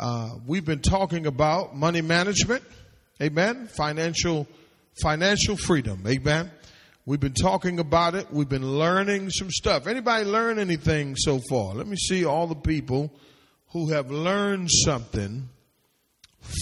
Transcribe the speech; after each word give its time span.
Uh, 0.00 0.30
we've 0.46 0.64
been 0.64 0.80
talking 0.80 1.26
about 1.26 1.76
money 1.76 2.00
management, 2.00 2.64
amen. 3.20 3.68
Financial, 3.76 4.48
financial 5.02 5.58
freedom, 5.58 6.02
amen. 6.08 6.50
We've 7.04 7.20
been 7.20 7.34
talking 7.34 7.78
about 7.80 8.14
it. 8.14 8.32
We've 8.32 8.48
been 8.48 8.78
learning 8.78 9.28
some 9.28 9.50
stuff. 9.50 9.86
Anybody 9.86 10.24
learn 10.24 10.58
anything 10.58 11.16
so 11.16 11.38
far? 11.50 11.74
Let 11.74 11.86
me 11.86 11.96
see 11.96 12.24
all 12.24 12.46
the 12.46 12.54
people 12.54 13.12
who 13.72 13.90
have 13.90 14.10
learned 14.10 14.70
something 14.70 15.50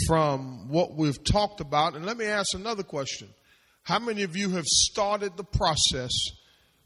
from 0.08 0.68
what 0.68 0.96
we've 0.96 1.22
talked 1.22 1.60
about. 1.60 1.94
And 1.94 2.04
let 2.04 2.16
me 2.16 2.24
ask 2.24 2.54
another 2.54 2.82
question. 2.82 3.28
How 3.84 4.00
many 4.00 4.24
of 4.24 4.36
you 4.36 4.50
have 4.50 4.66
started 4.66 5.36
the 5.36 5.44
process 5.44 6.10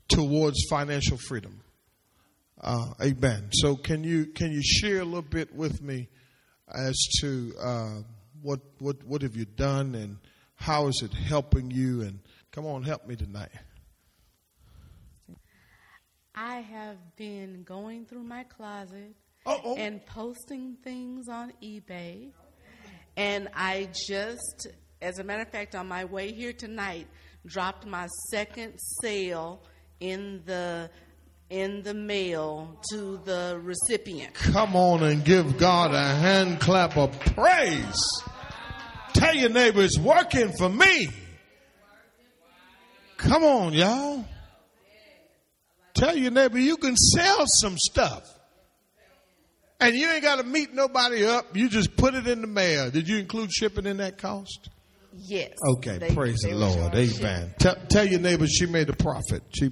towards 0.06 0.66
financial 0.68 1.16
freedom? 1.16 1.62
Uh, 2.60 2.92
amen. 3.00 3.48
So 3.52 3.74
can 3.74 4.04
you 4.04 4.26
can 4.26 4.52
you 4.52 4.60
share 4.62 5.00
a 5.00 5.04
little 5.04 5.22
bit 5.22 5.54
with 5.54 5.80
me 5.80 6.08
as 6.74 6.96
to 7.20 7.54
uh, 7.60 7.90
what 8.40 8.60
what 8.78 9.02
what 9.04 9.22
have 9.22 9.36
you 9.36 9.44
done 9.44 9.94
and 9.94 10.18
how 10.56 10.86
is 10.86 11.02
it 11.02 11.12
helping 11.12 11.70
you? 11.70 12.02
And 12.02 12.20
come 12.50 12.66
on, 12.66 12.82
help 12.82 13.06
me 13.06 13.16
tonight. 13.16 13.50
I 16.34 16.60
have 16.60 16.96
been 17.16 17.62
going 17.62 18.06
through 18.06 18.22
my 18.22 18.44
closet 18.44 19.14
Uh-oh. 19.44 19.76
and 19.76 20.04
posting 20.06 20.76
things 20.82 21.28
on 21.28 21.52
eBay. 21.62 22.30
And 23.16 23.48
I 23.54 23.90
just, 24.08 24.68
as 25.02 25.18
a 25.18 25.24
matter 25.24 25.42
of 25.42 25.50
fact, 25.50 25.74
on 25.74 25.86
my 25.86 26.06
way 26.06 26.32
here 26.32 26.54
tonight, 26.54 27.06
dropped 27.44 27.86
my 27.86 28.06
second 28.30 28.78
sale 29.02 29.62
in 30.00 30.42
the 30.46 30.88
in 31.52 31.82
the 31.82 31.92
mail 31.92 32.80
to 32.90 33.20
the 33.26 33.60
recipient. 33.62 34.32
Come 34.32 34.74
on 34.74 35.02
and 35.02 35.22
give 35.22 35.58
God 35.58 35.92
a 35.94 36.02
hand 36.02 36.60
clap 36.60 36.96
of 36.96 37.12
praise. 37.20 38.02
Tell 39.12 39.34
your 39.34 39.50
neighbor 39.50 39.82
it's 39.82 39.98
working 39.98 40.50
for 40.56 40.70
me. 40.70 41.10
Come 43.18 43.44
on, 43.44 43.74
y'all. 43.74 44.24
Tell 45.92 46.16
your 46.16 46.30
neighbor 46.30 46.58
you 46.58 46.78
can 46.78 46.96
sell 46.96 47.44
some 47.46 47.76
stuff. 47.76 48.26
And 49.78 49.94
you 49.94 50.08
ain't 50.10 50.22
got 50.22 50.36
to 50.36 50.44
meet 50.44 50.72
nobody 50.72 51.26
up. 51.26 51.54
You 51.54 51.68
just 51.68 51.96
put 51.96 52.14
it 52.14 52.26
in 52.26 52.40
the 52.40 52.46
mail. 52.46 52.90
Did 52.90 53.08
you 53.08 53.18
include 53.18 53.52
shipping 53.52 53.84
in 53.84 53.98
that 53.98 54.16
cost? 54.16 54.70
Yes. 55.14 55.50
Okay, 55.76 55.98
They- 55.98 56.14
praise 56.14 56.40
they 56.42 56.52
the 56.52 56.56
Lord. 56.56 56.94
Amen. 56.94 57.54
Tell, 57.58 57.74
tell 57.90 58.06
your 58.06 58.20
neighbor 58.20 58.46
she 58.46 58.64
made 58.64 58.88
a 58.88 58.96
profit. 58.96 59.42
She 59.54 59.70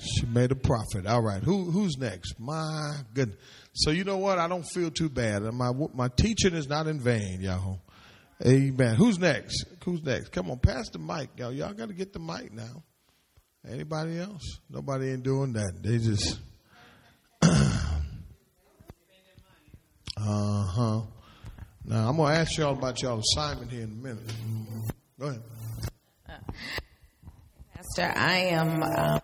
she 0.00 0.26
made 0.26 0.52
a 0.52 0.56
profit. 0.56 1.06
All 1.06 1.22
right. 1.22 1.42
Who 1.42 1.70
who's 1.70 1.96
next? 1.98 2.38
My 2.38 2.96
goodness. 3.14 3.38
So 3.72 3.90
you 3.90 4.04
know 4.04 4.18
what? 4.18 4.38
I 4.38 4.48
don't 4.48 4.64
feel 4.64 4.90
too 4.90 5.08
bad. 5.08 5.42
My 5.42 5.72
my 5.94 6.08
teaching 6.08 6.54
is 6.54 6.68
not 6.68 6.86
in 6.86 7.00
vain, 7.00 7.40
y'all. 7.40 7.80
Amen. 8.44 8.94
Who's 8.94 9.18
next? 9.18 9.64
Who's 9.84 10.02
next? 10.02 10.30
Come 10.30 10.50
on, 10.50 10.58
pass 10.58 10.88
the 10.90 10.98
mic, 10.98 11.30
y'all. 11.36 11.52
Y'all 11.52 11.74
got 11.74 11.88
to 11.88 11.94
get 11.94 12.12
the 12.12 12.18
mic 12.18 12.52
now. 12.52 12.82
Anybody 13.68 14.18
else? 14.18 14.60
Nobody 14.70 15.10
ain't 15.10 15.22
doing 15.22 15.52
that. 15.52 15.72
They 15.82 15.98
just. 15.98 16.38
uh 17.42 17.48
huh. 20.16 21.02
Now 21.84 22.08
I'm 22.08 22.16
gonna 22.16 22.34
ask 22.34 22.56
y'all 22.56 22.72
about 22.72 23.02
y'all 23.02 23.20
assignment 23.20 23.70
here 23.70 23.82
in 23.82 23.90
a 23.90 23.94
minute. 23.94 24.32
Go 25.18 25.26
ahead. 25.26 25.42
Pastor, 27.74 28.12
I 28.16 28.36
am. 28.52 28.82
Um, 28.82 29.20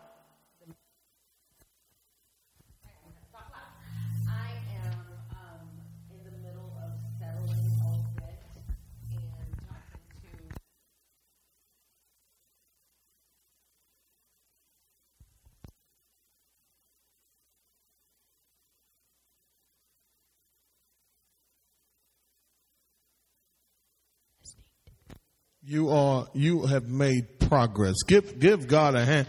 You 25.69 25.89
are 25.89 26.29
you 26.33 26.65
have 26.67 26.89
made 26.89 27.41
progress. 27.41 27.97
Give 28.07 28.39
give 28.39 28.69
God 28.69 28.95
a 28.95 29.05
hand. 29.05 29.27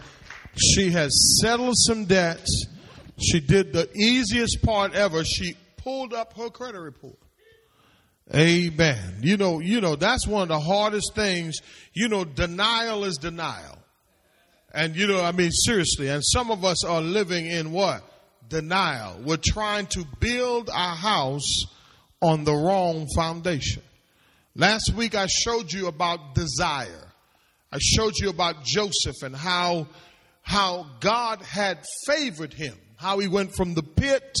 She 0.56 0.90
has 0.90 1.40
settled 1.42 1.74
some 1.76 2.04
debts. 2.04 2.66
She 3.20 3.40
did 3.40 3.72
the 3.72 3.90
easiest 3.96 4.62
part 4.62 4.94
ever. 4.94 5.24
She 5.24 5.56
pulled 5.78 6.14
up 6.14 6.36
her 6.36 6.48
credit 6.48 6.80
report. 6.80 7.16
Amen. 8.32 9.18
You 9.20 9.36
know, 9.36 9.58
you 9.58 9.80
know, 9.80 9.96
that's 9.96 10.28
one 10.28 10.42
of 10.42 10.48
the 10.48 10.60
hardest 10.60 11.12
things. 11.16 11.58
You 11.92 12.08
know, 12.08 12.24
denial 12.24 13.02
is 13.02 13.16
denial. 13.16 13.76
And 14.72 14.94
you 14.94 15.08
know, 15.08 15.20
I 15.20 15.32
mean, 15.32 15.50
seriously, 15.50 16.08
and 16.08 16.22
some 16.24 16.52
of 16.52 16.64
us 16.64 16.84
are 16.84 17.00
living 17.00 17.46
in 17.46 17.72
what? 17.72 18.04
Denial. 18.48 19.22
We're 19.24 19.38
trying 19.44 19.86
to 19.86 20.04
build 20.20 20.70
our 20.70 20.94
house 20.94 21.64
on 22.22 22.44
the 22.44 22.54
wrong 22.54 23.08
foundation. 23.16 23.82
Last 24.58 24.92
week 24.96 25.14
I 25.14 25.26
showed 25.26 25.72
you 25.72 25.86
about 25.86 26.34
desire. 26.34 27.12
I 27.70 27.78
showed 27.80 28.14
you 28.18 28.28
about 28.28 28.64
Joseph 28.64 29.22
and 29.22 29.34
how, 29.34 29.86
how 30.42 30.86
God 30.98 31.42
had 31.42 31.78
favored 32.06 32.52
him. 32.52 32.74
How 32.96 33.20
he 33.20 33.28
went 33.28 33.54
from 33.54 33.74
the 33.74 33.84
pit 33.84 34.36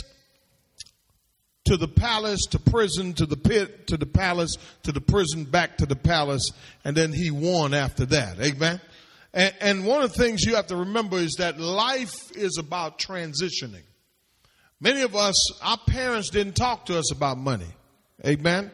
to 1.66 1.76
the 1.76 1.86
palace 1.86 2.46
to 2.50 2.58
prison 2.58 3.12
to 3.12 3.26
the 3.26 3.36
pit 3.36 3.86
to 3.86 3.96
the 3.96 4.06
palace 4.06 4.56
to 4.82 4.90
the 4.90 5.00
prison 5.00 5.44
back 5.44 5.76
to 5.76 5.86
the 5.86 5.94
palace 5.94 6.50
and 6.84 6.96
then 6.96 7.12
he 7.12 7.30
won 7.30 7.72
after 7.72 8.04
that. 8.06 8.40
Amen. 8.40 8.80
And, 9.32 9.54
and 9.60 9.86
one 9.86 10.02
of 10.02 10.12
the 10.12 10.18
things 10.18 10.42
you 10.42 10.56
have 10.56 10.66
to 10.68 10.76
remember 10.76 11.18
is 11.18 11.36
that 11.38 11.60
life 11.60 12.34
is 12.34 12.56
about 12.58 12.98
transitioning. 12.98 13.84
Many 14.80 15.02
of 15.02 15.14
us, 15.14 15.62
our 15.62 15.78
parents 15.86 16.30
didn't 16.30 16.56
talk 16.56 16.86
to 16.86 16.98
us 16.98 17.12
about 17.12 17.38
money. 17.38 17.70
Amen. 18.26 18.72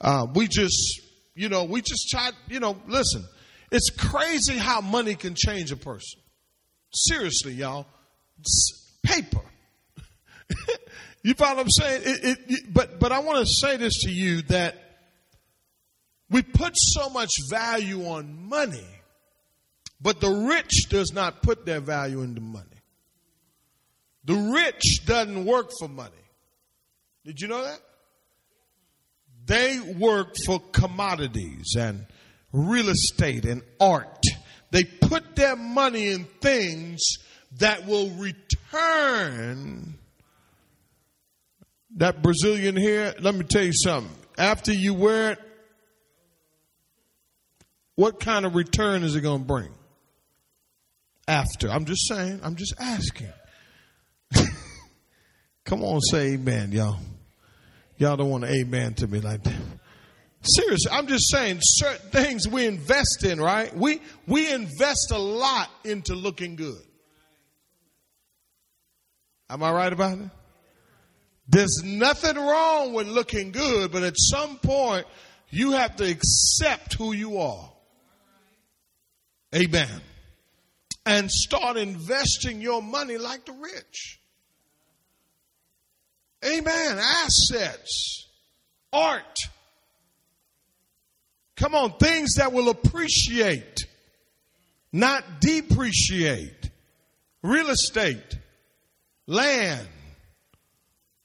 Uh, 0.00 0.26
we 0.34 0.46
just, 0.48 1.00
you 1.34 1.48
know, 1.48 1.64
we 1.64 1.80
just 1.80 2.08
tried, 2.10 2.32
you 2.48 2.60
know, 2.60 2.76
listen, 2.86 3.24
it's 3.72 3.90
crazy 3.90 4.56
how 4.56 4.80
money 4.80 5.14
can 5.14 5.34
change 5.34 5.72
a 5.72 5.76
person. 5.76 6.20
Seriously, 6.92 7.52
y'all. 7.52 7.86
It's 8.38 8.98
paper. 9.02 9.40
you 11.22 11.34
follow 11.34 11.56
what 11.56 11.62
I'm 11.64 11.70
saying? 11.70 12.02
It, 12.04 12.24
it, 12.24 12.38
it- 12.48 12.74
but, 12.74 13.00
but 13.00 13.12
I 13.12 13.20
want 13.20 13.38
to 13.38 13.46
say 13.46 13.76
this 13.76 14.02
to 14.04 14.10
you 14.10 14.42
that 14.42 14.76
we 16.30 16.42
put 16.42 16.72
so 16.76 17.08
much 17.08 17.30
value 17.50 18.04
on 18.06 18.48
money, 18.48 18.86
but 20.00 20.20
the 20.20 20.30
rich 20.30 20.88
does 20.88 21.12
not 21.12 21.42
put 21.42 21.64
their 21.64 21.80
value 21.80 22.22
into 22.22 22.40
money. 22.40 22.66
The 24.24 24.34
rich 24.34 25.06
doesn't 25.06 25.44
work 25.44 25.70
for 25.78 25.88
money. 25.88 26.10
Did 27.24 27.40
you 27.40 27.48
know 27.48 27.62
that? 27.64 27.80
They 29.46 29.78
work 29.78 30.34
for 30.44 30.60
commodities 30.72 31.74
and 31.78 32.06
real 32.52 32.88
estate 32.88 33.44
and 33.44 33.62
art. 33.80 34.24
They 34.72 34.84
put 34.84 35.36
their 35.36 35.56
money 35.56 36.08
in 36.08 36.24
things 36.40 37.00
that 37.58 37.86
will 37.86 38.10
return. 38.10 39.98
That 41.96 42.22
Brazilian 42.22 42.76
here, 42.76 43.14
let 43.20 43.34
me 43.34 43.44
tell 43.44 43.62
you 43.62 43.72
something. 43.72 44.12
After 44.36 44.72
you 44.72 44.92
wear 44.92 45.32
it, 45.32 45.38
what 47.94 48.20
kind 48.20 48.44
of 48.44 48.54
return 48.54 49.02
is 49.02 49.16
it 49.16 49.22
going 49.22 49.40
to 49.40 49.46
bring? 49.46 49.70
After. 51.26 51.70
I'm 51.70 51.86
just 51.86 52.06
saying, 52.08 52.40
I'm 52.42 52.56
just 52.56 52.74
asking. 52.78 53.32
Come 55.64 55.82
on, 55.82 56.00
say 56.00 56.34
amen, 56.34 56.72
y'all. 56.72 56.98
Y'all 57.98 58.16
don't 58.16 58.30
want 58.30 58.44
to 58.44 58.50
amen 58.50 58.94
to 58.94 59.06
me 59.06 59.20
like 59.20 59.42
that. 59.44 59.54
Seriously, 60.42 60.90
I'm 60.92 61.06
just 61.06 61.30
saying 61.30 61.58
certain 61.60 62.10
things 62.10 62.46
we 62.46 62.66
invest 62.66 63.24
in, 63.24 63.40
right? 63.40 63.74
We 63.74 64.00
we 64.26 64.52
invest 64.52 65.10
a 65.10 65.18
lot 65.18 65.70
into 65.84 66.14
looking 66.14 66.56
good. 66.56 66.82
Am 69.48 69.62
I 69.62 69.72
right 69.72 69.92
about 69.92 70.18
it? 70.18 70.30
There's 71.48 71.82
nothing 71.84 72.36
wrong 72.36 72.92
with 72.92 73.06
looking 73.06 73.52
good, 73.52 73.92
but 73.92 74.02
at 74.02 74.14
some 74.16 74.58
point 74.58 75.06
you 75.50 75.72
have 75.72 75.96
to 75.96 76.04
accept 76.08 76.94
who 76.94 77.12
you 77.12 77.38
are. 77.38 77.72
Amen. 79.54 80.00
And 81.04 81.30
start 81.30 81.76
investing 81.76 82.60
your 82.60 82.82
money 82.82 83.16
like 83.16 83.46
the 83.46 83.52
rich. 83.52 84.20
Amen. 86.46 86.98
Assets, 86.98 88.26
art. 88.92 89.38
Come 91.56 91.74
on, 91.74 91.92
things 91.98 92.34
that 92.34 92.52
will 92.52 92.68
appreciate, 92.68 93.86
not 94.92 95.40
depreciate. 95.40 96.70
Real 97.42 97.70
estate, 97.70 98.38
land. 99.26 99.86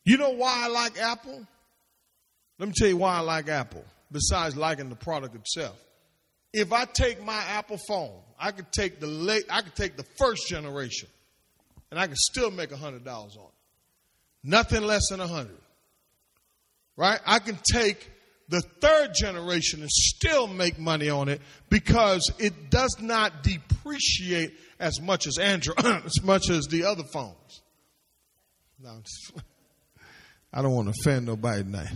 You 0.06 0.18
know 0.18 0.32
why 0.32 0.64
I 0.66 0.68
like 0.68 1.00
Apple? 1.00 1.46
Let 2.60 2.68
me 2.68 2.74
tell 2.76 2.88
you 2.88 2.98
why 2.98 3.18
I 3.18 3.20
like 3.22 3.50
Apple, 3.50 3.84
besides 4.12 4.56
liking 4.56 4.90
the 4.90 4.96
product 4.96 5.36
itself. 5.36 5.78
If 6.54 6.72
I 6.74 6.86
take 6.86 7.24
my 7.24 7.42
Apple 7.50 7.80
phone, 7.88 8.20
I 8.40 8.52
could 8.52 8.72
take 8.72 9.00
the 9.00 9.08
late, 9.08 9.46
I 9.50 9.62
could 9.62 9.76
take 9.76 9.98
the 9.98 10.06
first 10.18 10.48
generation, 10.48 11.10
and 11.90 12.00
I 12.00 12.08
could 12.08 12.18
still 12.18 12.52
make 12.52 12.72
hundred 12.72 13.04
dollars 13.04 13.36
on 13.36 13.46
it. 13.46 13.61
Nothing 14.44 14.84
less 14.84 15.10
than 15.10 15.20
a 15.20 15.28
hundred. 15.28 15.58
Right? 16.98 17.20
I 17.26 17.40
can 17.40 17.58
take 17.64 18.10
the 18.50 18.62
third 18.62 19.14
generation 19.14 19.82
and 19.82 19.90
still 19.90 20.46
make 20.46 20.78
money 20.78 21.10
on 21.10 21.30
it 21.30 21.42
because 21.70 22.32
it 22.38 22.70
does 22.70 22.98
not 23.00 23.44
depreciate 23.44 24.54
as 24.80 25.00
much 25.00 25.26
as 25.26 25.38
Android, 25.38 25.80
as 26.06 26.22
much 26.22 26.50
as 26.50 26.66
the 26.66 26.84
other 26.84 27.04
phones. 27.14 27.62
No, 28.84 29.02
I 30.54 30.62
don't 30.62 30.74
want 30.74 30.94
to 30.94 31.00
offend 31.00 31.28
nobody 31.28 31.64
tonight. 31.64 31.92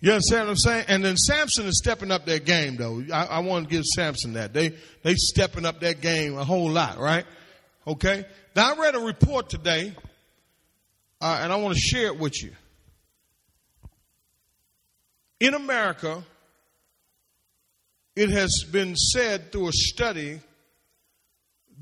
You 0.00 0.12
understand 0.12 0.48
what 0.48 0.50
I'm 0.50 0.56
saying? 0.56 0.84
And 0.88 1.04
then 1.04 1.16
Samsung 1.16 1.64
is 1.64 1.78
stepping 1.78 2.10
up 2.10 2.26
their 2.26 2.38
game, 2.38 2.76
though. 2.76 3.02
I, 3.12 3.24
I 3.24 3.38
want 3.40 3.68
to 3.68 3.74
give 3.74 3.84
Samsung 3.96 4.34
that. 4.34 4.52
They 4.52 4.74
they 5.02 5.14
stepping 5.14 5.64
up 5.64 5.80
their 5.80 5.94
game 5.94 6.36
a 6.36 6.44
whole 6.44 6.70
lot, 6.70 6.98
right? 6.98 7.24
Okay. 7.86 8.24
Now 8.54 8.74
I 8.74 8.78
read 8.78 8.94
a 8.94 9.00
report 9.00 9.48
today, 9.48 9.94
uh, 11.24 11.38
and 11.40 11.50
I 11.50 11.56
want 11.56 11.74
to 11.74 11.80
share 11.80 12.08
it 12.08 12.18
with 12.18 12.42
you. 12.42 12.52
In 15.40 15.54
America, 15.54 16.22
it 18.14 18.28
has 18.28 18.66
been 18.70 18.94
said 18.94 19.50
through 19.50 19.68
a 19.68 19.72
study 19.72 20.40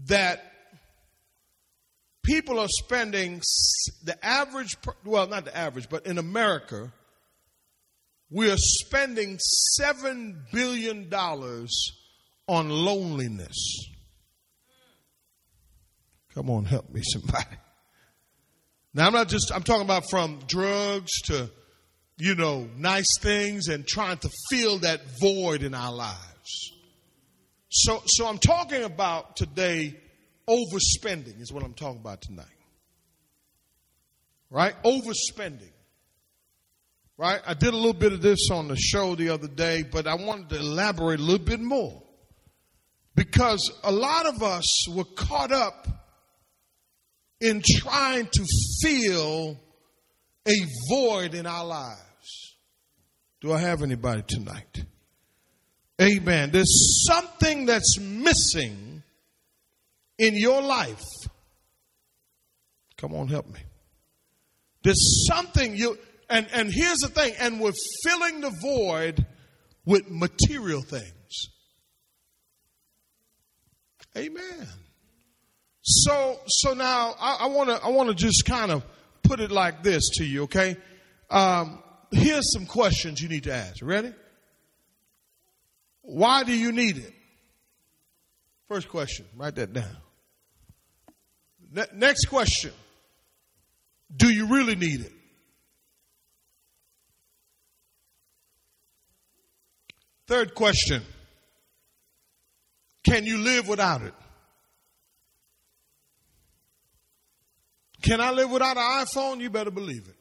that 0.07 0.53
people 2.23 2.61
are 2.61 2.69
spending 2.69 3.43
the 4.05 4.17
average, 4.25 4.77
well, 5.05 5.27
not 5.27 5.45
the 5.45 5.57
average, 5.57 5.89
but 5.89 6.07
in 6.07 6.19
America, 6.19 6.93
we 8.31 8.49
are 8.49 8.57
spending 8.57 9.41
$7 9.81 10.37
billion 10.53 11.13
on 11.13 12.69
loneliness. 12.69 13.89
Come 16.33 16.49
on, 16.49 16.65
help 16.65 16.89
me, 16.91 17.03
somebody. 17.03 17.57
Now, 18.95 19.07
I'm 19.07 19.13
not 19.13 19.29
just, 19.29 19.51
I'm 19.55 19.63
talking 19.63 19.85
about 19.85 20.11
from 20.11 20.41
drugs 20.47 21.13
to, 21.23 21.51
you 22.19 22.35
know, 22.35 22.69
nice 22.77 23.19
things 23.19 23.69
and 23.69 23.87
trying 23.87 24.19
to 24.19 24.31
fill 24.51 24.79
that 24.81 25.01
void 25.21 25.63
in 25.63 25.75
our 25.75 25.93
lives. 25.93 26.73
So, 27.71 28.03
so 28.05 28.27
I'm 28.27 28.39
talking 28.39 28.83
about 28.83 29.37
today 29.37 29.99
overspending, 30.47 31.41
is 31.41 31.51
what 31.53 31.63
I'm 31.63 31.73
talking 31.73 32.01
about 32.01 32.21
tonight. 32.21 32.47
Right? 34.51 34.75
Overspending. 34.85 35.71
Right? 37.17 37.41
I 37.47 37.55
did 37.55 37.73
a 37.73 37.77
little 37.77 37.95
bit 37.95 38.13
of 38.13 38.21
this 38.21 38.51
on 38.51 38.69
the 38.69 38.77
show 38.77 39.15
the 39.15 39.31
other 39.31 39.49
day, 39.49 39.85
but 39.91 40.07
I 40.07 40.17
wanted 40.17 40.51
to 40.51 40.57
elaborate 40.57 41.19
a 41.19 41.23
little 41.23 41.45
bit 41.45 41.61
more. 41.61 42.03
Because 43.15 43.71
a 43.85 43.93
lot 43.93 44.27
of 44.27 44.43
us 44.43 44.87
were 44.89 45.05
caught 45.05 45.53
up 45.53 45.87
in 47.43 47.61
trying 47.65 48.27
to 48.27 48.47
fill 48.83 49.59
a 50.47 50.55
void 50.89 51.35
in 51.35 51.47
our 51.47 51.67
lives. 51.67 52.57
Do 53.41 53.53
I 53.53 53.59
have 53.59 53.83
anybody 53.83 54.23
tonight? 54.27 54.85
Amen. 56.01 56.51
There's 56.53 57.05
something 57.07 57.67
that's 57.67 57.99
missing 57.99 59.03
in 60.19 60.37
your 60.37 60.63
life. 60.63 61.05
Come 62.97 63.15
on, 63.15 63.29
help 63.29 63.49
me. 63.49 63.61
There's 64.85 65.27
something 65.27 65.77
you 65.77 65.99
and, 66.31 66.47
and 66.55 66.73
here's 66.73 66.99
the 66.99 67.09
thing, 67.09 67.35
and 67.39 67.61
we're 67.61 67.73
filling 68.05 68.41
the 68.41 68.51
void 68.63 69.27
with 69.85 70.11
material 70.11 70.81
things. 70.81 71.49
Amen. 74.17 74.69
So 75.83 76.41
so 76.47 76.75
now 76.75 77.15
I 77.21 77.47
want 77.47 77.71
to 77.71 77.83
I 77.83 77.89
want 77.89 78.09
to 78.09 78.15
just 78.15 78.45
kind 78.47 78.71
of 78.71 78.85
put 79.23 79.41
it 79.41 79.51
like 79.51 79.83
this 79.83 80.09
to 80.19 80.25
you, 80.25 80.45
okay? 80.45 80.77
Um, 81.29 81.83
here's 82.13 82.53
some 82.53 82.67
questions 82.67 83.21
you 83.21 83.29
need 83.29 83.45
to 83.45 83.55
ask. 83.55 83.83
Ready? 83.83 84.13
Why 86.03 86.45
do 86.45 86.53
you 86.53 86.73
need 86.73 86.99
it? 86.99 87.13
First 88.69 88.89
question. 88.89 89.27
Write 89.37 89.57
that 89.57 89.73
down. 89.73 89.97
Ne- 91.73 91.85
next 91.95 92.27
question. 92.27 92.73
Do 94.15 94.29
you 94.29 94.47
really 94.49 94.77
need 94.77 95.01
it? 95.01 95.13
Third 100.27 100.55
question 100.55 101.03
Can 103.05 103.27
you 103.27 103.39
live 103.39 103.69
without 103.69 104.03
it? 104.03 104.15
Can 108.03 108.21
I 108.21 108.31
live 108.33 108.51
without 108.51 108.77
an 108.77 109.07
iPhone? 109.07 109.41
You 109.41 109.51
better 109.51 109.71
believe 109.71 110.07
it. 110.09 110.17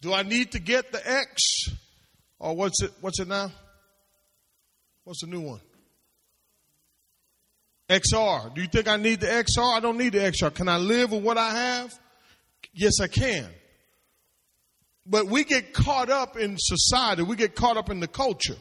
Do 0.00 0.12
I 0.12 0.22
need 0.22 0.52
to 0.52 0.58
get 0.60 0.92
the 0.92 1.00
X? 1.10 1.70
Or 2.38 2.54
what's 2.54 2.82
it 2.82 2.92
what's 3.00 3.18
it 3.18 3.28
now? 3.28 3.50
What's 5.04 5.22
the 5.22 5.26
new 5.26 5.40
one? 5.40 5.60
XR. 7.88 8.54
Do 8.54 8.60
you 8.60 8.68
think 8.68 8.86
I 8.86 8.96
need 8.96 9.20
the 9.20 9.26
XR? 9.26 9.76
I 9.76 9.80
don't 9.80 9.96
need 9.96 10.12
the 10.12 10.18
XR. 10.18 10.54
Can 10.54 10.68
I 10.68 10.76
live 10.76 11.12
with 11.12 11.22
what 11.22 11.38
I 11.38 11.50
have? 11.50 11.98
Yes, 12.74 13.00
I 13.00 13.08
can. 13.08 13.48
But 15.06 15.26
we 15.26 15.44
get 15.44 15.72
caught 15.72 16.10
up 16.10 16.36
in 16.36 16.56
society, 16.58 17.22
we 17.22 17.36
get 17.36 17.54
caught 17.54 17.78
up 17.78 17.88
in 17.88 18.00
the 18.00 18.06
culture. 18.06 18.56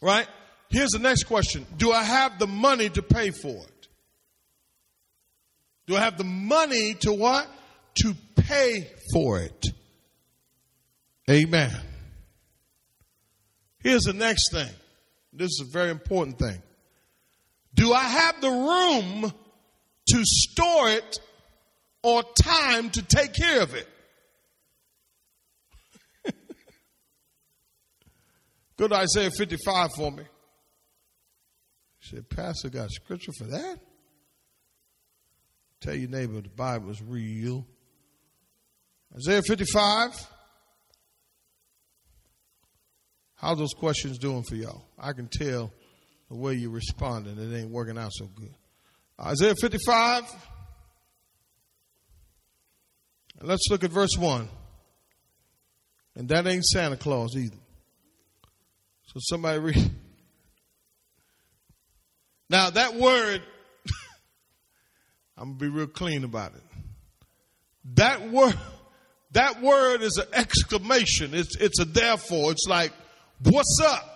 Right? 0.00 0.28
Here's 0.68 0.90
the 0.90 0.98
next 0.98 1.24
question 1.24 1.66
Do 1.76 1.92
I 1.92 2.04
have 2.04 2.38
the 2.38 2.46
money 2.46 2.88
to 2.90 3.02
pay 3.02 3.30
for 3.30 3.48
it? 3.48 3.75
Do 5.86 5.96
I 5.96 6.00
have 6.00 6.18
the 6.18 6.24
money 6.24 6.94
to 7.00 7.12
what? 7.12 7.48
To 8.02 8.14
pay 8.34 8.90
for 9.12 9.40
it. 9.40 9.66
Amen. 11.30 11.70
Here's 13.80 14.02
the 14.02 14.12
next 14.12 14.52
thing. 14.52 14.70
This 15.32 15.46
is 15.46 15.64
a 15.68 15.70
very 15.70 15.90
important 15.90 16.38
thing. 16.38 16.60
Do 17.74 17.92
I 17.92 18.02
have 18.02 18.40
the 18.40 18.50
room 18.50 19.32
to 20.08 20.22
store 20.24 20.88
it 20.90 21.18
or 22.02 22.22
time 22.42 22.90
to 22.90 23.02
take 23.02 23.34
care 23.34 23.62
of 23.62 23.74
it? 23.74 23.88
Go 28.76 28.88
to 28.88 28.94
Isaiah 28.94 29.30
55 29.30 29.90
for 29.96 30.10
me. 30.10 30.24
He 32.00 32.16
said, 32.16 32.28
Pastor 32.28 32.70
got 32.70 32.90
scripture 32.90 33.32
for 33.38 33.44
that? 33.44 33.78
Tell 35.80 35.94
your 35.94 36.08
neighbor 36.08 36.40
the 36.40 36.48
Bible 36.48 36.90
is 36.90 37.02
real. 37.02 37.66
Isaiah 39.14 39.42
55. 39.42 40.10
How's 43.36 43.58
those 43.58 43.74
questions 43.74 44.18
doing 44.18 44.42
for 44.42 44.56
y'all? 44.56 44.84
I 44.98 45.12
can 45.12 45.28
tell 45.28 45.70
the 46.28 46.36
way 46.36 46.54
you're 46.54 46.70
responding. 46.70 47.38
It 47.38 47.56
ain't 47.56 47.70
working 47.70 47.98
out 47.98 48.12
so 48.12 48.26
good. 48.26 48.54
Isaiah 49.20 49.54
55. 49.60 50.24
let's 53.42 53.66
look 53.70 53.84
at 53.84 53.90
verse 53.90 54.16
1. 54.16 54.48
And 56.16 56.28
that 56.30 56.46
ain't 56.46 56.64
Santa 56.64 56.96
Claus 56.96 57.36
either. 57.36 57.56
So 59.06 59.20
somebody 59.20 59.58
read. 59.58 59.90
Now 62.48 62.70
that 62.70 62.94
word, 62.94 63.42
I'm 65.36 65.56
gonna 65.56 65.58
be 65.58 65.68
real 65.68 65.86
clean 65.86 66.24
about 66.24 66.54
it. 66.54 66.62
That 67.94 68.30
word, 68.30 68.56
that 69.32 69.62
word 69.62 70.02
is 70.02 70.16
an 70.16 70.26
exclamation. 70.32 71.34
It's 71.34 71.56
it's 71.56 71.78
a 71.80 71.84
therefore. 71.84 72.52
It's 72.52 72.66
like, 72.68 72.92
what's 73.42 73.78
up? 73.84 74.12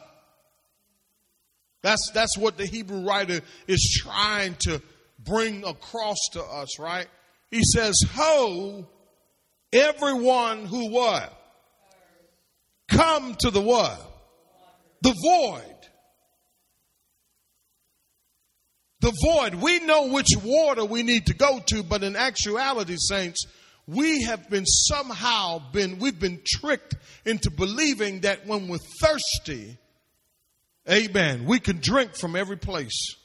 That's 1.82 2.10
that's 2.12 2.36
what 2.36 2.56
the 2.56 2.66
Hebrew 2.66 3.06
writer 3.06 3.40
is 3.66 4.00
trying 4.02 4.54
to 4.60 4.82
bring 5.18 5.64
across 5.64 6.18
to 6.32 6.42
us, 6.42 6.78
right? 6.78 7.06
He 7.50 7.62
says, 7.64 8.02
Ho, 8.14 8.86
everyone 9.72 10.66
who 10.66 10.90
what? 10.90 11.36
Come 12.88 13.34
to 13.40 13.50
the 13.50 13.60
what? 13.60 14.00
The 15.02 15.14
void. 15.22 15.79
The 19.00 19.12
void. 19.24 19.54
We 19.54 19.80
know 19.80 20.08
which 20.08 20.36
water 20.42 20.84
we 20.84 21.02
need 21.02 21.26
to 21.26 21.34
go 21.34 21.60
to, 21.68 21.82
but 21.82 22.02
in 22.02 22.16
actuality, 22.16 22.96
saints, 22.98 23.46
we 23.86 24.22
have 24.22 24.48
been 24.50 24.66
somehow 24.66 25.62
been, 25.72 25.98
we've 25.98 26.20
been 26.20 26.40
tricked 26.44 26.94
into 27.24 27.50
believing 27.50 28.20
that 28.20 28.46
when 28.46 28.68
we're 28.68 28.78
thirsty, 29.00 29.78
amen, 30.88 31.44
we 31.46 31.58
can 31.58 31.80
drink 31.80 32.14
from 32.14 32.36
every 32.36 32.58
place. 32.58 33.16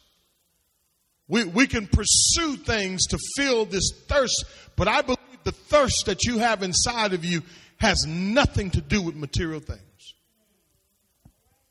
We, 1.28 1.44
we 1.44 1.68
can 1.68 1.88
pursue 1.88 2.56
things 2.58 3.08
to 3.08 3.20
fill 3.36 3.66
this 3.66 3.92
thirst, 4.08 4.46
but 4.76 4.88
I 4.88 5.02
believe 5.02 5.20
the 5.44 5.52
thirst 5.52 6.06
that 6.06 6.24
you 6.24 6.38
have 6.38 6.64
inside 6.64 7.14
of 7.14 7.26
you 7.26 7.42
has 7.78 8.06
nothing 8.08 8.72
to 8.72 8.82
do 8.82 9.02
with 9.02 9.16
material 9.16 9.60
things. 9.60 9.82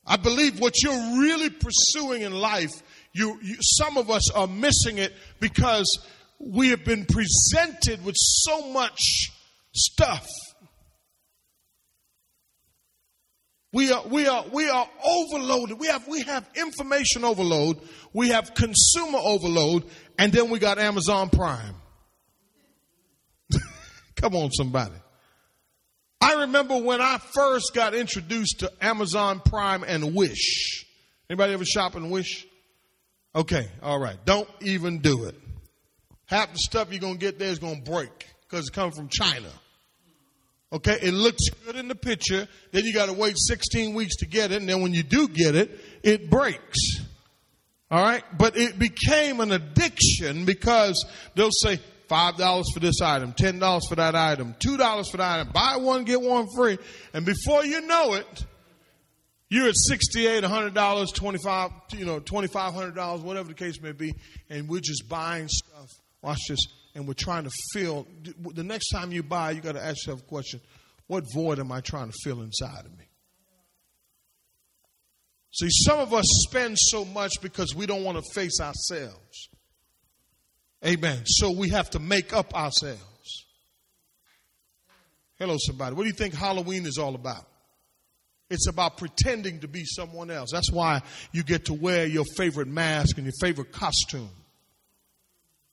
I 0.07 0.17
believe 0.17 0.61
what 0.61 0.83
you're 0.83 1.19
really 1.19 1.51
pursuing 1.51 2.23
in 2.23 2.33
life, 2.33 2.71
you, 3.15 3.39
you, 3.43 3.57
some 3.61 3.97
of 3.97 4.11
us 4.11 4.31
are 4.33 4.49
missing 4.49 4.99
it 4.99 5.15
because 5.39 6.05
we 6.41 6.71
have 6.71 6.85
been 6.85 7.07
presented 7.07 8.05
with 8.05 8.17
so 8.17 8.73
much 8.73 9.31
stuff. 9.73 10.27
We 13.73 13.91
are, 13.93 14.07
we 14.07 14.27
are, 14.27 14.45
we 14.53 14.69
are 14.69 14.89
overloaded. 15.05 15.79
We 15.79 15.87
have, 15.87 16.07
we 16.09 16.23
have 16.23 16.49
information 16.57 17.25
overload. 17.25 17.81
We 18.13 18.29
have 18.29 18.55
consumer 18.55 19.19
overload. 19.21 19.85
And 20.19 20.33
then 20.33 20.51
we 20.51 20.59
got 20.59 20.79
Amazon 20.79 21.31
Prime. 21.31 21.75
Come 24.17 24.35
on, 24.35 24.51
somebody. 24.51 24.95
I 26.21 26.41
remember 26.43 26.79
when 26.79 27.01
I 27.01 27.19
first 27.19 27.75
got 27.75 27.95
introduced 27.95 28.61
to 28.61 28.73
Amazon 28.81 29.41
Prime 29.45 29.85
and 29.85 30.15
Wish. 30.15 30.87
Anybody 31.29 31.53
ever 31.53 31.65
shop 31.65 31.97
in 31.97 32.11
Wish? 32.11 32.47
Okay, 33.35 33.69
all 33.83 33.99
right. 33.99 34.17
Don't 34.25 34.49
even 34.61 34.99
do 35.01 35.25
it. 35.25 35.35
Half 36.27 36.53
the 36.53 36.59
stuff 36.59 36.89
you're 36.91 37.01
going 37.01 37.15
to 37.15 37.21
get 37.21 37.39
there 37.39 37.49
is 37.49 37.59
going 37.59 37.83
to 37.83 37.91
break 37.91 38.29
because 38.49 38.69
it 38.69 38.73
comes 38.73 38.97
from 38.97 39.09
China. 39.09 39.49
Okay, 40.73 40.99
it 41.03 41.13
looks 41.13 41.51
good 41.65 41.77
in 41.77 41.89
the 41.89 41.95
picture. 41.95 42.49
Then 42.73 42.85
you 42.85 42.93
got 42.93 43.07
to 43.07 43.13
wait 43.13 43.37
16 43.39 43.95
weeks 43.95 44.17
to 44.17 44.27
get 44.27 44.51
it. 44.51 44.61
And 44.61 44.69
then 44.69 44.83
when 44.83 44.93
you 44.93 45.03
do 45.03 45.29
get 45.29 45.55
it, 45.55 45.79
it 46.03 46.31
breaks. 46.31 47.01
All 47.91 48.03
right. 48.03 48.25
But 48.37 48.57
it 48.57 48.79
became 48.79 49.41
an 49.41 49.53
addiction 49.53 50.45
because 50.45 51.05
they'll 51.37 51.53
say 51.53 51.79
$5 52.09 52.65
for 52.73 52.81
this 52.81 53.01
item, 53.01 53.33
$10 53.33 53.81
for 53.89 53.95
that 53.97 54.15
item, 54.15 54.55
$2 54.59 55.11
for 55.11 55.17
that 55.17 55.41
item, 55.41 55.53
buy 55.53 55.77
one, 55.77 56.05
get 56.05 56.21
one 56.21 56.47
free. 56.57 56.79
And 57.13 57.25
before 57.25 57.65
you 57.65 57.81
know 57.83 58.15
it, 58.15 58.45
you're 59.55 59.69
at 59.69 59.77
68, 59.77 60.43
$100, 60.43 61.15
25, 61.15 61.71
you 61.93 62.05
know, 62.05 62.19
$2,500, 62.19 63.23
whatever 63.23 63.49
the 63.49 63.55
case 63.55 63.81
may 63.81 63.93
be. 63.93 64.13
And 64.51 64.69
we're 64.69 64.81
just 64.81 65.09
buying 65.09 65.47
stuff. 65.47 65.91
Watch 66.23 66.41
this 66.49 66.59
and 66.97 67.07
we're 67.07 67.15
trying 67.15 67.45
to 67.45 67.51
fill. 67.73 68.09
The 68.53 68.65
next 68.65 68.89
time 68.91 69.13
you 69.13 69.23
buy, 69.23 69.53
you 69.53 69.61
got 69.61 69.77
to 69.77 69.85
ask 69.85 70.07
yourself 70.07 70.23
a 70.23 70.25
question 70.25 70.61
what 71.07 71.23
void 71.33 71.61
am 71.61 71.71
I 71.71 71.83
trying 71.83 72.11
to 72.11 72.17
fill 72.25 72.43
inside 72.43 72.85
of 72.85 72.99
me? 72.99 73.05
See, 75.53 75.69
some 75.71 76.01
of 76.01 76.13
us 76.13 76.27
spend 76.49 76.77
so 76.77 77.05
much 77.05 77.35
because 77.41 77.77
we 77.77 77.87
don't 77.87 78.03
want 78.03 78.19
to 78.19 78.25
face 78.33 78.59
ourselves. 78.61 79.51
Amen. 80.85 81.23
So 81.27 81.53
we 81.53 81.69
have 81.69 81.91
to 81.91 82.01
make 82.01 82.33
up 82.33 82.55
ourselves. 82.55 83.47
Hello, 85.39 85.57
somebody. 85.59 85.95
What 85.95 86.03
do 86.03 86.09
you 86.09 86.15
think 86.15 86.35
Halloween 86.35 86.87
is 86.87 86.99
all 86.99 87.15
about? 87.15 87.47
It's 88.51 88.69
about 88.69 88.99
pretending 88.99 89.61
to 89.61 89.69
be 89.69 89.85
someone 89.85 90.31
else. 90.31 90.51
That's 90.53 90.71
why 90.71 91.03
you 91.33 91.43
get 91.43 91.67
to 91.67 91.75
wear 91.75 92.07
your 92.07 92.25
favorite 92.37 92.69
mask 92.69 93.17
and 93.17 93.27
your 93.27 93.35
favorite 93.41 93.73
costume 93.73 94.31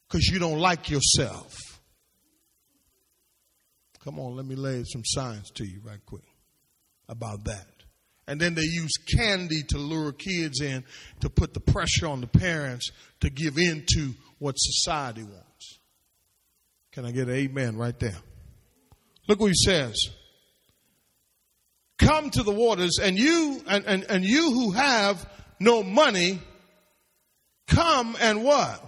because 0.08 0.28
you 0.28 0.40
don't 0.40 0.60
like 0.60 0.90
yourself. 0.90 1.54
Come 4.04 4.20
on, 4.20 4.36
let 4.36 4.46
me 4.46 4.56
lay 4.56 4.84
some 4.84 5.04
science 5.06 5.51
to 5.51 5.66
you 5.66 5.80
right 5.84 6.04
quick 6.06 6.24
about 7.08 7.44
that. 7.46 7.68
And 8.28 8.40
then 8.40 8.56
they 8.56 8.63
use 8.63 8.94
candy 9.16 9.63
to 9.70 9.78
lure 9.78 10.12
kids 10.12 10.62
in 10.62 10.84
to 11.20 11.30
put 11.30 11.54
the 11.54 11.60
pressure 11.60 12.08
on 12.08 12.22
the 12.22 12.28
parents 12.28 12.90
to 13.20 13.30
give 13.30 13.58
in 13.58 13.86
to 13.96 14.13
what 14.40 14.56
society 14.58 15.24
wants. 15.24 15.80
Can 16.92 17.06
I 17.06 17.12
get 17.12 17.28
an 17.28 17.36
amen 17.36 17.78
right 17.78 17.98
there? 18.00 18.18
Look 19.28 19.40
what 19.40 19.48
he 19.48 19.56
says. 19.56 20.10
Come 22.01 22.31
to 22.31 22.43
the 22.43 22.51
waters, 22.51 22.98
and 23.01 23.17
you 23.17 23.62
and, 23.67 23.86
and, 23.86 24.03
and 24.10 24.25
you 24.25 24.51
who 24.51 24.72
have 24.72 25.24
no 25.60 25.84
money, 25.84 26.39
come 27.67 28.17
and 28.20 28.43
what? 28.43 28.84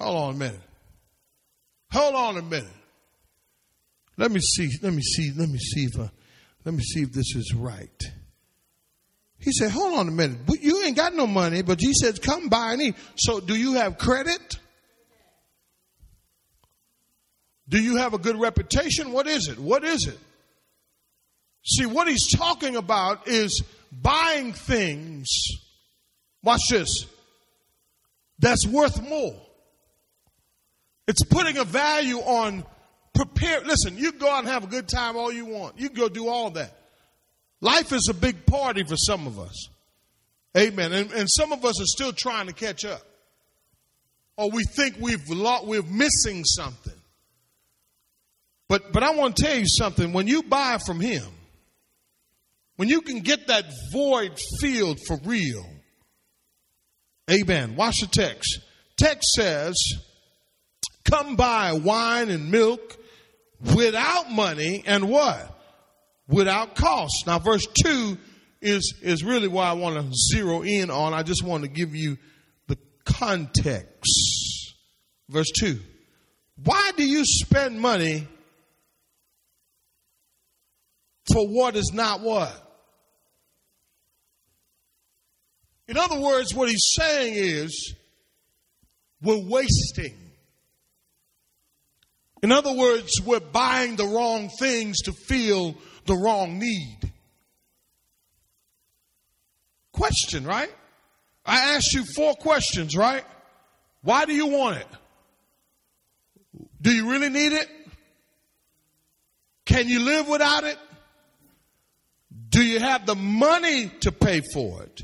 Hold 0.00 0.16
on 0.16 0.34
a 0.34 0.36
minute. 0.38 0.60
Hold 1.92 2.14
on 2.16 2.36
a 2.36 2.42
minute. 2.42 2.66
Let 4.16 4.32
me 4.32 4.40
see. 4.40 4.68
Let 4.82 4.92
me 4.92 5.02
see. 5.02 5.30
Let 5.36 5.48
me 5.48 5.58
see 5.58 5.84
if 5.84 6.00
uh, 6.00 6.08
let 6.64 6.74
me 6.74 6.82
see 6.82 7.02
if 7.02 7.12
this 7.12 7.36
is 7.36 7.54
right. 7.54 8.02
He 9.38 9.52
said, 9.52 9.70
"Hold 9.70 9.98
on 9.98 10.08
a 10.08 10.12
minute. 10.12 10.38
You 10.60 10.82
ain't 10.82 10.96
got 10.96 11.14
no 11.14 11.28
money, 11.28 11.62
but 11.62 11.80
he 11.80 11.92
says, 11.94 12.18
come 12.18 12.48
buy 12.48 12.72
and 12.72 12.82
eat. 12.82 12.94
So, 13.16 13.40
do 13.40 13.54
you 13.54 13.74
have 13.74 13.98
credit? 13.98 14.58
Do 17.68 17.82
you 17.82 17.96
have 17.96 18.14
a 18.14 18.18
good 18.18 18.38
reputation? 18.38 19.12
What 19.12 19.26
is 19.26 19.48
it? 19.48 19.58
What 19.58 19.84
is 19.84 20.06
it? 20.06 20.18
See, 21.64 21.86
what 21.86 22.08
he's 22.08 22.30
talking 22.30 22.76
about 22.76 23.28
is 23.28 23.62
buying 23.92 24.52
things. 24.52 25.28
Watch 26.42 26.62
this. 26.70 27.06
That's 28.38 28.66
worth 28.66 29.00
more. 29.08 29.34
It's 31.06 31.24
putting 31.24 31.58
a 31.58 31.64
value 31.64 32.18
on 32.18 32.64
prepare. 33.14 33.60
Listen, 33.60 33.96
you 33.96 34.12
go 34.12 34.28
out 34.28 34.40
and 34.40 34.48
have 34.48 34.64
a 34.64 34.68
good 34.68 34.88
time 34.88 35.16
all 35.16 35.32
you 35.32 35.46
want. 35.46 35.78
You 35.78 35.88
go 35.88 36.08
do 36.08 36.28
all 36.28 36.50
that. 36.50 36.76
Life 37.60 37.92
is 37.92 38.08
a 38.08 38.14
big 38.14 38.44
party 38.44 38.82
for 38.82 38.96
some 38.96 39.26
of 39.28 39.38
us. 39.38 39.68
Amen. 40.56 40.92
And, 40.92 41.12
and 41.12 41.30
some 41.30 41.52
of 41.52 41.64
us 41.64 41.80
are 41.80 41.86
still 41.86 42.12
trying 42.12 42.48
to 42.48 42.52
catch 42.52 42.84
up. 42.84 43.02
Or 44.36 44.50
we 44.50 44.64
think 44.64 44.96
we've 45.00 45.28
lost, 45.28 45.66
we're 45.66 45.82
missing 45.82 46.44
something. 46.44 46.92
But, 48.72 48.90
but 48.90 49.02
I 49.02 49.14
want 49.14 49.36
to 49.36 49.42
tell 49.42 49.58
you 49.58 49.66
something. 49.68 50.14
When 50.14 50.26
you 50.26 50.44
buy 50.44 50.78
from 50.78 50.98
him, 50.98 51.26
when 52.76 52.88
you 52.88 53.02
can 53.02 53.20
get 53.20 53.48
that 53.48 53.66
void 53.92 54.40
filled 54.60 54.98
for 55.06 55.18
real, 55.26 55.66
amen. 57.30 57.76
Watch 57.76 58.00
the 58.00 58.06
text. 58.06 58.60
Text 58.96 59.28
says, 59.34 59.76
come 61.04 61.36
buy 61.36 61.74
wine 61.74 62.30
and 62.30 62.50
milk 62.50 62.96
without 63.76 64.30
money 64.30 64.82
and 64.86 65.10
what? 65.10 65.54
Without 66.26 66.74
cost. 66.74 67.26
Now, 67.26 67.40
verse 67.40 67.66
2 67.66 68.16
is, 68.62 68.94
is 69.02 69.22
really 69.22 69.48
what 69.48 69.66
I 69.66 69.74
want 69.74 69.96
to 69.96 70.16
zero 70.32 70.62
in 70.62 70.90
on. 70.90 71.12
I 71.12 71.24
just 71.24 71.42
want 71.42 71.64
to 71.64 71.68
give 71.68 71.94
you 71.94 72.16
the 72.68 72.78
context. 73.04 74.76
Verse 75.28 75.50
2. 75.60 75.78
Why 76.64 76.92
do 76.96 77.04
you 77.06 77.26
spend 77.26 77.78
money 77.78 78.28
for 81.30 81.46
what 81.46 81.76
is 81.76 81.92
not 81.92 82.20
what? 82.20 82.52
In 85.88 85.96
other 85.98 86.18
words, 86.18 86.54
what 86.54 86.68
he's 86.68 86.92
saying 86.96 87.34
is, 87.34 87.94
we're 89.20 89.42
wasting. 89.42 90.14
In 92.42 92.50
other 92.50 92.72
words, 92.72 93.20
we're 93.20 93.40
buying 93.40 93.96
the 93.96 94.06
wrong 94.06 94.48
things 94.58 95.02
to 95.02 95.12
fill 95.12 95.76
the 96.06 96.14
wrong 96.14 96.58
need. 96.58 96.98
Question, 99.92 100.44
right? 100.44 100.72
I 101.44 101.74
asked 101.74 101.92
you 101.92 102.04
four 102.04 102.34
questions, 102.34 102.96
right? 102.96 103.24
Why 104.02 104.24
do 104.24 104.34
you 104.34 104.46
want 104.46 104.78
it? 104.78 104.86
Do 106.80 106.90
you 106.90 107.10
really 107.10 107.28
need 107.28 107.52
it? 107.52 107.68
Can 109.64 109.88
you 109.88 110.00
live 110.00 110.26
without 110.26 110.64
it? 110.64 110.78
Do 112.52 112.62
you 112.62 112.78
have 112.78 113.06
the 113.06 113.14
money 113.14 113.90
to 114.00 114.12
pay 114.12 114.42
for 114.52 114.82
it? 114.82 115.02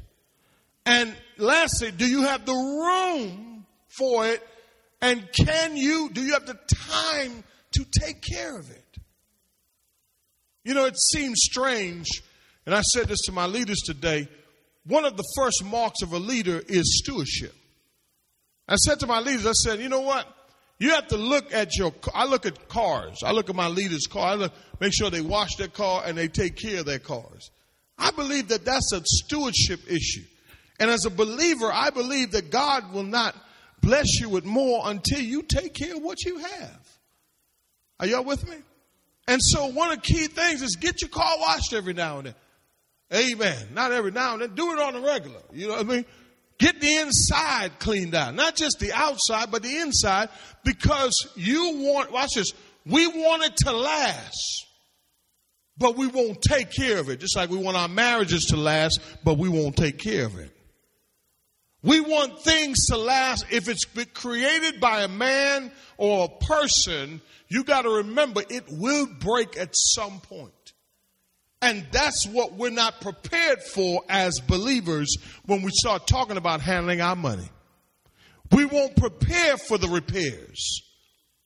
And 0.84 1.14
lastly, 1.38 1.90
do 1.90 2.06
you 2.06 2.22
have 2.22 2.44
the 2.44 2.52
room 2.52 3.66
for 3.98 4.26
it 4.26 4.46
and 5.00 5.26
can 5.32 5.76
you, 5.76 6.10
do 6.12 6.20
you 6.22 6.34
have 6.34 6.46
the 6.46 6.58
time 6.90 7.44
to 7.72 7.84
take 7.84 8.20
care 8.22 8.58
of 8.58 8.70
it? 8.70 8.84
You 10.64 10.74
know, 10.74 10.84
it 10.84 10.98
seems 10.98 11.38
strange, 11.40 12.08
and 12.66 12.74
I 12.74 12.82
said 12.82 13.08
this 13.08 13.22
to 13.22 13.32
my 13.32 13.46
leaders 13.46 13.78
today. 13.86 14.28
One 14.84 15.04
of 15.04 15.16
the 15.16 15.24
first 15.36 15.64
marks 15.64 16.02
of 16.02 16.12
a 16.12 16.18
leader 16.18 16.60
is 16.68 16.98
stewardship. 17.02 17.54
I 18.68 18.76
said 18.76 19.00
to 19.00 19.06
my 19.06 19.20
leaders, 19.20 19.46
I 19.46 19.52
said, 19.52 19.80
you 19.80 19.88
know 19.88 20.00
what? 20.00 20.26
You 20.78 20.90
have 20.90 21.08
to 21.08 21.16
look 21.16 21.52
at 21.52 21.76
your, 21.76 21.92
I 22.14 22.26
look 22.26 22.46
at 22.46 22.68
cars. 22.68 23.22
I 23.24 23.32
look 23.32 23.50
at 23.50 23.56
my 23.56 23.68
leader's 23.68 24.06
car. 24.06 24.28
I 24.28 24.34
look, 24.34 24.52
make 24.80 24.92
sure 24.94 25.10
they 25.10 25.20
wash 25.20 25.56
their 25.56 25.68
car 25.68 26.02
and 26.06 26.16
they 26.16 26.28
take 26.28 26.56
care 26.56 26.80
of 26.80 26.86
their 26.86 27.00
cars. 27.00 27.50
I 27.98 28.12
believe 28.12 28.48
that 28.48 28.64
that's 28.64 28.92
a 28.92 29.00
stewardship 29.04 29.80
issue. 29.90 30.24
And 30.78 30.88
as 30.88 31.04
a 31.04 31.10
believer, 31.10 31.70
I 31.72 31.90
believe 31.90 32.32
that 32.32 32.50
God 32.50 32.92
will 32.92 33.02
not 33.02 33.34
bless 33.80 34.20
you 34.20 34.28
with 34.28 34.44
more 34.44 34.82
until 34.84 35.20
you 35.20 35.42
take 35.42 35.74
care 35.74 35.96
of 35.96 36.02
what 36.02 36.24
you 36.24 36.38
have. 36.38 36.88
Are 37.98 38.06
y'all 38.06 38.24
with 38.24 38.48
me? 38.48 38.56
And 39.26 39.42
so 39.42 39.66
one 39.66 39.90
of 39.90 39.96
the 39.96 40.02
key 40.02 40.28
things 40.28 40.62
is 40.62 40.76
get 40.76 41.02
your 41.02 41.10
car 41.10 41.34
washed 41.40 41.72
every 41.72 41.92
now 41.92 42.18
and 42.18 42.28
then. 42.28 42.34
Amen. 43.12 43.68
Not 43.74 43.92
every 43.92 44.12
now 44.12 44.34
and 44.34 44.42
then. 44.42 44.54
Do 44.54 44.72
it 44.72 44.78
on 44.78 44.94
the 44.94 45.00
regular. 45.00 45.40
You 45.52 45.68
know 45.68 45.74
what 45.74 45.86
I 45.86 45.88
mean? 45.88 46.04
Get 46.58 46.80
the 46.80 46.96
inside 46.96 47.78
cleaned 47.78 48.14
out. 48.14 48.34
Not 48.34 48.56
just 48.56 48.80
the 48.80 48.92
outside, 48.92 49.50
but 49.50 49.62
the 49.62 49.78
inside 49.78 50.28
because 50.64 51.28
you 51.36 51.76
want, 51.76 52.10
watch 52.10 52.34
this, 52.34 52.52
We 52.84 53.06
want 53.06 53.44
it 53.44 53.56
to 53.58 53.72
last, 53.72 54.66
but 55.76 55.96
we 55.96 56.08
won't 56.08 56.42
take 56.42 56.70
care 56.72 56.98
of 56.98 57.08
it. 57.08 57.20
Just 57.20 57.36
like 57.36 57.50
we 57.50 57.58
want 57.58 57.76
our 57.76 57.88
marriages 57.88 58.46
to 58.46 58.56
last, 58.56 59.00
but 59.24 59.38
we 59.38 59.48
won't 59.48 59.76
take 59.76 59.98
care 59.98 60.26
of 60.26 60.38
it. 60.38 60.50
We 61.82 62.00
want 62.00 62.40
things 62.40 62.86
to 62.86 62.96
last. 62.96 63.46
If 63.50 63.68
it's 63.68 63.84
created 64.14 64.80
by 64.80 65.02
a 65.02 65.08
man 65.08 65.70
or 65.96 66.24
a 66.24 66.44
person, 66.44 67.20
you 67.48 67.62
got 67.62 67.82
to 67.82 67.90
remember 67.90 68.42
it 68.48 68.64
will 68.68 69.06
break 69.06 69.56
at 69.56 69.70
some 69.72 70.20
point. 70.20 70.52
And 71.60 71.84
that's 71.90 72.26
what 72.26 72.54
we're 72.54 72.70
not 72.70 73.00
prepared 73.00 73.62
for 73.62 74.02
as 74.08 74.40
believers 74.40 75.16
when 75.46 75.62
we 75.62 75.70
start 75.72 76.06
talking 76.06 76.36
about 76.36 76.60
handling 76.60 77.00
our 77.00 77.16
money. 77.16 77.48
We 78.52 78.64
won't 78.64 78.96
prepare 78.96 79.56
for 79.56 79.76
the 79.76 79.88
repairs. 79.88 80.82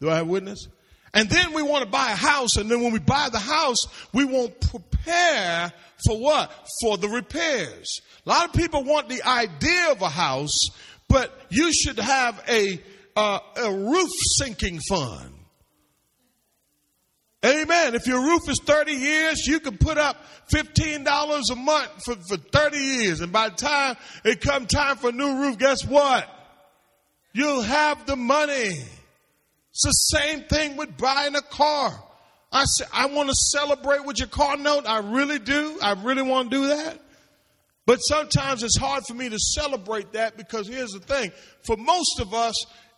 Do 0.00 0.10
I 0.10 0.16
have 0.16 0.26
witness? 0.26 0.68
And 1.14 1.28
then 1.28 1.52
we 1.52 1.62
want 1.62 1.84
to 1.84 1.90
buy 1.90 2.10
a 2.12 2.16
house, 2.16 2.56
and 2.56 2.70
then 2.70 2.82
when 2.82 2.92
we 2.92 2.98
buy 2.98 3.28
the 3.30 3.38
house, 3.38 3.86
we 4.14 4.24
won't 4.24 4.58
prepare 4.60 5.72
for 6.06 6.18
what? 6.18 6.50
For 6.80 6.96
the 6.96 7.08
repairs. 7.08 8.00
A 8.24 8.28
lot 8.28 8.46
of 8.46 8.54
people 8.54 8.84
want 8.84 9.08
the 9.08 9.22
idea 9.22 9.92
of 9.92 10.00
a 10.00 10.08
house, 10.08 10.70
but 11.08 11.38
you 11.50 11.72
should 11.72 11.98
have 11.98 12.42
a, 12.48 12.80
uh, 13.14 13.40
a 13.56 13.72
roof 13.72 14.10
sinking 14.38 14.80
fund. 14.88 15.34
Amen. 17.44 17.96
If 17.96 18.06
your 18.06 18.20
roof 18.20 18.48
is 18.48 18.60
30 18.64 18.92
years, 18.92 19.46
you 19.46 19.58
can 19.58 19.76
put 19.76 19.98
up 19.98 20.16
$15 20.50 21.50
a 21.50 21.56
month 21.56 21.90
for, 22.04 22.14
for 22.14 22.36
30 22.36 22.76
years. 22.78 23.20
And 23.20 23.32
by 23.32 23.48
the 23.48 23.56
time 23.56 23.96
it 24.24 24.40
come 24.40 24.66
time 24.66 24.96
for 24.96 25.08
a 25.08 25.12
new 25.12 25.40
roof, 25.40 25.58
guess 25.58 25.84
what? 25.84 26.28
You'll 27.32 27.62
have 27.62 28.06
the 28.06 28.14
money. 28.14 28.76
It's 29.70 29.82
the 29.82 30.18
same 30.18 30.42
thing 30.42 30.76
with 30.76 30.96
buying 30.96 31.34
a 31.34 31.42
car. 31.42 31.92
I 32.52 32.64
say, 32.64 32.84
I 32.92 33.06
want 33.06 33.30
to 33.30 33.34
celebrate 33.34 34.04
with 34.04 34.18
your 34.18 34.28
car 34.28 34.56
note. 34.56 34.84
I 34.86 34.98
really 34.98 35.38
do. 35.38 35.78
I 35.82 35.92
really 35.94 36.22
want 36.22 36.50
to 36.50 36.56
do 36.56 36.66
that. 36.68 36.98
But 37.86 37.96
sometimes 37.96 38.62
it's 38.62 38.78
hard 38.78 39.04
for 39.08 39.14
me 39.14 39.28
to 39.30 39.38
celebrate 39.38 40.12
that 40.12 40.36
because 40.36 40.68
here's 40.68 40.90
the 40.90 41.00
thing. 41.00 41.32
For 41.64 41.76
most 41.76 42.20
of 42.20 42.32
us, 42.34 42.54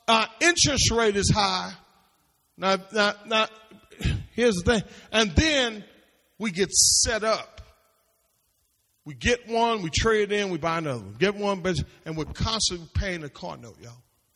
our 0.08 0.26
interest 0.40 0.90
rate 0.90 1.16
is 1.16 1.30
high. 1.30 1.72
Now, 2.58 2.76
now, 2.92 3.14
now, 3.26 3.46
here's 4.34 4.54
the 4.56 4.74
thing. 4.74 4.82
And 5.12 5.30
then 5.32 5.84
we 6.38 6.50
get 6.50 6.70
set 6.72 7.24
up. 7.24 7.60
We 9.04 9.14
get 9.14 9.48
one, 9.48 9.82
we 9.82 9.90
trade 9.90 10.32
in, 10.32 10.50
we 10.50 10.58
buy 10.58 10.78
another 10.78 11.00
one. 11.00 11.16
Get 11.18 11.34
one, 11.34 11.62
and 12.06 12.16
we're 12.16 12.24
constantly 12.24 12.88
paying 12.94 13.20
the 13.20 13.28
car 13.28 13.56
note, 13.56 13.76
y'all. 13.82 13.92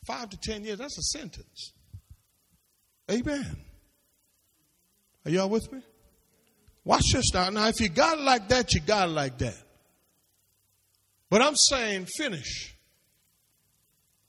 Five 0.07 0.31
to 0.31 0.39
ten 0.43 0.65
years, 0.65 0.79
that's 0.79 0.99
a 0.99 1.03
sentence. 1.03 1.73
Amen. 3.11 3.57
Are 5.25 5.31
y'all 5.31 5.49
with 5.49 5.73
me? 5.73 5.81
Watch 6.85 7.13
this 7.13 7.33
now. 7.33 7.49
Now, 7.51 7.69
if 7.69 7.81
you 7.81 7.89
got 7.89 8.19
it 8.19 8.23
like 8.23 8.49
that, 8.49 8.75
you 8.75 8.81
got 8.81 9.09
it 9.09 9.13
like 9.13 9.39
that. 9.39 9.57
But 11.31 11.43
I'm 11.43 11.57
saying 11.57 12.07
finish. 12.17 12.75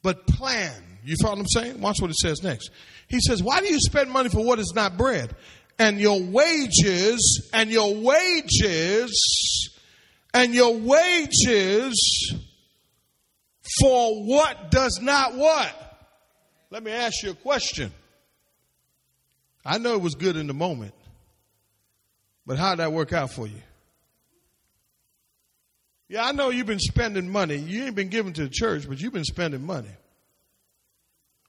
But 0.02 0.28
plan. 0.28 0.74
You 1.04 1.16
follow 1.22 1.36
what 1.36 1.42
I'm 1.42 1.48
saying? 1.48 1.82
Watch 1.82 2.02
what 2.02 2.12
it 2.12 2.18
says 2.18 2.44
next. 2.44 2.72
He 3.08 3.20
says, 3.22 3.42
Why 3.42 3.60
do 3.60 3.68
you 3.68 3.80
spend 3.80 4.12
money 4.12 4.30
for 4.30 4.44
what 4.44 4.60
is 4.60 4.74
not 4.76 4.98
bread? 4.98 5.36
And 5.80 6.00
your 6.00 6.22
wages, 6.22 7.50
and 7.54 7.72
your 7.72 7.96
wages, 7.96 9.70
and 10.34 10.54
your 10.54 10.78
wages 10.78 12.36
for 13.80 14.24
what 14.24 14.72
does 14.72 15.00
not 15.02 15.36
what? 15.36 15.74
Let 16.70 16.84
me 16.84 16.92
ask 16.92 17.24
you 17.24 17.32
a 17.32 17.36
question. 17.36 17.92
I 19.66 19.78
know 19.78 19.94
it 19.94 20.02
was 20.02 20.16
good 20.16 20.36
in 20.36 20.48
the 20.48 20.54
moment, 20.54 20.94
but 22.46 22.58
how 22.58 22.72
did 22.72 22.80
that 22.80 22.92
work 22.92 23.14
out 23.14 23.32
for 23.32 23.48
you? 23.48 23.62
Yeah, 26.10 26.26
I 26.26 26.32
know 26.32 26.50
you've 26.50 26.68
been 26.68 26.80
spending 26.80 27.30
money. 27.30 27.56
You 27.56 27.86
ain't 27.86 27.96
been 27.96 28.10
giving 28.10 28.34
to 28.34 28.44
the 28.44 28.50
church, 28.50 28.88
but 28.88 29.00
you've 29.00 29.14
been 29.14 29.24
spending 29.24 29.66
money. 29.66 29.92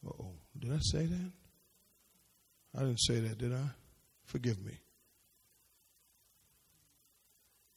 Oh. 0.06 0.30
Did 0.58 0.72
I 0.72 0.78
say 0.80 1.06
that? 1.06 1.32
I 2.76 2.80
didn't 2.80 3.00
say 3.00 3.20
that, 3.20 3.38
did 3.38 3.54
I? 3.54 3.64
Forgive 4.30 4.64
me. 4.64 4.78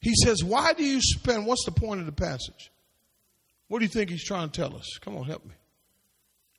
He 0.00 0.12
says, 0.22 0.44
Why 0.44 0.72
do 0.72 0.84
you 0.84 1.00
spend? 1.00 1.46
What's 1.46 1.64
the 1.64 1.72
point 1.72 1.98
of 1.98 2.06
the 2.06 2.12
passage? 2.12 2.70
What 3.66 3.80
do 3.80 3.86
you 3.86 3.88
think 3.88 4.08
he's 4.08 4.24
trying 4.24 4.50
to 4.50 4.60
tell 4.60 4.76
us? 4.76 4.98
Come 5.00 5.16
on, 5.16 5.24
help 5.24 5.44
me. 5.44 5.54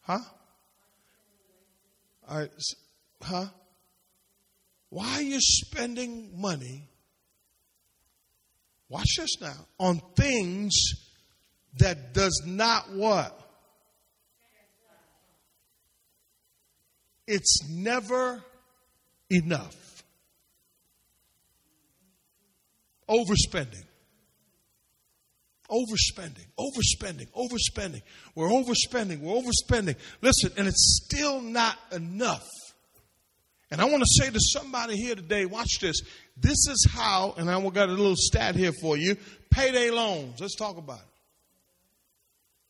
Huh? 0.01 0.19
Huh? 3.21 3.45
Why 4.89 5.13
are 5.13 5.21
you 5.21 5.37
spending 5.39 6.41
money? 6.41 6.89
Watch 8.89 9.15
this 9.17 9.39
now. 9.39 9.65
On 9.79 10.01
things 10.17 10.73
that 11.77 12.13
does 12.13 12.43
not 12.45 12.91
what? 12.91 13.39
It's 17.27 17.69
never 17.69 18.43
enough. 19.29 20.03
Overspending. 23.09 23.85
Overspending, 25.69 26.45
overspending, 26.59 27.27
overspending. 27.31 28.03
We're 28.35 28.49
overspending, 28.49 29.19
we're 29.19 29.41
overspending. 29.41 29.95
Listen, 30.21 30.51
and 30.57 30.67
it's 30.67 31.01
still 31.03 31.41
not 31.41 31.75
enough. 31.91 32.47
And 33.71 33.81
I 33.81 33.85
want 33.85 34.03
to 34.03 34.23
say 34.23 34.29
to 34.29 34.39
somebody 34.39 34.95
here 34.95 35.15
today, 35.15 35.47
watch 35.47 35.79
this. 35.79 36.01
This 36.37 36.67
is 36.67 36.87
how, 36.91 37.33
and 37.37 37.49
I 37.49 37.59
got 37.69 37.89
a 37.89 37.93
little 37.93 38.15
stat 38.15 38.55
here 38.55 38.73
for 38.79 38.95
you 38.95 39.17
payday 39.49 39.89
loans. 39.89 40.39
Let's 40.39 40.55
talk 40.55 40.77
about 40.77 40.99
it. 40.99 41.05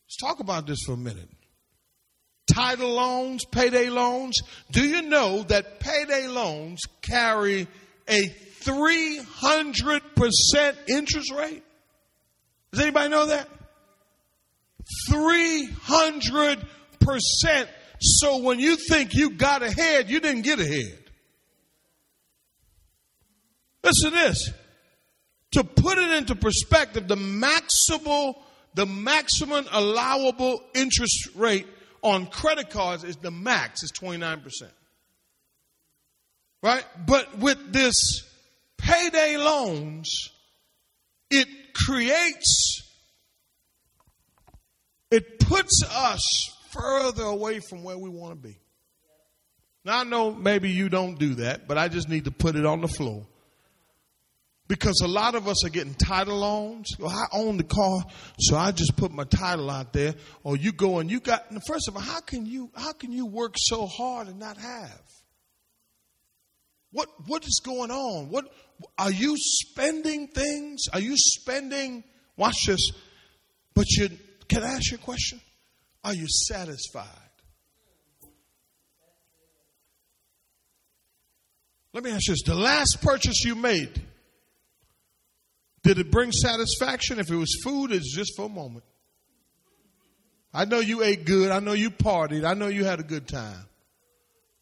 Let's 0.05 0.17
talk 0.17 0.39
about 0.39 0.65
this 0.65 0.79
for 0.85 0.93
a 0.93 0.97
minute. 0.97 1.29
Title 2.55 2.93
loans, 2.93 3.43
payday 3.43 3.89
loans. 3.89 4.39
Do 4.71 4.81
you 4.81 5.01
know 5.01 5.43
that 5.43 5.81
payday 5.81 6.27
loans 6.27 6.83
carry 7.01 7.67
a 8.07 8.29
300% 8.63 10.77
interest 10.87 11.33
rate? 11.33 11.63
Does 12.71 12.81
anybody 12.81 13.09
know 13.09 13.25
that? 13.25 13.49
300%. 15.11 17.67
So 17.99 18.37
when 18.37 18.61
you 18.61 18.77
think 18.77 19.13
you 19.13 19.31
got 19.31 19.61
ahead, 19.61 20.09
you 20.09 20.21
didn't 20.21 20.43
get 20.43 20.61
ahead. 20.61 20.99
Listen 23.83 24.11
to 24.11 24.15
this. 24.15 24.49
To 25.51 25.65
put 25.65 25.97
it 25.97 26.11
into 26.11 26.35
perspective, 26.35 27.09
the 27.09 27.15
maximal, 27.15 28.35
the 28.75 28.85
maximum 28.85 29.65
allowable 29.71 30.63
interest 30.73 31.27
rate 31.35 31.67
on 32.05 32.27
credit 32.27 32.69
cards 32.69 33.03
is 33.03 33.17
the 33.17 33.31
max 33.31 33.83
is 33.83 33.91
29%. 33.91 34.43
Right? 36.61 36.85
But 37.05 37.39
with 37.39 37.73
this 37.73 38.23
payday 38.77 39.37
loans, 39.37 40.29
it 41.31 41.47
creates, 41.73 42.83
it 45.09 45.39
puts 45.39 45.83
us 45.83 46.21
further 46.71 47.23
away 47.23 47.59
from 47.59 47.83
where 47.83 47.97
we 47.97 48.09
want 48.09 48.31
to 48.31 48.47
be. 48.47 48.57
Now 49.83 49.99
I 49.99 50.03
know 50.03 50.31
maybe 50.31 50.69
you 50.69 50.89
don't 50.89 51.17
do 51.17 51.35
that, 51.35 51.67
but 51.67 51.77
I 51.77 51.87
just 51.87 52.07
need 52.07 52.25
to 52.25 52.31
put 52.31 52.55
it 52.55 52.65
on 52.65 52.81
the 52.81 52.87
floor. 52.87 53.25
Because 54.67 55.01
a 55.03 55.07
lot 55.07 55.35
of 55.35 55.47
us 55.47 55.63
are 55.63 55.69
getting 55.69 55.93
title 55.93 56.39
loans. 56.39 56.87
Well, 56.97 57.11
I 57.11 57.25
own 57.31 57.57
the 57.57 57.63
car, 57.63 58.03
so 58.39 58.57
I 58.57 58.71
just 58.71 58.97
put 58.97 59.11
my 59.11 59.25
title 59.25 59.69
out 59.69 59.93
there. 59.93 60.15
Or 60.43 60.57
you 60.57 60.71
go 60.71 60.97
and 60.97 61.09
you 61.11 61.19
got 61.19 61.45
first 61.67 61.87
of 61.87 61.95
all, 61.95 62.01
how 62.01 62.19
can 62.21 62.47
you 62.47 62.71
how 62.75 62.93
can 62.93 63.11
you 63.11 63.27
work 63.27 63.55
so 63.57 63.85
hard 63.85 64.27
and 64.27 64.39
not 64.39 64.57
have? 64.57 65.01
What 66.91 67.09
what 67.27 67.45
is 67.45 67.61
going 67.63 67.91
on? 67.91 68.29
What 68.29 68.45
are 68.97 69.11
you 69.11 69.35
spending 69.37 70.29
things? 70.29 70.85
Are 70.93 70.99
you 70.99 71.13
spending? 71.15 72.03
Watch 72.35 72.65
this. 72.65 72.91
But 73.75 73.85
you 73.91 74.09
can 74.47 74.63
I 74.63 74.69
ask 74.69 74.89
you 74.91 74.97
a 74.97 75.01
question? 75.01 75.41
Are 76.03 76.13
you 76.13 76.25
satisfied? 76.27 77.07
Let 81.93 82.03
me 82.03 82.11
ask 82.11 82.27
you 82.27 82.33
this: 82.33 82.43
the 82.43 82.55
last 82.55 83.01
purchase 83.01 83.45
you 83.45 83.55
made, 83.55 84.01
did 85.85 85.99
it 85.99 86.09
bring 86.09 86.31
satisfaction? 86.31 87.19
If 87.19 87.29
it 87.29 87.35
was 87.35 87.61
food, 87.63 87.91
it's 87.91 88.13
just 88.13 88.35
for 88.35 88.47
a 88.47 88.49
moment. 88.49 88.83
I 90.51 90.65
know 90.65 90.79
you 90.79 91.03
ate 91.03 91.25
good. 91.25 91.51
I 91.51 91.59
know 91.59 91.73
you 91.73 91.91
partied. 91.91 92.43
I 92.43 92.55
know 92.55 92.67
you 92.67 92.83
had 92.83 92.99
a 92.99 93.03
good 93.03 93.27
time. 93.27 93.67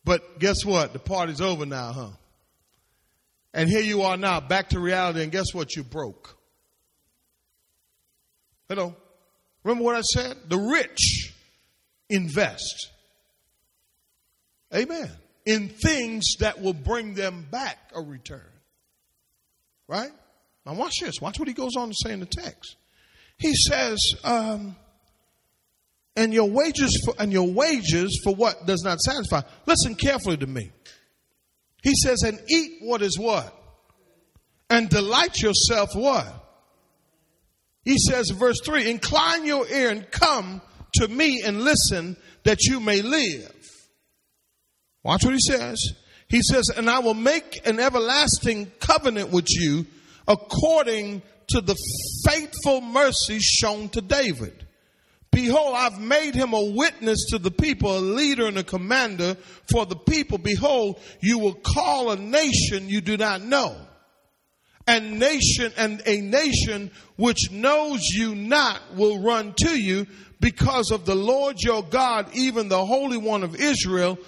But 0.03 0.37
guess 0.39 0.65
what? 0.65 0.91
The 0.91 0.99
party's 0.99 1.39
over 1.39 1.65
now, 1.65 1.93
huh? 1.93 2.09
And 3.53 3.69
here 3.69 3.79
you 3.81 4.01
are 4.01 4.17
now, 4.17 4.41
back 4.41 4.69
to 4.69 4.79
reality, 4.79 5.23
and 5.23 5.31
guess 5.31 5.53
what? 5.53 5.75
You 5.77 5.83
broke. 5.83 6.35
Hello? 8.67 8.93
Remember 9.63 9.85
what 9.85 9.95
I 9.95 10.01
said? 10.01 10.35
The 10.49 10.57
rich 10.57 11.33
invest. 12.09 12.89
Amen. 14.75 15.09
in 15.45 15.69
things 15.69 16.35
that 16.39 16.61
will 16.61 16.73
bring 16.73 17.13
them 17.13 17.45
back 17.49 17.77
a 17.95 18.01
return. 18.01 18.41
Right? 19.87 20.11
Now 20.65 20.75
watch 20.75 20.99
this. 21.01 21.19
Watch 21.21 21.39
what 21.39 21.47
he 21.47 21.53
goes 21.53 21.75
on 21.75 21.89
to 21.89 21.95
say 21.95 22.13
in 22.13 22.19
the 22.19 22.25
text. 22.25 22.75
He 23.37 23.53
says, 23.55 24.15
um, 24.23 24.75
and 26.15 26.33
your 26.33 26.49
wages 26.49 27.01
for, 27.05 27.15
and 27.19 27.31
your 27.31 27.51
wages 27.51 28.21
for 28.23 28.33
what 28.33 28.65
does 28.65 28.83
not 28.83 28.99
satisfy. 28.99 29.41
Listen 29.65 29.95
carefully 29.95 30.37
to 30.37 30.47
me. 30.47 30.71
He 31.81 31.93
says, 31.95 32.21
and 32.23 32.39
eat 32.49 32.77
what 32.81 33.01
is 33.01 33.17
what? 33.19 33.53
And 34.69 34.89
delight 34.89 35.41
yourself 35.41 35.89
what? 35.93 36.27
He 37.83 37.97
says 37.97 38.29
verse 38.29 38.61
3 38.63 38.89
Incline 38.89 39.45
your 39.45 39.67
ear 39.67 39.89
and 39.89 40.09
come 40.09 40.61
to 40.95 41.07
me 41.07 41.41
and 41.45 41.61
listen 41.61 42.15
that 42.43 42.63
you 42.63 42.79
may 42.79 43.01
live. 43.01 43.51
Watch 45.03 45.25
what 45.25 45.33
he 45.33 45.39
says. 45.39 45.79
He 46.29 46.41
says, 46.41 46.69
And 46.69 46.89
I 46.89 46.99
will 46.99 47.13
make 47.13 47.67
an 47.67 47.79
everlasting 47.79 48.71
covenant 48.79 49.31
with 49.31 49.47
you 49.49 49.85
according 50.27 51.21
to 51.49 51.61
the 51.61 51.75
faithful 52.25 52.81
mercy 52.81 53.39
shown 53.39 53.89
to 53.89 54.01
David. 54.01 54.65
Behold, 55.31 55.73
I've 55.75 55.99
made 55.99 56.35
him 56.35 56.53
a 56.53 56.71
witness 56.75 57.25
to 57.31 57.39
the 57.39 57.51
people, 57.51 57.97
a 57.97 57.99
leader 57.99 58.45
and 58.45 58.57
a 58.57 58.63
commander 58.63 59.35
for 59.71 59.85
the 59.85 59.95
people. 59.95 60.37
Behold, 60.37 60.99
you 61.21 61.39
will 61.39 61.55
call 61.55 62.11
a 62.11 62.15
nation 62.15 62.87
you 62.87 63.01
do 63.01 63.17
not 63.17 63.41
know. 63.41 63.75
And 64.85 65.17
nation 65.19 65.71
and 65.77 66.01
a 66.05 66.21
nation 66.21 66.91
which 67.15 67.51
knows 67.51 68.01
you 68.01 68.35
not 68.35 68.95
will 68.95 69.23
run 69.23 69.53
to 69.57 69.79
you 69.79 70.05
because 70.39 70.91
of 70.91 71.05
the 71.05 71.15
Lord 71.15 71.61
your 71.61 71.81
God, 71.81 72.27
even 72.33 72.67
the 72.67 72.85
Holy 72.85 73.17
One 73.17 73.43
of 73.43 73.55
Israel, 73.55 74.19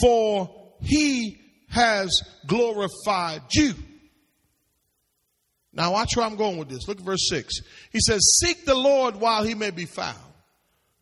for 0.00 0.76
he 0.80 1.40
has 1.70 2.22
glorified 2.46 3.42
you. 3.52 3.74
Now 5.72 5.92
watch 5.92 6.16
where 6.16 6.26
I'm 6.26 6.36
going 6.36 6.58
with 6.58 6.68
this. 6.68 6.86
Look 6.86 6.98
at 6.98 7.04
verse 7.04 7.28
6. 7.28 7.60
He 7.92 8.00
says, 8.00 8.20
Seek 8.40 8.66
the 8.66 8.74
Lord 8.74 9.16
while 9.16 9.42
he 9.42 9.54
may 9.54 9.70
be 9.70 9.86
found. 9.86 10.18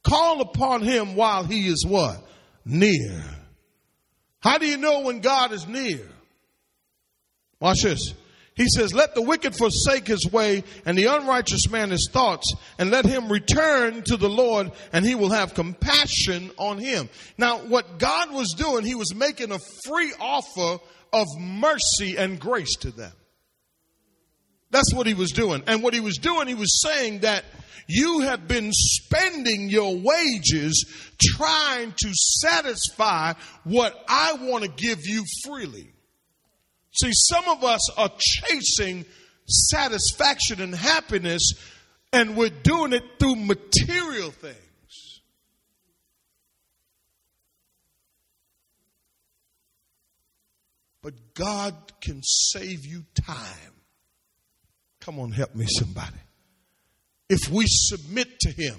Call 0.02 0.40
upon 0.40 0.82
him 0.82 1.14
while 1.14 1.44
he 1.44 1.66
is 1.66 1.84
what? 1.84 2.22
Near. 2.64 3.24
How 4.40 4.58
do 4.58 4.66
you 4.66 4.76
know 4.76 5.00
when 5.00 5.20
God 5.20 5.52
is 5.52 5.66
near? 5.66 6.06
Watch 7.58 7.82
this. 7.82 8.14
He 8.54 8.66
says, 8.68 8.94
Let 8.94 9.14
the 9.14 9.22
wicked 9.22 9.56
forsake 9.56 10.06
his 10.06 10.30
way 10.30 10.64
and 10.86 10.96
the 10.96 11.06
unrighteous 11.06 11.68
man 11.70 11.90
his 11.90 12.08
thoughts, 12.10 12.52
and 12.78 12.90
let 12.90 13.04
him 13.04 13.30
return 13.30 14.02
to 14.04 14.16
the 14.16 14.28
Lord, 14.28 14.72
and 14.92 15.04
he 15.04 15.14
will 15.14 15.30
have 15.30 15.54
compassion 15.54 16.50
on 16.58 16.78
him. 16.78 17.08
Now, 17.38 17.58
what 17.58 17.98
God 17.98 18.32
was 18.32 18.54
doing, 18.56 18.84
he 18.84 18.94
was 18.94 19.14
making 19.14 19.52
a 19.52 19.58
free 19.84 20.12
offer 20.20 20.78
of 21.12 21.26
mercy 21.38 22.16
and 22.16 22.38
grace 22.38 22.76
to 22.76 22.90
them. 22.90 23.12
That's 24.70 24.94
what 24.94 25.06
he 25.06 25.14
was 25.14 25.32
doing. 25.32 25.62
And 25.66 25.82
what 25.82 25.94
he 25.94 26.00
was 26.00 26.18
doing, 26.18 26.46
he 26.46 26.54
was 26.54 26.80
saying 26.82 27.20
that 27.20 27.44
you 27.88 28.20
have 28.20 28.46
been 28.46 28.70
spending 28.72 29.68
your 29.68 29.96
wages 29.96 30.86
trying 31.20 31.92
to 31.96 32.10
satisfy 32.12 33.32
what 33.64 34.04
I 34.08 34.34
want 34.40 34.64
to 34.64 34.70
give 34.70 35.00
you 35.06 35.24
freely. 35.44 35.92
See, 36.92 37.10
some 37.12 37.48
of 37.48 37.64
us 37.64 37.90
are 37.96 38.10
chasing 38.18 39.04
satisfaction 39.46 40.60
and 40.60 40.74
happiness, 40.74 41.52
and 42.12 42.36
we're 42.36 42.50
doing 42.50 42.92
it 42.92 43.02
through 43.18 43.36
material 43.36 44.30
things. 44.30 44.56
But 51.02 51.14
God 51.34 51.74
can 52.00 52.22
save 52.22 52.84
you 52.84 53.04
time. 53.26 53.69
Come 55.00 55.18
on, 55.18 55.32
help 55.32 55.54
me, 55.54 55.66
somebody. 55.68 56.16
If 57.28 57.48
we 57.50 57.64
submit 57.66 58.40
to 58.40 58.50
Him, 58.50 58.76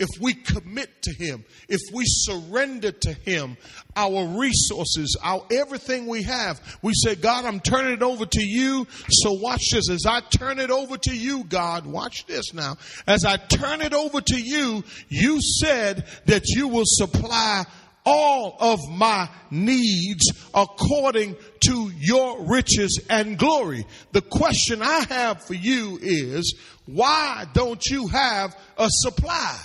if 0.00 0.08
we 0.18 0.32
commit 0.32 1.02
to 1.02 1.12
Him, 1.12 1.44
if 1.68 1.80
we 1.92 2.04
surrender 2.06 2.90
to 2.90 3.12
Him 3.12 3.58
our 3.94 4.38
resources, 4.38 5.18
our 5.22 5.44
everything 5.50 6.06
we 6.06 6.22
have, 6.22 6.58
we 6.80 6.94
say, 6.94 7.14
God, 7.14 7.44
I'm 7.44 7.60
turning 7.60 7.92
it 7.92 8.02
over 8.02 8.24
to 8.24 8.42
you. 8.42 8.86
So 9.10 9.32
watch 9.32 9.70
this. 9.70 9.90
As 9.90 10.06
I 10.06 10.20
turn 10.20 10.58
it 10.58 10.70
over 10.70 10.96
to 10.96 11.14
you, 11.14 11.44
God, 11.44 11.84
watch 11.84 12.24
this 12.26 12.54
now. 12.54 12.76
As 13.06 13.26
I 13.26 13.36
turn 13.36 13.82
it 13.82 13.92
over 13.92 14.22
to 14.22 14.40
you, 14.40 14.82
you 15.08 15.40
said 15.42 16.06
that 16.24 16.46
you 16.46 16.68
will 16.68 16.86
supply 16.86 17.66
all 18.04 18.56
of 18.60 18.80
my 18.90 19.28
needs 19.50 20.32
according 20.54 21.36
to 21.66 21.90
your 21.96 22.46
riches 22.46 23.00
and 23.08 23.38
glory. 23.38 23.86
The 24.12 24.22
question 24.22 24.82
I 24.82 25.04
have 25.08 25.44
for 25.44 25.54
you 25.54 25.98
is, 26.00 26.58
why 26.86 27.46
don't 27.52 27.84
you 27.86 28.08
have 28.08 28.56
a 28.76 28.88
supply? 28.88 29.58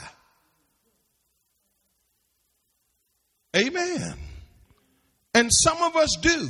Amen. 3.56 4.16
And 5.34 5.52
some 5.52 5.82
of 5.82 5.96
us 5.96 6.18
do. 6.22 6.50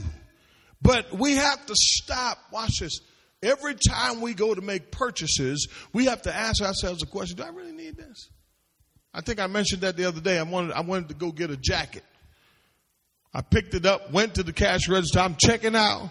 But 0.82 1.14
we 1.14 1.36
have 1.36 1.66
to 1.66 1.74
stop. 1.76 2.38
Watch 2.52 2.80
this. 2.80 3.00
Every 3.42 3.76
time 3.76 4.22
we 4.22 4.34
go 4.34 4.54
to 4.54 4.62
make 4.62 4.92
purchases, 4.92 5.68
we 5.94 6.06
have 6.06 6.24
to 6.24 6.36
ask 6.36 6.62
ourselves 6.62 7.00
the 7.00 7.06
question, 7.06 7.38
do 7.38 7.44
I 7.44 7.50
really 7.50 7.74
need 7.74 7.96
this? 7.98 8.30
I 9.16 9.22
think 9.22 9.40
I 9.40 9.48
mentioned 9.48 9.82
that 9.82 9.96
the 9.96 10.04
other 10.06 10.20
day. 10.20 10.38
I 10.38 10.44
wanted, 10.44 10.74
I 10.74 10.82
wanted 10.82 11.08
to 11.08 11.16
go 11.16 11.32
get 11.32 11.50
a 11.50 11.56
jacket. 11.56 12.04
I 13.34 13.42
picked 13.42 13.74
it 13.74 13.86
up, 13.86 14.12
went 14.12 14.36
to 14.36 14.44
the 14.44 14.52
cash 14.52 14.90
register. 14.90 15.20
I'm 15.20 15.36
checking 15.36 15.76
out, 15.76 16.10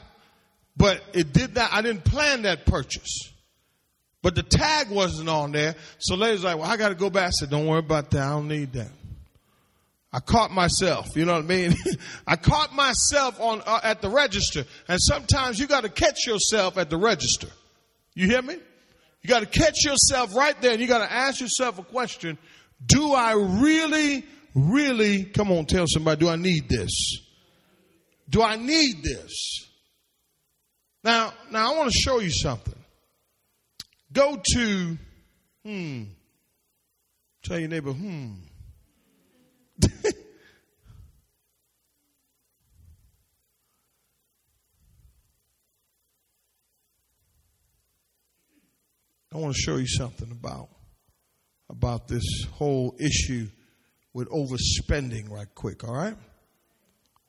but 0.75 1.03
it 1.13 1.35
did 1.35 1.55
not, 1.55 1.71
I 1.71 1.83
didn't 1.83 2.05
plan 2.05 2.43
that 2.43 2.65
purchase. 2.65 3.31
But 4.23 4.35
the 4.35 4.43
tag 4.43 4.91
wasn't 4.91 5.29
on 5.29 5.53
there. 5.53 5.75
So 5.99 6.15
lady's 6.15 6.45
like, 6.45 6.57
well, 6.57 6.69
I 6.69 6.79
got 6.79 6.89
to 6.89 6.95
go 6.95 7.11
back. 7.11 7.27
I 7.27 7.31
said, 7.31 7.51
don't 7.51 7.67
worry 7.67 7.81
about 7.81 8.11
that. 8.13 8.23
I 8.23 8.31
don't 8.31 8.49
need 8.49 8.73
that. 8.73 8.91
I 10.11 10.21
caught 10.21 10.51
myself, 10.51 11.15
you 11.17 11.27
know 11.27 11.35
what 11.35 11.45
I 11.45 11.47
mean? 11.47 11.75
I 12.27 12.37
caught 12.37 12.73
myself 12.73 13.39
on 13.39 13.63
uh, 13.67 13.81
at 13.83 14.01
the 14.01 14.09
register, 14.09 14.65
and 14.89 14.99
sometimes 15.01 15.59
you 15.59 15.67
got 15.67 15.83
to 15.83 15.89
catch 15.89 16.27
yourself 16.27 16.79
at 16.79 16.89
the 16.89 16.97
register. 16.97 17.49
You 18.15 18.29
hear 18.29 18.41
me? 18.41 18.55
You 19.23 19.29
got 19.29 19.41
to 19.41 19.47
catch 19.47 19.85
yourself 19.85 20.37
right 20.37 20.59
there, 20.63 20.71
and 20.71 20.81
you 20.81 20.87
got 20.87 20.99
to 20.99 21.13
ask 21.13 21.41
yourself 21.41 21.81
a 21.81 21.83
question: 21.83 22.39
Do 22.85 23.13
I 23.13 23.33
really, 23.33 24.25
really? 24.55 25.25
Come 25.25 25.53
on, 25.53 25.67
tell 25.67 25.87
somebody. 25.87 26.21
Do 26.21 26.29
I 26.29 26.37
need 26.37 26.69
this? 26.69 27.21
Do 28.29 28.43
I 28.43 28.57
need 28.57 29.03
this? 29.03 29.69
Now, 31.03 31.33
now 31.51 31.73
I 31.73 31.77
want 31.77 31.93
to 31.93 31.99
show 31.99 32.21
you 32.21 32.31
something. 32.31 32.75
Go 34.13 34.41
to, 34.55 34.99
hmm. 35.65 36.03
Tell 37.43 37.59
your 37.59 37.69
neighbor, 37.69 37.93
hmm. 37.93 38.33
I 49.35 49.39
want 49.39 49.55
to 49.55 49.61
show 49.61 49.77
you 49.77 49.87
something 49.89 50.31
about 50.31 50.69
about 51.77 52.09
this 52.09 52.25
whole 52.53 52.97
issue 52.99 53.49
with 54.13 54.29
overspending 54.29 55.31
right 55.31 55.53
quick, 55.55 55.85
all 55.85 55.95
right? 55.95 56.17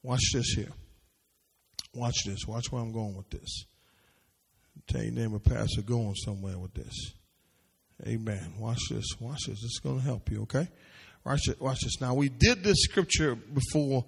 Watch 0.04 0.32
this 0.34 0.54
here. 0.56 0.72
Watch 1.94 2.24
this. 2.26 2.46
Watch 2.48 2.66
where 2.72 2.82
I'm 2.82 2.92
going 2.92 3.16
with 3.16 3.30
this. 3.30 3.66
Tell 4.88 5.02
your 5.02 5.14
name 5.14 5.34
of 5.34 5.44
pastor 5.44 5.82
going 5.82 6.14
somewhere 6.16 6.60
with 6.60 6.74
this. 6.74 7.14
Amen. 8.06 8.54
Watch 8.60 8.82
this. 8.92 9.06
Watch 9.20 9.40
this. 9.48 9.62
This 9.62 9.72
is 9.72 9.80
going 9.82 9.98
to 9.98 10.04
help 10.04 10.30
you, 10.30 10.44
okay? 10.44 10.68
Watch 11.26 11.48
it. 11.48 11.60
Watch 11.60 11.80
this. 11.82 12.00
Now 12.00 12.14
we 12.14 12.30
did 12.30 12.64
this 12.64 12.78
scripture 12.82 13.36
before, 13.36 14.06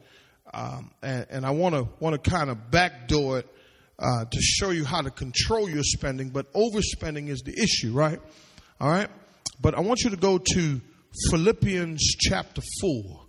um, 0.54 0.92
and, 1.02 1.26
and, 1.30 1.46
I 1.46 1.52
want 1.52 1.74
to 1.74 1.88
want 2.00 2.22
to 2.22 2.30
kind 2.30 2.50
of 2.50 2.70
backdoor 2.70 3.40
it 3.40 3.48
uh, 3.98 4.26
to 4.26 4.42
show 4.42 4.70
you 4.70 4.86
how 4.86 5.02
to 5.02 5.10
control 5.10 5.68
your 5.68 5.84
spending. 5.84 6.30
But 6.30 6.54
overspending 6.54 7.30
is 7.30 7.42
the 7.42 7.54
issue, 7.60 7.92
right? 7.92 8.20
All 8.80 8.90
right. 8.90 9.10
But 9.60 9.76
I 9.76 9.80
want 9.80 10.04
you 10.04 10.10
to 10.10 10.18
go 10.18 10.38
to 10.38 10.82
Philippians 11.30 12.02
chapter 12.20 12.62
four. 12.82 13.26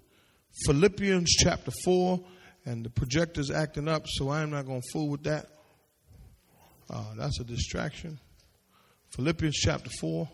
Philippians 0.66 1.30
chapter 1.30 1.70
four, 1.84 2.20
and 2.64 2.84
the 2.84 2.90
projector's 2.90 3.50
acting 3.50 3.88
up, 3.88 4.04
so 4.06 4.28
I 4.28 4.42
am 4.42 4.50
not 4.50 4.66
going 4.66 4.82
to 4.82 4.88
fool 4.92 5.08
with 5.08 5.22
that. 5.24 5.46
Uh, 6.90 7.04
that's 7.16 7.38
a 7.40 7.44
distraction. 7.44 8.18
Philippians 9.10 9.56
chapter 9.56 9.90
4. 10.00 10.28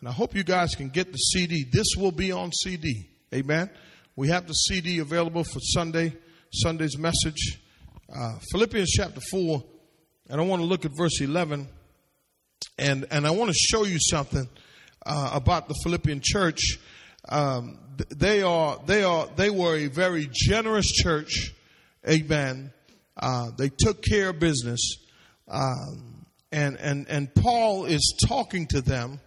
And 0.00 0.08
I 0.08 0.12
hope 0.12 0.34
you 0.34 0.44
guys 0.44 0.74
can 0.74 0.88
get 0.88 1.12
the 1.12 1.18
CD. 1.18 1.64
This 1.70 1.86
will 1.96 2.12
be 2.12 2.32
on 2.32 2.52
CD. 2.52 3.08
Amen. 3.34 3.70
We 4.16 4.28
have 4.28 4.46
the 4.46 4.52
CD 4.52 4.98
available 4.98 5.44
for 5.44 5.60
Sunday, 5.60 6.14
Sunday's 6.52 6.98
message. 6.98 7.60
Uh, 8.14 8.38
Philippians 8.50 8.90
chapter 8.90 9.20
4, 9.30 9.62
and 10.30 10.40
I 10.40 10.44
want 10.44 10.60
to 10.60 10.66
look 10.66 10.84
at 10.84 10.90
verse 10.96 11.20
11. 11.20 11.68
And, 12.78 13.06
and 13.10 13.26
I 13.26 13.30
want 13.30 13.50
to 13.50 13.54
show 13.56 13.84
you 13.84 13.98
something 14.00 14.48
uh, 15.06 15.30
about 15.32 15.68
the 15.68 15.74
Philippian 15.82 16.20
church. 16.22 16.78
Um, 17.28 17.78
they 18.08 18.42
are, 18.42 18.78
they 18.86 19.02
are, 19.02 19.28
they 19.36 19.50
were 19.50 19.76
a 19.76 19.86
very 19.86 20.28
generous 20.32 20.90
church 20.90 21.52
Amen. 22.08 22.72
Uh, 23.16 23.50
they 23.56 23.68
took 23.68 24.02
care 24.02 24.30
of 24.30 24.38
business. 24.38 24.96
Um, 25.48 26.26
and, 26.52 26.76
and, 26.78 27.06
and 27.08 27.34
Paul 27.34 27.84
is 27.84 28.18
talking 28.26 28.66
to 28.68 28.80
them. 28.80 29.20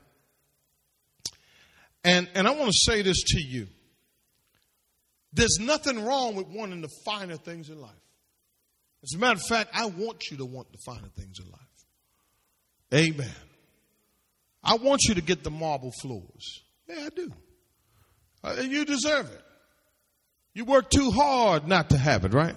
And, 2.04 2.28
and 2.36 2.48
I 2.48 2.52
want 2.52 2.72
to 2.72 2.78
say 2.92 3.02
this 3.02 3.22
to 3.24 3.42
you. 3.42 3.68
There's 5.32 5.58
nothing 5.60 6.04
wrong 6.04 6.36
with 6.36 6.48
wanting 6.48 6.82
the 6.82 6.90
finer 7.06 7.38
things 7.38 7.70
in 7.70 7.80
life. 7.80 7.92
As 9.04 9.14
a 9.16 9.18
matter 9.18 9.36
of 9.36 9.44
fact, 9.44 9.72
I 9.74 9.86
want 9.86 10.30
you 10.30 10.38
to 10.38 10.46
want 10.46 10.72
the 10.72 10.78
finer 10.86 11.08
things 11.16 11.40
in 11.40 11.50
life. 11.50 11.60
Amen. 12.94 13.53
I 14.64 14.76
want 14.76 15.04
you 15.04 15.16
to 15.16 15.22
get 15.22 15.44
the 15.44 15.52
marble 15.52 15.92
floors. 16.02 16.62
Yeah, 16.88 17.06
I 17.06 17.10
do. 17.10 17.34
Uh, 18.44 18.62
you 18.62 18.86
deserve 18.86 19.30
it. 19.32 19.42
You 20.54 20.66
work 20.66 20.90
too 20.90 21.12
hard 21.12 21.68
not 21.68 21.90
to 21.90 21.98
have 21.98 22.26
it, 22.26 22.34
right? 22.34 22.56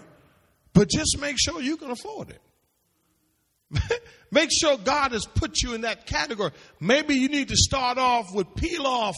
But 0.72 0.90
just 0.90 1.18
make 1.20 1.36
sure 1.38 1.62
you 1.62 1.76
can 1.76 1.90
afford 1.90 2.30
it. 2.30 4.00
make 4.30 4.50
sure 4.52 4.76
God 4.76 5.12
has 5.12 5.24
put 5.24 5.62
you 5.62 5.74
in 5.74 5.80
that 5.82 6.06
category. 6.06 6.50
Maybe 6.80 7.14
you 7.14 7.28
need 7.28 7.48
to 7.48 7.56
start 7.56 7.98
off 7.98 8.34
with 8.34 8.54
peel 8.54 8.86
off 8.86 9.16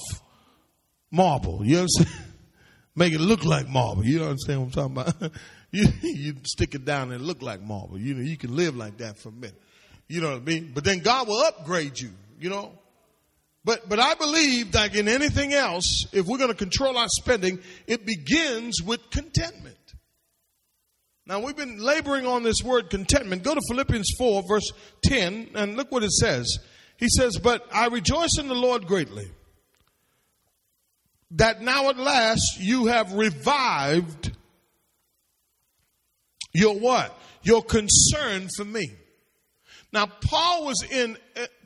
marble. 1.10 1.64
You 1.64 1.76
know 1.76 1.82
what 1.82 2.00
I'm 2.00 2.06
saying? 2.06 2.24
Make 2.96 3.12
it 3.12 3.20
look 3.20 3.44
like 3.44 3.68
marble. 3.68 4.04
You 4.04 4.24
understand 4.24 4.60
what 4.60 4.76
I'm 4.76 4.92
talking 4.92 5.14
about? 5.14 5.32
you, 5.70 5.86
you 6.02 6.34
stick 6.42 6.74
it 6.74 6.84
down 6.84 7.12
and 7.12 7.24
look 7.24 7.42
like 7.42 7.62
marble. 7.62 7.96
You 7.96 8.14
know, 8.14 8.22
you 8.22 8.36
can 8.36 8.56
live 8.56 8.76
like 8.76 8.98
that 8.98 9.18
for 9.18 9.28
a 9.28 9.32
minute. 9.32 9.60
You 10.08 10.20
know 10.20 10.30
what 10.30 10.42
I 10.42 10.44
mean? 10.44 10.72
But 10.74 10.82
then 10.84 10.98
God 10.98 11.28
will 11.28 11.40
upgrade 11.40 12.00
you, 12.00 12.10
you 12.38 12.50
know. 12.50 12.72
But, 13.64 13.88
but 13.88 13.98
I 13.98 14.14
believe 14.14 14.74
like 14.74 14.94
in 14.94 15.08
anything 15.08 15.52
else, 15.52 16.06
if 16.12 16.26
we're 16.26 16.38
going 16.38 16.50
to 16.50 16.56
control 16.56 16.96
our 16.96 17.08
spending, 17.08 17.58
it 17.86 18.06
begins 18.06 18.82
with 18.82 19.10
contentment. 19.10 19.76
Now 21.26 21.40
we've 21.40 21.56
been 21.56 21.78
laboring 21.78 22.26
on 22.26 22.42
this 22.42 22.62
word 22.62 22.88
contentment. 22.88 23.42
Go 23.42 23.54
to 23.54 23.60
Philippians 23.68 24.14
4 24.16 24.44
verse 24.48 24.72
10 25.04 25.50
and 25.54 25.76
look 25.76 25.92
what 25.92 26.02
it 26.02 26.12
says. 26.12 26.58
He 26.96 27.08
says, 27.08 27.36
but 27.36 27.66
I 27.72 27.88
rejoice 27.88 28.38
in 28.38 28.48
the 28.48 28.54
Lord 28.54 28.86
greatly 28.86 29.30
that 31.32 31.60
now 31.60 31.90
at 31.90 31.98
last 31.98 32.58
you 32.58 32.86
have 32.86 33.12
revived 33.12 34.32
your 36.54 36.78
what? 36.78 37.16
Your 37.42 37.62
concern 37.62 38.48
for 38.56 38.64
me. 38.64 38.90
Now 39.92 40.06
Paul 40.06 40.64
was 40.64 40.82
in, 40.90 41.18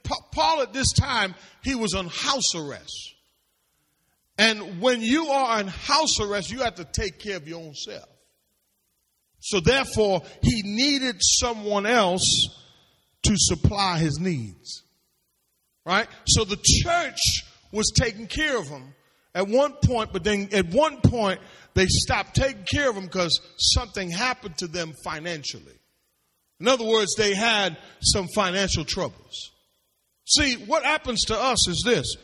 Paul 0.04 0.62
at 0.62 0.72
this 0.72 0.92
time, 0.92 1.34
he 1.62 1.74
was 1.74 1.94
on 1.94 2.08
house 2.08 2.54
arrest. 2.54 3.14
And 4.38 4.80
when 4.80 5.02
you 5.02 5.26
are 5.28 5.58
on 5.58 5.68
house 5.68 6.20
arrest, 6.20 6.50
you 6.50 6.60
have 6.60 6.76
to 6.76 6.84
take 6.84 7.18
care 7.18 7.36
of 7.36 7.46
your 7.46 7.60
own 7.60 7.74
self. 7.74 8.08
So 9.40 9.60
therefore, 9.60 10.22
he 10.42 10.62
needed 10.64 11.16
someone 11.20 11.86
else 11.86 12.48
to 13.24 13.34
supply 13.36 13.98
his 13.98 14.18
needs. 14.18 14.82
Right? 15.84 16.06
So 16.26 16.44
the 16.44 16.58
church 16.62 17.18
was 17.72 17.92
taking 17.94 18.26
care 18.26 18.58
of 18.58 18.68
him 18.68 18.94
at 19.34 19.48
one 19.48 19.72
point, 19.84 20.12
but 20.12 20.24
then 20.24 20.48
at 20.52 20.66
one 20.66 21.00
point, 21.00 21.40
they 21.74 21.86
stopped 21.86 22.34
taking 22.34 22.64
care 22.64 22.90
of 22.90 22.96
him 22.96 23.06
because 23.06 23.40
something 23.58 24.10
happened 24.10 24.58
to 24.58 24.66
them 24.66 24.92
financially. 25.04 25.78
In 26.60 26.68
other 26.68 26.84
words, 26.84 27.14
they 27.16 27.34
had 27.34 27.76
some 28.00 28.28
financial 28.34 28.84
troubles. 28.84 29.51
See, 30.36 30.54
what 30.54 30.84
happens 30.84 31.24
to 31.26 31.38
us 31.38 31.68
is 31.68 31.82
this. 31.84 32.16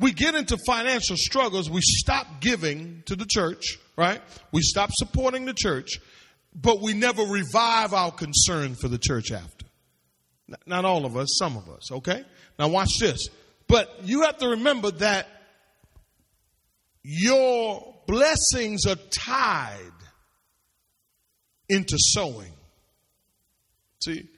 We 0.00 0.12
get 0.12 0.34
into 0.34 0.56
financial 0.66 1.16
struggles, 1.16 1.70
we 1.70 1.80
stop 1.82 2.40
giving 2.40 3.02
to 3.06 3.16
the 3.16 3.26
church, 3.26 3.78
right? 3.96 4.20
We 4.52 4.60
stop 4.62 4.90
supporting 4.92 5.44
the 5.44 5.54
church, 5.54 6.00
but 6.54 6.80
we 6.80 6.94
never 6.94 7.22
revive 7.22 7.92
our 7.92 8.10
concern 8.10 8.74
for 8.74 8.88
the 8.88 8.98
church 8.98 9.30
after. 9.30 9.66
Not 10.66 10.84
all 10.84 11.06
of 11.06 11.16
us, 11.16 11.36
some 11.38 11.56
of 11.56 11.68
us, 11.68 11.90
okay? 11.92 12.24
Now 12.58 12.68
watch 12.68 12.98
this. 12.98 13.28
But 13.68 13.88
you 14.04 14.22
have 14.22 14.38
to 14.38 14.48
remember 14.48 14.90
that 14.90 15.26
your 17.02 17.94
blessings 18.06 18.86
are 18.86 18.96
tied 18.96 19.78
into 21.68 21.96
sowing. 21.98 22.52
See? 24.02 24.28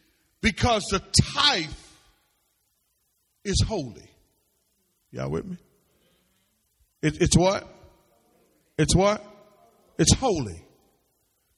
Because 0.40 0.84
the 0.90 1.02
tithe 1.34 1.70
is 3.46 3.62
holy. 3.66 4.10
Y'all 5.10 5.30
with 5.30 5.46
me? 5.46 5.56
It, 7.02 7.20
it's 7.20 7.36
what? 7.36 7.66
It's 8.78 8.94
what? 8.94 9.24
It's 9.98 10.14
holy. 10.14 10.62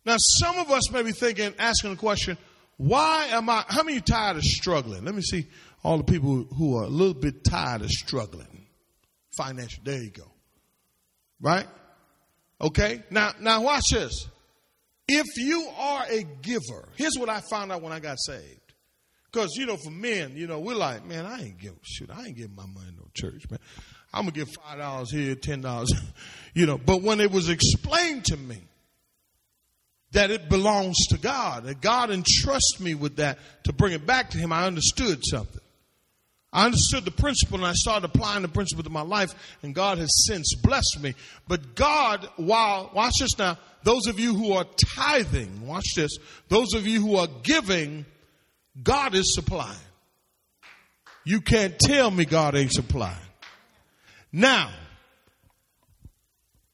Now, 0.05 0.17
some 0.19 0.59
of 0.59 0.71
us 0.71 0.91
may 0.91 1.03
be 1.03 1.13
thinking, 1.13 1.55
asking 1.59 1.91
the 1.91 1.97
question, 1.97 2.39
why 2.77 3.27
am 3.31 3.49
I, 3.51 3.65
how 3.67 3.83
many 3.83 4.01
tired 4.01 4.37
of 4.37 4.45
struggling? 4.45 5.05
Let 5.05 5.15
me 5.15 5.23
see 5.23 5.47
all 5.83 5.99
the 5.99 6.05
people 6.05 6.45
who 6.57 6.79
are 6.79 6.85
a 6.85 6.89
little 6.89 7.15
bit 7.15 7.45
tired 7.45 7.83
of 7.83 7.91
struggling. 7.91 8.67
Financial, 9.37 9.83
there 9.85 10.03
you 10.03 10.11
go. 10.11 10.31
Right? 11.41 11.67
Okay? 12.61 13.03
Now, 13.11 13.33
now 13.41 13.63
watch 13.63 13.91
this. 13.91 14.29
If 15.09 15.27
you 15.37 15.69
are 15.79 16.05
a 16.09 16.23
giver, 16.43 16.89
here's 16.97 17.17
what 17.19 17.29
I 17.29 17.41
found 17.41 17.73
out 17.73 17.83
when 17.83 17.93
I 17.93 18.01
got 18.01 18.19
saved. 18.19 18.68
Because, 19.31 19.55
you 19.57 19.67
know, 19.67 19.77
for 19.77 19.91
men, 19.91 20.33
you 20.37 20.47
know, 20.47 20.59
we're 20.59 20.75
like, 20.75 21.05
man, 21.05 21.27
I 21.27 21.43
ain't 21.43 21.59
give, 21.59 21.75
shoot, 21.83 22.11
I 22.11 22.27
ain't 22.27 22.37
giving 22.37 22.57
my 22.57 22.67
money 22.67 22.91
no 22.97 23.07
church, 23.15 23.51
man. 23.51 23.61
I'm 24.13 24.23
going 24.23 24.33
to 24.33 24.39
give 24.39 24.49
$5 24.49 25.11
here, 25.11 25.35
$10, 25.35 25.89
you 26.55 26.67
know. 26.67 26.79
But 26.79 27.03
when 27.03 27.21
it 27.21 27.31
was 27.31 27.51
explained 27.51 28.25
to 28.27 28.37
me 28.37 28.63
that 30.13 30.31
it 30.31 30.49
belongs 30.49 30.97
to 31.09 31.19
God, 31.19 31.65
that 31.65 31.83
God 31.83 32.11
entrusts 32.11 32.81
me 32.81 32.95
with 32.95 33.17
that 33.17 33.39
to 33.65 33.73
bring 33.73 33.93
it 33.93 34.07
back 34.07 34.31
to 34.31 34.39
Him, 34.39 34.53
I 34.53 34.67
understood 34.67 35.21
something. 35.23 35.61
I 36.51 36.65
understood 36.65 37.05
the 37.05 37.11
principle 37.11 37.59
and 37.59 37.67
I 37.67 37.75
started 37.75 38.07
applying 38.07 38.41
the 38.41 38.49
principle 38.49 38.85
to 38.85 38.91
my 38.91 39.03
life, 39.03 39.35
and 39.63 39.75
God 39.75 39.99
has 39.99 40.27
since 40.27 40.55
blessed 40.63 41.01
me. 41.03 41.15
But 41.47 41.75
God, 41.75 42.27
while, 42.37 42.91
watch 42.95 43.15
this 43.21 43.37
now, 43.39 43.59
those 43.83 44.07
of 44.07 44.19
you 44.19 44.35
who 44.35 44.53
are 44.53 44.65
tithing, 44.97 45.67
watch 45.67 45.95
this, 45.95 46.17
those 46.49 46.73
of 46.73 46.87
you 46.87 47.03
who 47.03 47.17
are 47.17 47.29
giving, 47.43 48.07
God 48.83 49.15
is 49.15 49.35
supplying. 49.35 49.77
You 51.25 51.41
can't 51.41 51.79
tell 51.79 52.11
me 52.11 52.25
God 52.25 52.55
ain't 52.55 52.73
supplying. 52.73 53.17
Now, 54.33 54.71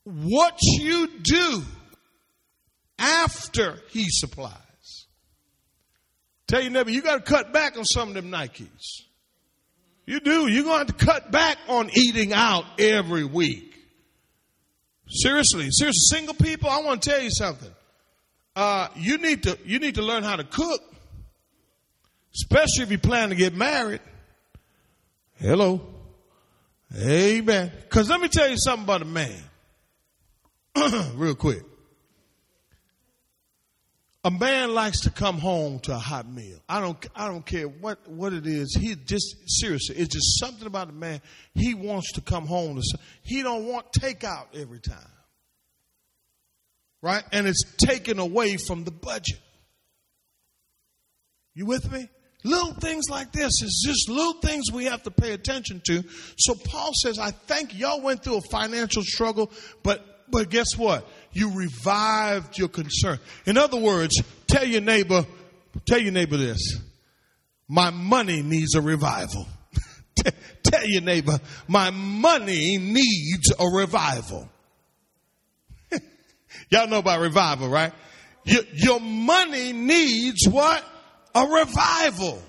what 0.05 0.59
you 0.63 1.09
do 1.23 1.63
after 2.99 3.79
he 3.91 4.07
supplies. 4.09 4.55
Tell 6.47 6.61
your 6.61 6.71
neighbor, 6.71 6.91
you 6.91 7.03
got 7.03 7.25
to 7.25 7.33
cut 7.33 7.53
back 7.53 7.77
on 7.79 7.85
some 7.85 8.09
of 8.09 8.15
them 8.15 8.31
Nikes. 8.31 9.03
You 10.07 10.21
do. 10.21 10.47
You're 10.47 10.65
going 10.65 10.87
to 10.87 10.93
have 10.93 10.99
to 10.99 11.05
cut 11.05 11.31
back 11.31 11.57
on 11.69 11.91
eating 11.95 12.33
out 12.33 12.65
every 12.79 13.25
week. 13.25 13.75
Seriously, 15.09 15.71
seriously, 15.71 16.17
single 16.17 16.35
people, 16.35 16.69
I 16.69 16.81
want 16.81 17.03
to 17.03 17.11
tell 17.11 17.23
you 17.23 17.31
something. 17.31 17.71
Uh, 18.57 18.89
you 18.97 19.19
need 19.19 19.43
to 19.45 19.59
you 19.65 19.79
need 19.79 19.97
to 19.97 20.03
learn 20.03 20.23
how 20.23 20.37
to 20.37 20.45
cook, 20.45 20.81
especially 22.35 22.83
if 22.83 22.91
you 22.91 22.99
plan 22.99 23.29
to 23.31 23.35
get 23.35 23.55
married. 23.55 24.01
Hello, 25.37 25.81
amen. 26.97 27.73
Because 27.83 28.09
let 28.09 28.21
me 28.21 28.29
tell 28.29 28.49
you 28.49 28.57
something 28.57 28.85
about 28.85 29.03
a 29.03 29.07
man, 29.07 29.43
real 31.15 31.35
quick. 31.35 31.63
A 34.27 34.31
man 34.31 34.73
likes 34.73 35.01
to 35.01 35.11
come 35.11 35.39
home 35.39 35.81
to 35.81 35.93
a 35.93 35.99
hot 35.99 36.27
meal. 36.27 36.59
I 36.67 36.81
don't, 36.81 36.97
I 37.15 37.29
don't 37.29 37.45
care 37.45 37.69
what, 37.69 38.09
what 38.09 38.33
it 38.33 38.47
is. 38.47 38.75
He 38.75 38.95
just, 38.95 39.37
seriously, 39.47 39.97
it's 39.97 40.15
just 40.15 40.41
something 40.41 40.67
about 40.67 40.89
a 40.89 40.93
man. 40.93 41.21
He 41.55 41.75
wants 41.75 42.13
to 42.13 42.23
come 42.23 42.47
home 42.47 42.77
to, 42.77 42.99
he 43.23 43.43
don't 43.43 43.67
want 43.67 43.93
takeout 43.93 44.47
every 44.55 44.81
time. 44.81 44.97
Right? 47.03 47.23
And 47.33 47.47
it's 47.47 47.65
taken 47.77 48.19
away 48.19 48.57
from 48.57 48.85
the 48.85 48.91
budget. 48.91 49.41
You 51.55 51.67
with 51.67 51.93
me? 51.93 52.09
Little 52.45 52.75
things 52.75 53.09
like 53.09 53.33
this 53.33 53.63
is 53.63 53.83
just 53.87 54.11
little 54.11 54.35
things 54.35 54.71
we 54.71 54.85
have 54.85 55.03
to 55.05 55.11
pay 55.11 55.33
attention 55.33 55.81
to. 55.87 56.05
So 56.37 56.55
Paul 56.55 56.91
says, 57.03 57.19
I 57.19 57.31
think 57.31 57.77
y'all 57.77 58.03
went 58.03 58.23
through 58.23 58.37
a 58.37 58.43
financial 58.51 59.03
struggle, 59.03 59.51
but 59.83 60.15
but 60.31 60.51
guess 60.51 60.77
what? 60.77 61.07
You 61.33 61.53
revived 61.55 62.59
your 62.59 62.69
concern. 62.69 63.19
In 63.47 63.59
other 63.59 63.79
words, 63.79 64.23
tell 64.47 64.65
your 64.65 64.81
neighbor, 64.81 65.27
tell 65.87 65.99
your 65.99 66.13
neighbor 66.13 66.37
this. 66.37 66.79
My 67.69 67.91
money 67.91 68.43
needs 68.43 68.75
a 68.75 68.81
revival. 68.81 69.47
tell 70.63 70.87
your 70.87 71.03
neighbor, 71.03 71.39
my 71.67 71.91
money 71.91 72.79
needs 72.79 73.53
a 73.59 73.67
revival. 73.67 74.49
Y'all 76.71 76.89
know 76.89 76.99
about 76.99 77.21
revival, 77.21 77.69
right? 77.69 77.93
Your, 78.45 78.63
your 78.75 79.01
money 79.01 79.73
needs 79.73 80.47
what? 80.49 80.85
A 81.35 81.47
revival. 81.47 82.43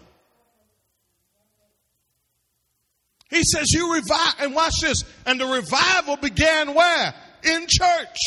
He 3.30 3.44
says 3.44 3.72
you 3.72 3.94
revive, 3.94 4.36
and 4.40 4.54
watch 4.54 4.82
this. 4.82 5.04
And 5.26 5.40
the 5.40 5.46
revival 5.46 6.18
began 6.18 6.74
where? 6.74 7.14
in 7.46 7.66
church. 7.68 8.18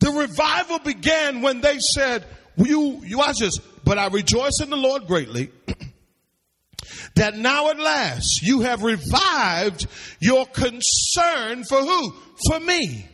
The 0.00 0.10
revival 0.10 0.78
began 0.80 1.42
when 1.42 1.60
they 1.60 1.78
said, 1.78 2.24
you, 2.56 3.00
you 3.04 3.18
watch 3.18 3.38
this, 3.38 3.58
but 3.84 3.98
I 3.98 4.08
rejoice 4.08 4.60
in 4.60 4.70
the 4.70 4.76
Lord 4.76 5.06
greatly 5.06 5.50
that 7.16 7.36
now 7.36 7.70
at 7.70 7.78
last 7.78 8.42
you 8.42 8.60
have 8.62 8.82
revived 8.82 9.86
your 10.20 10.46
concern 10.46 11.64
for 11.64 11.80
who? 11.80 12.14
For 12.48 12.60
me. 12.60 13.08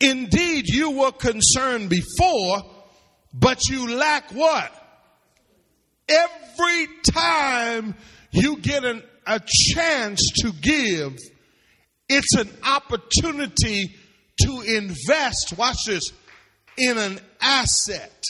Indeed, 0.00 0.66
you 0.68 0.90
were 0.92 1.12
concerned 1.12 1.90
before, 1.90 2.62
but 3.32 3.68
you 3.68 3.94
lack 3.94 4.32
what? 4.32 4.72
Every 6.08 6.88
time 7.10 7.94
you 8.30 8.58
get 8.58 8.84
an, 8.84 9.02
a 9.26 9.40
chance 9.44 10.30
to 10.42 10.52
give, 10.52 11.18
it's 12.08 12.34
an 12.34 12.48
opportunity 12.64 13.96
to 14.42 14.60
invest, 14.60 15.54
watch 15.56 15.84
this, 15.86 16.12
in 16.78 16.98
an 16.98 17.18
asset. 17.40 18.22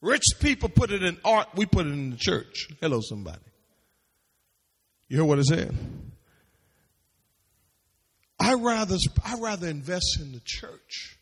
Rich 0.00 0.24
people 0.40 0.68
put 0.68 0.90
it 0.90 1.02
in 1.02 1.18
art, 1.24 1.48
we 1.54 1.66
put 1.66 1.86
it 1.86 1.90
in 1.90 2.10
the 2.10 2.16
church. 2.16 2.68
Hello, 2.80 3.00
somebody. 3.02 3.38
You 5.08 5.18
hear 5.18 5.24
what 5.24 5.38
I 5.38 5.42
said? 5.42 5.76
I 8.40 8.54
rather 8.54 8.96
I 9.24 9.38
rather 9.38 9.68
invest 9.68 10.18
in 10.20 10.32
the 10.32 10.40
church 10.42 11.18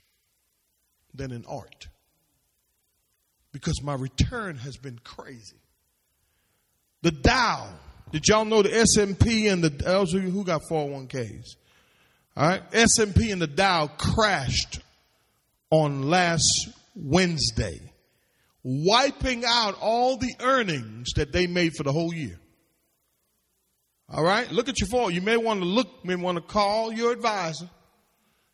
than 1.12 1.32
in 1.32 1.44
art. 1.46 1.88
Because 3.52 3.82
my 3.82 3.94
return 3.94 4.56
has 4.58 4.76
been 4.76 4.98
crazy. 5.02 5.56
The 7.02 7.10
Dow. 7.10 7.68
Did 8.10 8.26
y'all 8.26 8.44
know 8.44 8.62
the 8.62 8.74
S&P 8.74 9.48
and 9.48 9.62
the 9.62 9.68
those 9.68 10.12
who 10.12 10.44
got 10.44 10.62
401ks? 10.70 11.56
All 12.36 12.48
right, 12.48 12.62
S&P 12.72 13.30
and 13.30 13.42
the 13.42 13.46
Dow 13.46 13.88
crashed 13.88 14.80
on 15.70 16.02
last 16.02 16.68
Wednesday, 16.94 17.80
wiping 18.62 19.44
out 19.46 19.76
all 19.80 20.16
the 20.16 20.32
earnings 20.40 21.08
that 21.16 21.32
they 21.32 21.46
made 21.46 21.72
for 21.74 21.82
the 21.82 21.92
whole 21.92 22.14
year. 22.14 22.38
All 24.10 24.24
right, 24.24 24.50
look 24.50 24.68
at 24.68 24.80
your 24.80 24.88
phone. 24.88 25.14
You 25.14 25.20
may 25.20 25.36
want 25.36 25.60
to 25.60 25.66
look, 25.66 26.04
may 26.04 26.14
want 26.14 26.36
to 26.36 26.42
call 26.42 26.92
your 26.92 27.12
advisor 27.12 27.68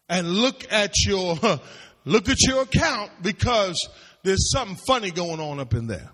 and 0.09 0.29
look 0.29 0.65
at 0.73 1.05
your 1.05 1.37
look 2.05 2.29
at 2.29 2.41
your 2.43 2.63
account 2.63 3.13
because 3.23 3.89
there's 4.25 4.51
something 4.51 4.77
funny 4.87 5.11
going 5.11 5.39
on 5.39 5.61
up 5.61 5.75
in 5.75 5.87
there. 5.87 6.11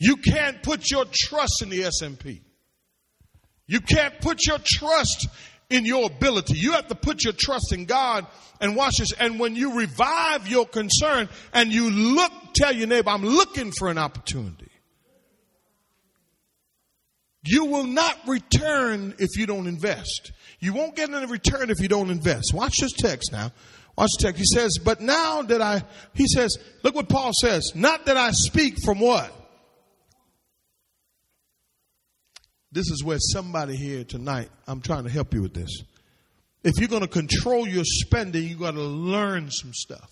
You 0.00 0.16
can't 0.16 0.62
put 0.62 0.90
your 0.90 1.04
trust 1.12 1.62
in 1.62 1.68
the 1.68 1.84
S&P. 1.84 2.42
You 3.66 3.80
can't 3.80 4.20
put 4.20 4.44
your 4.46 4.58
trust 4.62 5.28
in 5.70 5.84
your 5.84 6.06
ability. 6.06 6.58
You 6.58 6.72
have 6.72 6.88
to 6.88 6.94
put 6.94 7.24
your 7.24 7.32
trust 7.32 7.72
in 7.72 7.84
God 7.84 8.26
and 8.60 8.74
watch 8.74 8.98
this. 8.98 9.12
And 9.12 9.38
when 9.38 9.54
you 9.54 9.78
revive 9.78 10.48
your 10.48 10.66
concern 10.66 11.28
and 11.52 11.72
you 11.72 11.90
look, 11.90 12.32
tell 12.54 12.74
your 12.74 12.86
neighbor, 12.86 13.10
I'm 13.10 13.24
looking 13.24 13.70
for 13.70 13.88
an 13.88 13.98
opportunity. 13.98 14.70
You 17.46 17.66
will 17.66 17.84
not 17.84 18.16
return 18.26 19.14
if 19.18 19.36
you 19.36 19.46
don't 19.46 19.66
invest. 19.66 20.32
You 20.60 20.72
won't 20.72 20.96
get 20.96 21.10
any 21.10 21.26
return 21.26 21.68
if 21.68 21.80
you 21.80 21.88
don't 21.88 22.10
invest. 22.10 22.54
Watch 22.54 22.78
this 22.78 22.92
text 22.92 23.32
now. 23.32 23.52
Text. 23.96 24.38
He 24.38 24.44
says, 24.44 24.78
but 24.82 25.00
now 25.00 25.42
that 25.42 25.62
I, 25.62 25.82
he 26.14 26.26
says, 26.26 26.58
look 26.82 26.94
what 26.94 27.08
Paul 27.08 27.32
says, 27.32 27.72
not 27.74 28.06
that 28.06 28.16
I 28.16 28.30
speak 28.32 28.76
from 28.84 29.00
what? 29.00 29.32
This 32.72 32.90
is 32.90 33.04
where 33.04 33.18
somebody 33.20 33.76
here 33.76 34.02
tonight, 34.04 34.50
I'm 34.66 34.80
trying 34.80 35.04
to 35.04 35.10
help 35.10 35.32
you 35.32 35.42
with 35.42 35.54
this. 35.54 35.82
If 36.64 36.72
you're 36.78 36.88
going 36.88 37.02
to 37.02 37.08
control 37.08 37.68
your 37.68 37.84
spending, 37.84 38.48
you 38.48 38.56
got 38.56 38.72
to 38.72 38.80
learn 38.80 39.50
some 39.50 39.72
stuff. 39.72 40.10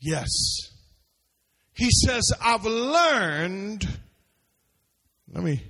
Yes. 0.00 0.28
He 1.72 1.88
says, 1.90 2.30
I've 2.42 2.64
learned 2.64 3.88
let 5.32 5.44
me 5.44 5.62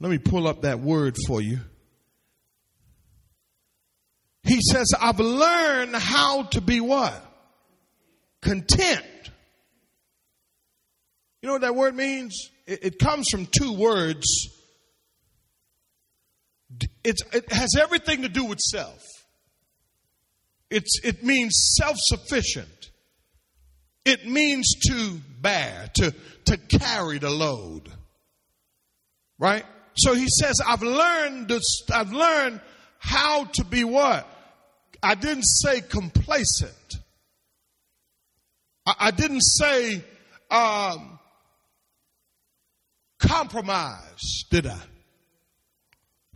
let 0.00 0.10
me 0.10 0.18
pull 0.18 0.48
up 0.48 0.62
that 0.62 0.80
word 0.80 1.16
for 1.28 1.40
you. 1.40 1.60
He 4.44 4.60
says, 4.60 4.92
I've 5.00 5.20
learned 5.20 5.94
how 5.94 6.44
to 6.44 6.60
be 6.60 6.80
what? 6.80 7.14
Content. 8.40 9.04
You 11.40 11.48
know 11.48 11.52
what 11.54 11.62
that 11.62 11.74
word 11.74 11.94
means? 11.94 12.50
It, 12.66 12.84
it 12.84 12.98
comes 12.98 13.28
from 13.30 13.46
two 13.46 13.72
words. 13.72 14.26
It's, 17.04 17.22
it 17.32 17.52
has 17.52 17.76
everything 17.80 18.22
to 18.22 18.28
do 18.28 18.44
with 18.44 18.58
self. 18.58 19.00
It's, 20.70 21.00
it 21.04 21.22
means 21.22 21.74
self 21.78 21.96
sufficient. 21.98 22.90
It 24.04 24.26
means 24.26 24.74
to 24.88 25.20
bear, 25.40 25.88
to, 25.94 26.14
to 26.46 26.56
carry 26.56 27.18
the 27.18 27.30
load. 27.30 27.88
Right? 29.38 29.64
So 29.94 30.14
he 30.14 30.28
says, 30.28 30.60
I've 30.66 30.82
learned 30.82 31.48
this, 31.48 31.82
I've 31.92 32.12
learned 32.12 32.60
how 32.98 33.44
to 33.44 33.64
be 33.64 33.84
what? 33.84 34.26
I 35.02 35.14
didn't 35.14 35.44
say 35.44 35.80
complacent. 35.80 36.96
I, 38.86 38.94
I 38.98 39.10
didn't 39.10 39.42
say 39.42 40.02
um, 40.50 41.18
compromise, 43.18 44.44
did 44.50 44.66
I? 44.66 44.78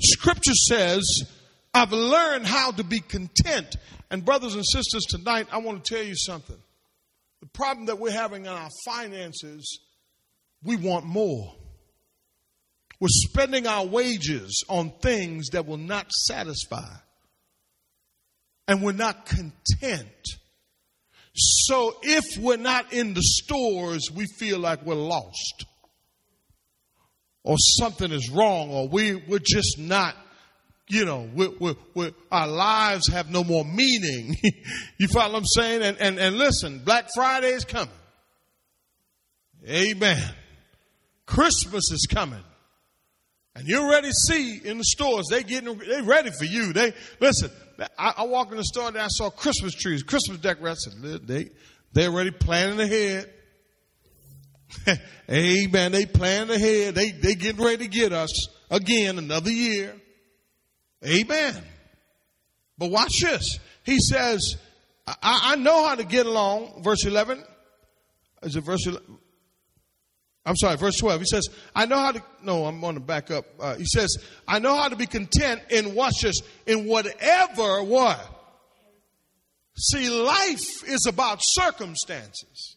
Scripture 0.00 0.54
says, 0.54 1.24
I've 1.72 1.92
learned 1.92 2.46
how 2.46 2.70
to 2.72 2.84
be 2.84 3.00
content. 3.00 3.76
And 4.10 4.24
brothers 4.24 4.54
and 4.54 4.64
sisters, 4.64 5.04
tonight 5.04 5.46
I 5.52 5.58
want 5.58 5.84
to 5.84 5.94
tell 5.94 6.04
you 6.04 6.16
something. 6.16 6.56
The 7.40 7.46
problem 7.48 7.86
that 7.86 7.98
we're 7.98 8.12
having 8.12 8.46
in 8.46 8.52
our 8.52 8.70
finances, 8.84 9.80
we 10.62 10.76
want 10.76 11.04
more. 11.04 11.54
We're 12.98 13.08
spending 13.10 13.66
our 13.66 13.84
wages 13.84 14.64
on 14.68 14.90
things 15.02 15.50
that 15.50 15.66
will 15.66 15.76
not 15.76 16.10
satisfy. 16.10 16.94
And 18.68 18.82
we're 18.82 18.92
not 18.92 19.26
content. 19.26 20.08
So 21.34 21.96
if 22.02 22.24
we're 22.38 22.56
not 22.56 22.92
in 22.92 23.14
the 23.14 23.22
stores, 23.22 24.10
we 24.10 24.26
feel 24.38 24.58
like 24.58 24.84
we're 24.84 24.94
lost. 24.94 25.66
Or 27.44 27.56
something 27.58 28.10
is 28.10 28.30
wrong, 28.30 28.70
or 28.70 28.88
we, 28.88 29.14
we're 29.14 29.38
just 29.38 29.78
not, 29.78 30.16
you 30.88 31.04
know, 31.04 31.28
we're, 31.32 31.50
we're, 31.60 31.74
we're, 31.94 32.10
our 32.32 32.48
lives 32.48 33.06
have 33.08 33.30
no 33.30 33.44
more 33.44 33.64
meaning. 33.64 34.34
you 34.98 35.08
follow 35.08 35.34
what 35.34 35.40
I'm 35.40 35.46
saying? 35.46 35.82
And, 35.82 35.96
and, 36.00 36.18
and 36.18 36.38
listen, 36.38 36.80
Black 36.80 37.08
Friday 37.14 37.50
is 37.50 37.64
coming. 37.64 37.94
Amen. 39.68 40.22
Christmas 41.26 41.90
is 41.92 42.08
coming. 42.10 42.42
And 43.54 43.66
you 43.66 43.80
already 43.80 44.10
see 44.10 44.60
in 44.64 44.78
the 44.78 44.84
stores, 44.84 45.26
they 45.30 45.42
getting, 45.42 45.76
they 45.78 46.02
ready 46.02 46.30
for 46.30 46.44
you. 46.44 46.72
They, 46.72 46.94
listen, 47.20 47.50
I, 47.98 48.14
I 48.18 48.24
walked 48.24 48.52
in 48.52 48.56
the 48.56 48.64
store 48.64 48.88
and 48.88 48.98
I 48.98 49.08
saw 49.08 49.30
Christmas 49.30 49.74
trees, 49.74 50.02
Christmas 50.02 50.38
decorations. 50.38 51.26
They, 51.26 51.50
they 51.92 52.06
already 52.06 52.30
planning 52.30 52.80
ahead. 52.80 53.32
Amen. 55.30 55.92
They 55.92 56.06
planning 56.06 56.54
ahead. 56.54 56.94
They, 56.94 57.10
they 57.10 57.34
getting 57.34 57.62
ready 57.64 57.84
to 57.84 57.88
get 57.88 58.12
us 58.12 58.48
again 58.70 59.18
another 59.18 59.50
year. 59.50 59.94
Amen. 61.04 61.62
But 62.78 62.90
watch 62.90 63.20
this. 63.20 63.58
He 63.84 63.98
says, 63.98 64.56
I, 65.06 65.14
I 65.22 65.56
know 65.56 65.86
how 65.86 65.94
to 65.94 66.04
get 66.04 66.26
along. 66.26 66.82
Verse 66.82 67.04
11. 67.04 67.42
Is 68.42 68.56
it 68.56 68.60
verse 68.62 68.86
11? 68.86 69.18
I'm 70.46 70.54
sorry, 70.54 70.76
verse 70.76 70.96
12. 70.98 71.22
He 71.22 71.26
says, 71.26 71.48
I 71.74 71.86
know 71.86 71.98
how 71.98 72.12
to, 72.12 72.22
no, 72.40 72.66
I'm 72.66 72.80
going 72.80 72.94
to 72.94 73.00
back 73.00 73.32
up. 73.32 73.46
Uh, 73.58 73.74
he 73.74 73.84
says, 73.84 74.16
I 74.46 74.60
know 74.60 74.76
how 74.76 74.88
to 74.88 74.94
be 74.94 75.06
content 75.06 75.60
in 75.70 75.92
watch 75.96 76.20
this, 76.22 76.40
in 76.66 76.86
whatever 76.86 77.82
what? 77.82 78.20
See, 79.76 80.08
life 80.08 80.88
is 80.88 81.04
about 81.08 81.40
circumstances. 81.42 82.76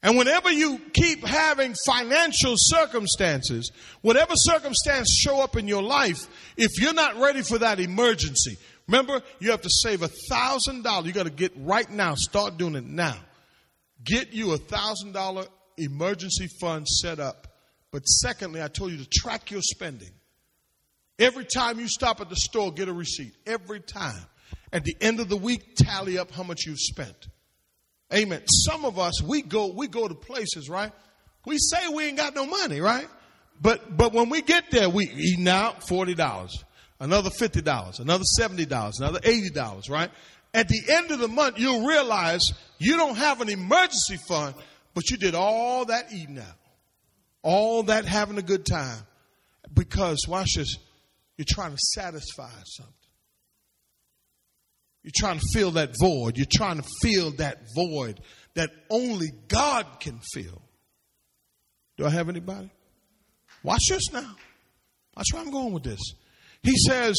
And 0.00 0.16
whenever 0.16 0.48
you 0.48 0.80
keep 0.92 1.26
having 1.26 1.74
financial 1.84 2.54
circumstances, 2.56 3.72
whatever 4.02 4.34
circumstance 4.36 5.10
show 5.10 5.42
up 5.42 5.56
in 5.56 5.66
your 5.66 5.82
life, 5.82 6.28
if 6.56 6.80
you're 6.80 6.94
not 6.94 7.16
ready 7.16 7.42
for 7.42 7.58
that 7.58 7.80
emergency, 7.80 8.56
remember, 8.86 9.22
you 9.40 9.50
have 9.50 9.62
to 9.62 9.70
save 9.70 10.02
a 10.02 10.08
thousand 10.30 10.84
dollars. 10.84 11.08
You 11.08 11.12
got 11.12 11.24
to 11.24 11.30
get 11.30 11.50
right 11.56 11.90
now, 11.90 12.14
start 12.14 12.58
doing 12.58 12.76
it 12.76 12.84
now 12.84 13.16
Get 14.04 14.32
you 14.32 14.52
a 14.52 14.58
thousand 14.58 15.12
dollar 15.12 15.46
emergency 15.76 16.48
fund 16.60 16.86
set 16.86 17.18
up. 17.18 17.46
But 17.90 18.02
secondly, 18.06 18.62
I 18.62 18.68
told 18.68 18.92
you 18.92 18.98
to 18.98 19.08
track 19.10 19.50
your 19.50 19.62
spending. 19.62 20.10
Every 21.18 21.44
time 21.44 21.80
you 21.80 21.88
stop 21.88 22.20
at 22.20 22.28
the 22.28 22.36
store, 22.36 22.72
get 22.72 22.88
a 22.88 22.92
receipt. 22.92 23.32
Every 23.46 23.80
time. 23.80 24.22
At 24.72 24.84
the 24.84 24.94
end 25.00 25.20
of 25.20 25.28
the 25.28 25.36
week, 25.36 25.74
tally 25.76 26.18
up 26.18 26.30
how 26.30 26.42
much 26.42 26.62
you've 26.66 26.78
spent. 26.78 27.28
Amen. 28.12 28.42
Some 28.46 28.84
of 28.84 28.98
us, 28.98 29.22
we 29.22 29.42
go, 29.42 29.68
we 29.68 29.88
go 29.88 30.06
to 30.06 30.14
places, 30.14 30.68
right? 30.68 30.92
We 31.46 31.58
say 31.58 31.88
we 31.88 32.04
ain't 32.04 32.18
got 32.18 32.34
no 32.34 32.46
money, 32.46 32.80
right? 32.80 33.08
But, 33.60 33.96
but 33.96 34.12
when 34.12 34.30
we 34.30 34.42
get 34.42 34.70
there, 34.70 34.88
we 34.88 35.04
eating 35.06 35.48
out 35.48 35.80
$40. 35.80 36.50
another 37.00 37.30
$50, 37.30 38.00
another 38.00 38.24
$70, 38.38 38.98
another 38.98 39.20
$80, 39.20 39.90
right? 39.90 40.10
At 40.54 40.68
the 40.68 40.80
end 40.90 41.10
of 41.10 41.18
the 41.18 41.28
month, 41.28 41.58
you'll 41.58 41.86
realize 41.86 42.52
you 42.78 42.96
don't 42.96 43.16
have 43.16 43.40
an 43.40 43.48
emergency 43.48 44.18
fund, 44.28 44.54
but 44.94 45.10
you 45.10 45.16
did 45.16 45.34
all 45.34 45.84
that 45.86 46.12
eating 46.12 46.38
out, 46.38 46.56
all 47.42 47.84
that 47.84 48.04
having 48.04 48.38
a 48.38 48.42
good 48.42 48.64
time. 48.64 49.00
Because, 49.72 50.26
watch 50.26 50.54
this, 50.56 50.76
you're 51.36 51.46
trying 51.48 51.72
to 51.72 51.78
satisfy 51.94 52.50
something. 52.64 52.94
You're 55.02 55.12
trying 55.14 55.38
to 55.38 55.46
fill 55.52 55.72
that 55.72 55.94
void. 56.00 56.36
You're 56.36 56.46
trying 56.50 56.80
to 56.80 56.88
fill 57.02 57.30
that 57.32 57.60
void 57.74 58.20
that 58.54 58.70
only 58.90 59.28
God 59.48 59.86
can 60.00 60.20
fill. 60.34 60.62
Do 61.96 62.06
I 62.06 62.10
have 62.10 62.28
anybody? 62.28 62.70
Watch 63.62 63.86
this 63.88 64.12
now. 64.12 64.36
Watch 65.16 65.26
where 65.32 65.42
I'm 65.42 65.50
going 65.50 65.72
with 65.72 65.84
this. 65.84 66.00
He 66.62 66.74
says, 66.76 67.16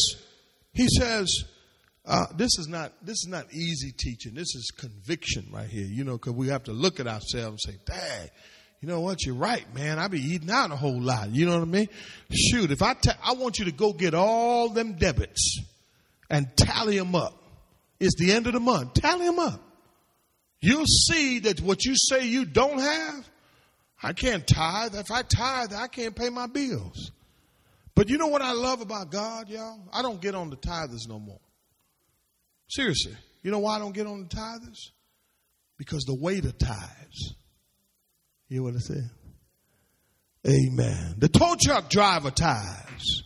he 0.74 0.88
says, 0.88 1.46
uh, 2.10 2.26
this 2.36 2.58
is 2.58 2.68
not 2.68 2.92
this 3.04 3.18
is 3.24 3.28
not 3.30 3.54
easy 3.54 3.92
teaching. 3.92 4.34
This 4.34 4.56
is 4.56 4.72
conviction 4.76 5.46
right 5.54 5.70
here. 5.70 5.86
You 5.86 6.04
know, 6.04 6.14
because 6.14 6.34
we 6.34 6.48
have 6.48 6.64
to 6.64 6.72
look 6.72 7.00
at 7.00 7.06
ourselves 7.06 7.64
and 7.66 7.76
say, 7.76 7.80
"Dang, 7.86 8.30
you 8.82 8.88
know 8.88 9.02
what? 9.02 9.24
You're 9.24 9.36
right, 9.36 9.64
man. 9.76 10.00
I 10.00 10.08
be 10.08 10.20
eating 10.20 10.50
out 10.50 10.72
a 10.72 10.76
whole 10.76 11.00
lot. 11.00 11.30
You 11.30 11.46
know 11.46 11.54
what 11.54 11.62
I 11.62 11.72
mean? 11.72 11.88
Shoot, 12.32 12.72
if 12.72 12.82
I 12.82 12.96
ta- 12.96 13.20
I 13.24 13.34
want 13.34 13.60
you 13.60 13.66
to 13.66 13.72
go 13.72 13.94
get 13.94 14.16
all 14.16 14.70
them 14.70 14.94
debits 14.94 15.60
and 16.32 16.48
tally 16.58 16.98
them 16.98 17.14
up. 17.14 17.36
It's 18.00 18.16
the 18.16 18.32
end 18.32 18.48
of 18.48 18.54
the 18.54 18.60
month. 18.60 18.96
Tally 18.96 19.26
them 19.26 19.38
up. 19.38 19.62
You'll 20.62 20.86
see 20.86 21.40
that 21.40 21.62
what 21.62 21.86
you 21.86 21.94
say 21.96 22.26
you 22.26 22.46
don't 22.46 22.80
have, 22.80 23.30
I 24.02 24.14
can't 24.14 24.48
tithe. 24.48 24.96
If 24.96 25.12
I 25.12 25.22
tithe, 25.22 25.74
I 25.74 25.88
can't 25.88 26.16
pay 26.16 26.30
my 26.30 26.48
bills. 26.48 27.12
But 27.94 28.10
you 28.10 28.18
know 28.18 28.28
what 28.28 28.42
I 28.42 28.54
love 28.54 28.82
about 28.82 29.12
God, 29.12 29.50
y'all? 29.50 29.80
I 29.94 30.02
don't 30.02 30.22
get 30.22 30.34
on 30.34 30.50
the 30.50 30.58
tithers 30.58 31.08
no 31.08 31.20
more. 31.20 31.40
Seriously. 32.70 33.16
You 33.42 33.52
know 33.52 33.60
why 33.60 33.76
I 33.76 33.80
don't 33.80 33.94
get 33.94 34.08
on 34.08 34.22
the 34.22 34.36
tithers? 34.36 34.92
Because 35.78 36.04
the 36.04 36.16
waiter 36.16 36.52
tithes. 36.52 37.36
You 38.48 38.58
hear 38.58 38.64
what 38.64 38.76
I 38.76 38.80
said? 38.80 39.10
Amen. 40.48 41.16
The 41.18 41.30
tow 41.30 41.56
truck 41.60 41.90
driver 41.90 42.32
tithes. 42.32 43.24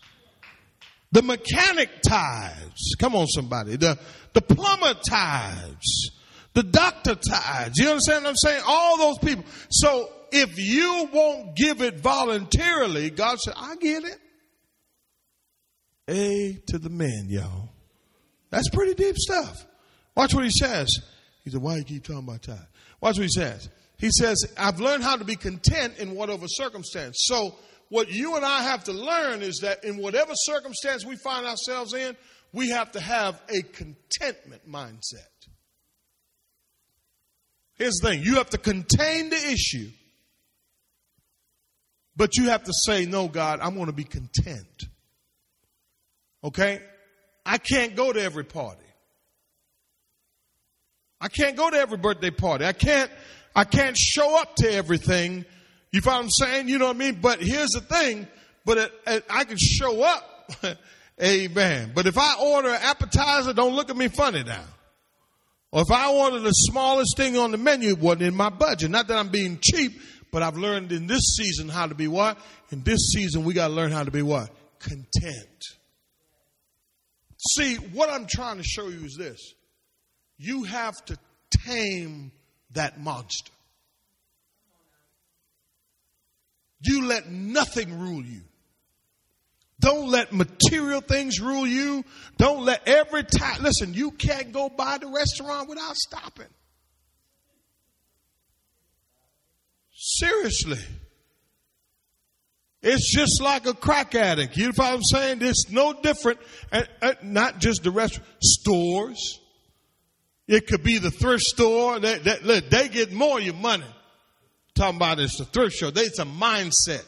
The 1.12 1.22
mechanic 1.22 1.89
tithes. 2.02 2.96
Come 3.00 3.16
on, 3.16 3.28
somebody. 3.28 3.76
The, 3.76 4.00
the 4.34 4.41
plumber 4.41 4.94
tithes. 5.08 6.12
The 6.54 6.64
doctor 6.64 7.16
tithes. 7.16 7.78
You 7.78 7.89
understand 7.89 8.24
what 8.24 8.32
I'm 8.32 8.36
saying? 8.36 8.64
All 8.66 8.98
those 8.98 9.18
people. 9.20 9.44
So 9.70 10.10
if 10.32 10.58
you 10.58 11.10
won't 11.14 11.56
give 11.56 11.82
it 11.82 12.00
voluntarily, 12.00 13.10
God 13.10 13.39
said, 13.39 13.54
I 13.58 13.76
get 13.76 14.04
it. 14.04 14.20
A 16.10 16.62
to 16.68 16.80
the 16.80 16.89
men, 16.89 17.28
y'all. 17.30 17.72
That's 18.54 18.70
pretty 18.70 18.93
deep 18.93 19.18
stuff. 19.18 19.66
Watch 20.16 20.36
what 20.36 20.43
he 20.43 20.51
says. 20.51 20.99
He 21.43 21.49
said, 21.49 21.60
Why 21.60 21.74
do 21.74 21.80
you 21.80 21.86
keep 21.86 22.04
talking 22.04 22.20
about 22.20 22.43
tithe? 22.43 22.60
Watch 23.01 23.18
what 23.18 23.24
he 23.24 23.30
says. 23.30 23.68
He 23.97 24.12
says, 24.12 24.45
I've 24.56 24.80
learned 24.80 25.04
how 25.04 25.16
to 25.16 25.26
be 25.26 25.36
content 25.36 25.97
in 25.97 26.14
whatever 26.14 26.45
circumstance. 26.47 27.16
So, 27.26 27.56
what 27.89 28.12
you 28.12 28.36
and 28.36 28.45
I 28.45 28.62
have 28.62 28.84
to 28.84 28.93
learn 28.93 29.41
is 29.41 29.62
that 29.64 29.84
in 29.84 29.97
whatever 29.97 30.34
circumstance 30.36 31.04
we 31.04 31.16
find 31.16 31.47
ourselves 31.47 31.95
in, 31.95 32.16
we 32.51 32.70
have 32.70 32.91
to 32.91 32.99
have 32.99 33.41
a 33.49 33.64
contentment 33.64 34.70
mindset. 34.70 35.47
Here's 37.74 37.95
the 37.95 38.10
thing 38.10 38.22
you 38.22 38.36
have 38.36 38.51
to 38.51 38.60
contain 38.60 39.32
the 39.32 39.51
issue, 39.51 39.89
but 42.16 42.38
you 42.38 42.49
have 42.49 42.66
to 42.66 42.74
say, 42.86 43.08
No, 43.08 43.28
God, 43.28 43.62
I'm 43.64 43.74
going 43.74 43.88
to 43.88 43.93
be 43.93 44.04
content. 44.04 44.84
Okay? 46.43 46.82
I 47.46 47.58
can't 47.58 47.96
go 47.96 48.14
to 48.14 48.22
every 48.22 48.46
party. 48.46 48.80
I 51.20 51.28
can't 51.30 51.56
go 51.56 51.70
to 51.70 51.78
every 51.78 51.98
birthday 51.98 52.32
party. 52.32 52.66
I 52.66 52.74
can't, 52.74 53.10
I 53.56 53.64
can't 53.64 53.98
show 53.98 54.39
up 54.39 54.56
to 54.58 54.72
everything. 54.72 55.46
You 55.91 56.02
find 56.02 56.18
what 56.18 56.24
I'm 56.24 56.30
saying? 56.30 56.70
You 56.70 56.80
know 56.80 56.88
what 56.88 56.96
I 56.96 57.00
mean? 57.00 57.20
But 57.22 57.39
here's 57.39 57.70
the 57.70 57.82
thing, 57.82 58.28
but 58.66 58.78
it, 58.78 58.91
it, 59.08 59.26
I 59.30 59.44
can 59.46 59.58
show 59.58 60.04
up. 60.04 60.52
Amen. 61.22 61.91
But 61.94 62.08
if 62.08 62.18
I 62.18 62.36
order 62.41 62.70
an 62.70 62.82
appetizer, 62.82 63.54
don't 63.54 63.76
look 63.76 63.89
at 63.89 63.96
me 63.96 64.08
funny 64.08 64.44
now. 64.44 64.64
Or 65.72 65.82
if 65.82 65.91
I 65.91 66.12
order 66.12 66.39
the 66.39 66.52
smallest 66.52 67.16
thing 67.18 67.38
on 67.38 67.52
the 67.52 67.58
menu, 67.58 67.89
it 67.89 68.00
wasn't 68.00 68.24
in 68.24 68.36
my 68.36 68.50
budget. 68.50 68.91
Not 68.91 69.08
that 69.08 69.18
I'm 69.18 69.30
being 69.30 69.60
cheap, 69.62 70.02
but 70.32 70.44
I've 70.44 70.58
learned 70.58 70.91
in 70.91 71.08
this 71.08 71.36
season 71.36 71.70
how 71.70 71.88
to 71.88 71.96
be 71.96 72.08
what? 72.08 72.38
In 72.72 72.84
this 72.84 73.12
season, 73.14 73.44
we 73.44 73.54
got 73.54 73.70
to 73.70 73.74
learn 73.74 73.91
how 73.91 74.04
to 74.04 74.12
be 74.12 74.22
what? 74.22 74.50
Content. 74.80 75.64
See, 77.52 77.76
what 77.76 78.10
I'm 78.10 78.26
trying 78.26 78.58
to 78.58 78.64
show 78.64 78.88
you 78.88 79.06
is 79.06 79.16
this. 79.18 79.54
You 80.38 80.64
have 80.64 81.04
to 81.06 81.18
tame 81.66 82.32
that 82.72 83.00
monster. 83.00 83.52
You 86.82 87.06
let 87.06 87.30
nothing 87.30 88.00
rule 88.00 88.24
you. 88.24 88.41
Don't 89.80 90.10
let 90.10 90.32
material 90.32 91.02
things 91.02 91.41
rule 91.41 91.68
you. 91.68 92.06
Don't 92.38 92.64
let 92.64 92.88
every 92.88 93.24
time, 93.24 93.62
listen, 93.62 93.94
you 93.94 94.12
can't 94.12 94.54
go 94.54 94.70
by 94.70 94.98
the 94.98 95.08
restaurant 95.08 95.68
without 95.68 95.96
stopping. 95.96 96.48
Seriously. 99.94 100.80
It's 102.84 103.09
just 103.15 103.41
like 103.41 103.65
a 103.65 103.73
crack 103.73 104.13
addict. 104.13 104.57
You 104.57 104.65
know 104.65 104.73
what 104.75 104.93
I'm 104.93 105.03
saying? 105.03 105.38
It's 105.41 105.69
no 105.71 105.93
different. 105.93 106.39
And, 106.69 106.88
and 107.01 107.17
not 107.23 107.59
just 107.59 107.84
the 107.84 107.91
restaurant, 107.91 108.27
stores. 108.41 109.39
It 110.49 110.67
could 110.67 110.84
be 110.84 110.97
the 110.97 111.09
thrift 111.09 111.43
store. 111.43 111.99
They, 111.99 112.17
they, 112.17 112.59
they 112.59 112.89
get 112.89 113.13
more 113.13 113.39
of 113.39 113.45
your 113.45 113.53
money. 113.53 113.86
Talking 114.75 114.97
about 114.97 115.19
it's 115.19 115.38
the 115.38 115.45
thrift 115.45 115.77
store. 115.77 115.91
They, 115.91 116.01
it's 116.01 116.19
a 116.19 116.25
mindset. 116.25 117.05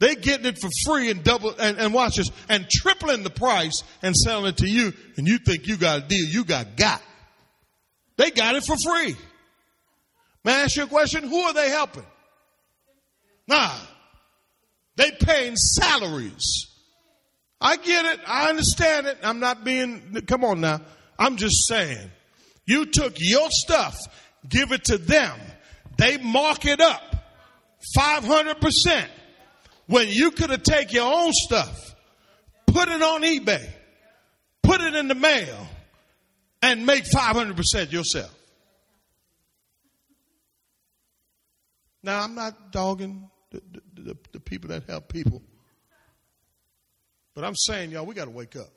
They 0.00 0.14
getting 0.14 0.46
it 0.46 0.58
for 0.58 0.70
free 0.86 1.10
and 1.10 1.22
double 1.22 1.54
and, 1.58 1.76
and 1.76 1.92
watch 1.92 2.16
this 2.16 2.30
and 2.48 2.66
tripling 2.70 3.24
the 3.24 3.30
price 3.30 3.82
and 4.00 4.16
selling 4.16 4.46
it 4.46 4.58
to 4.58 4.68
you, 4.68 4.94
and 5.16 5.26
you 5.26 5.38
think 5.38 5.66
you 5.66 5.76
got 5.76 5.98
a 5.98 6.06
deal. 6.06 6.24
You 6.24 6.44
got 6.44 6.76
got. 6.76 7.02
They 8.16 8.30
got 8.30 8.54
it 8.54 8.64
for 8.64 8.76
free. 8.76 9.16
May 10.44 10.54
I 10.54 10.60
ask 10.60 10.76
you 10.76 10.84
a 10.84 10.86
question? 10.86 11.24
Who 11.24 11.40
are 11.40 11.52
they 11.52 11.68
helping? 11.68 12.06
Nah. 13.48 13.74
They 14.98 15.12
paying 15.12 15.54
salaries. 15.54 16.66
I 17.60 17.76
get 17.76 18.04
it. 18.04 18.20
I 18.26 18.50
understand 18.50 19.06
it. 19.06 19.18
I'm 19.22 19.38
not 19.38 19.64
being, 19.64 20.22
come 20.26 20.44
on 20.44 20.60
now. 20.60 20.80
I'm 21.16 21.36
just 21.36 21.68
saying. 21.68 22.10
You 22.66 22.84
took 22.86 23.14
your 23.16 23.48
stuff, 23.50 23.96
give 24.46 24.72
it 24.72 24.84
to 24.86 24.98
them. 24.98 25.38
They 25.96 26.18
mark 26.18 26.66
it 26.66 26.80
up 26.80 27.02
500% 27.96 29.06
when 29.86 30.08
you 30.08 30.32
could 30.32 30.50
have 30.50 30.64
taken 30.64 30.96
your 30.96 31.12
own 31.12 31.32
stuff, 31.32 31.94
put 32.66 32.88
it 32.88 33.00
on 33.00 33.22
eBay, 33.22 33.66
put 34.64 34.80
it 34.80 34.96
in 34.96 35.06
the 35.06 35.14
mail, 35.14 35.68
and 36.60 36.84
make 36.84 37.04
500% 37.04 37.92
yourself. 37.92 38.34
Now, 42.02 42.20
I'm 42.20 42.34
not 42.34 42.72
dogging 42.72 43.30
the, 43.50 43.62
the, 43.72 43.80
people 44.48 44.70
that 44.70 44.84
help 44.84 45.12
people. 45.12 45.42
But 47.34 47.44
I'm 47.44 47.54
saying, 47.54 47.92
y'all, 47.92 48.06
we 48.06 48.14
got 48.14 48.24
to 48.24 48.30
wake 48.30 48.56
up. 48.56 48.70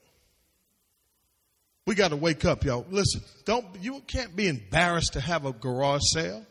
We 1.87 1.95
got 1.95 2.09
to 2.09 2.15
wake 2.15 2.45
up, 2.45 2.63
y'all. 2.63 2.85
Listen, 2.89 3.21
don't 3.45 3.65
you 3.81 4.01
can't 4.05 4.35
be 4.35 4.47
embarrassed 4.47 5.13
to 5.13 5.21
have 5.21 5.45
a 5.45 5.51
garage 5.51 6.03
sale. 6.13 6.45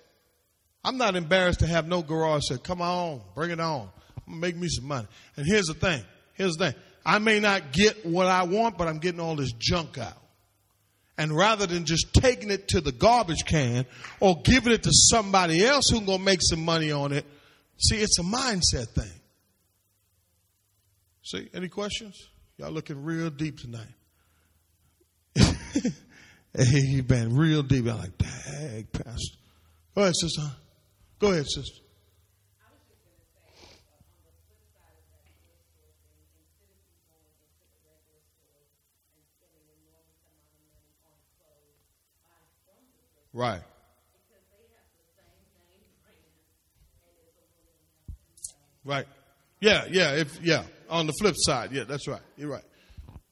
I'm 0.82 0.96
not 0.96 1.14
embarrassed 1.14 1.60
to 1.60 1.66
have 1.66 1.86
no 1.86 2.02
garage 2.02 2.42
sale. 2.48 2.58
Come 2.58 2.82
on, 2.82 3.20
bring 3.34 3.50
it 3.50 3.60
on. 3.60 3.90
Make 4.26 4.56
me 4.56 4.68
some 4.68 4.88
money. 4.88 5.06
And 5.36 5.46
here's 5.46 5.66
the 5.66 5.74
thing. 5.74 6.02
Here's 6.34 6.54
the 6.54 6.72
thing. 6.72 6.80
I 7.04 7.18
may 7.18 7.38
not 7.38 7.72
get 7.72 8.04
what 8.04 8.26
I 8.26 8.44
want, 8.44 8.76
but 8.76 8.88
I'm 8.88 8.98
getting 8.98 9.20
all 9.20 9.36
this 9.36 9.52
junk 9.52 9.98
out. 9.98 10.16
And 11.16 11.36
rather 11.36 11.66
than 11.66 11.84
just 11.84 12.14
taking 12.14 12.50
it 12.50 12.68
to 12.68 12.80
the 12.80 12.92
garbage 12.92 13.44
can 13.44 13.84
or 14.20 14.40
giving 14.42 14.72
it 14.72 14.82
to 14.84 14.90
somebody 14.92 15.64
else 15.64 15.90
who's 15.90 16.06
to 16.06 16.18
make 16.18 16.40
some 16.42 16.64
money 16.64 16.90
on 16.92 17.12
it, 17.12 17.26
See, 17.80 17.96
it's 17.96 18.18
a 18.18 18.22
mindset 18.22 18.88
thing. 18.88 19.20
See, 21.24 21.48
any 21.54 21.68
questions? 21.68 22.16
Y'all 22.58 22.70
looking 22.70 23.02
real 23.02 23.30
deep 23.30 23.58
tonight. 23.58 23.86
been 27.06 27.36
real 27.36 27.62
deep. 27.62 27.86
I'm 27.86 27.98
like, 27.98 28.18
dang, 28.18 28.86
Pastor. 28.92 29.38
Go 29.94 30.02
ahead, 30.02 30.16
sister. 30.16 30.42
Go 31.18 31.32
ahead, 31.32 31.46
sister. 31.48 31.80
Right. 43.32 43.62
Right. 48.84 49.06
Yeah, 49.60 49.84
yeah, 49.90 50.14
if 50.14 50.40
yeah. 50.42 50.64
On 50.88 51.06
the 51.06 51.12
flip 51.20 51.34
side, 51.36 51.70
yeah, 51.72 51.84
that's 51.84 52.08
right. 52.08 52.22
You're 52.36 52.50
right. 52.50 52.64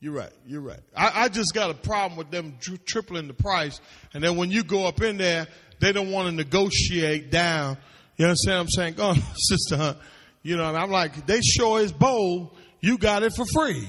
You're 0.01 0.13
right. 0.13 0.31
You're 0.47 0.61
right. 0.61 0.81
I, 0.97 1.25
I 1.25 1.29
just 1.29 1.55
got 1.55 1.71
a 1.71 1.75
problem 1.75 2.17
with 2.17 2.31
them 2.31 2.57
tri- 2.61 2.79
tripling 2.87 3.27
the 3.27 3.35
price, 3.35 3.81
and 4.15 4.23
then 4.23 4.37
when 4.37 4.51
you 4.51 4.63
go 4.63 4.87
up 4.87 5.03
in 5.03 5.17
there, 5.17 5.49
they 5.81 5.93
don't 5.93 6.13
want 6.13 6.29
to 6.29 6.33
negotiate 6.33 7.31
down. 7.31 7.79
You 8.17 8.27
understand 8.27 8.59
what 8.59 8.63
I'm 8.63 8.69
saying? 8.69 8.95
Go 8.97 9.07
on, 9.09 9.23
Sister 9.35 9.77
Hunt. 9.77 9.99
You 10.43 10.57
know, 10.57 10.69
and 10.69 10.77
I'm 10.77 10.91
like, 10.91 11.27
they 11.27 11.41
sure 11.41 11.81
is 11.81 11.93
bold. 11.93 12.57
You 12.81 12.99
got 12.99 13.23
it 13.23 13.33
for 13.35 13.45
free. 13.53 13.89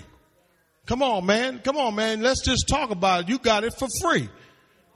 Come 0.86 1.04
on, 1.04 1.26
man. 1.26 1.60
Come 1.60 1.78
on, 1.78 1.96
man. 1.96 2.22
Let's 2.22 2.44
just 2.44 2.68
talk 2.68 2.90
about 2.90 3.22
it. 3.22 3.30
You 3.30 3.38
got 3.38 3.64
it 3.64 3.74
for 3.78 3.88
free. 4.02 4.30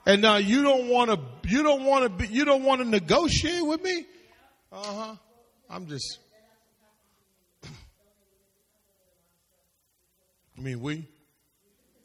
And 0.06 0.20
now 0.20 0.36
you 0.36 0.62
don't 0.62 0.88
want 0.88 1.10
to, 1.10 1.20
you 1.48 1.62
don't 1.62 1.84
want 1.84 2.02
to 2.04 2.08
be, 2.08 2.32
you 2.32 2.44
don't 2.44 2.64
want 2.64 2.80
to 2.80 2.88
negotiate 2.88 3.64
with 3.64 3.82
me? 3.82 4.04
Uh 4.72 4.82
huh. 4.82 5.14
I'm 5.70 5.86
just. 5.86 6.18
I 10.56 10.60
mean, 10.60 10.80
we? 10.80 11.08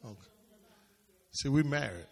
Okay. 0.04 0.16
See, 1.32 1.50
we 1.50 1.64
married. 1.64 1.92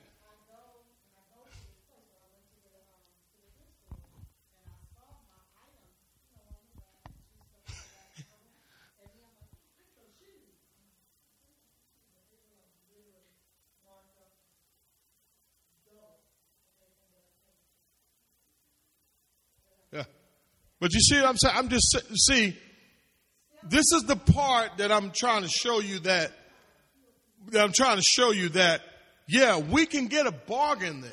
Yeah. 19.94 20.04
But 20.82 20.94
you 20.94 21.00
see 21.00 21.16
what 21.16 21.30
I'm 21.30 21.38
saying? 21.38 21.56
I'm 21.58 21.70
just, 21.70 21.98
see, 22.28 22.54
this 23.70 23.91
is 23.93 24.03
the 24.03 24.15
part 24.15 24.78
that 24.78 24.91
I'm 24.91 25.11
trying 25.11 25.43
to 25.43 25.49
show 25.49 25.80
you 25.80 25.99
that, 25.99 26.32
that 27.49 27.61
I'm 27.61 27.72
trying 27.72 27.97
to 27.97 28.03
show 28.03 28.32
you 28.32 28.49
that, 28.49 28.82
yeah, 29.28 29.57
we 29.57 29.86
can 29.86 30.07
get 30.07 30.26
a 30.26 30.32
bargain 30.32 31.01
there. 31.01 31.11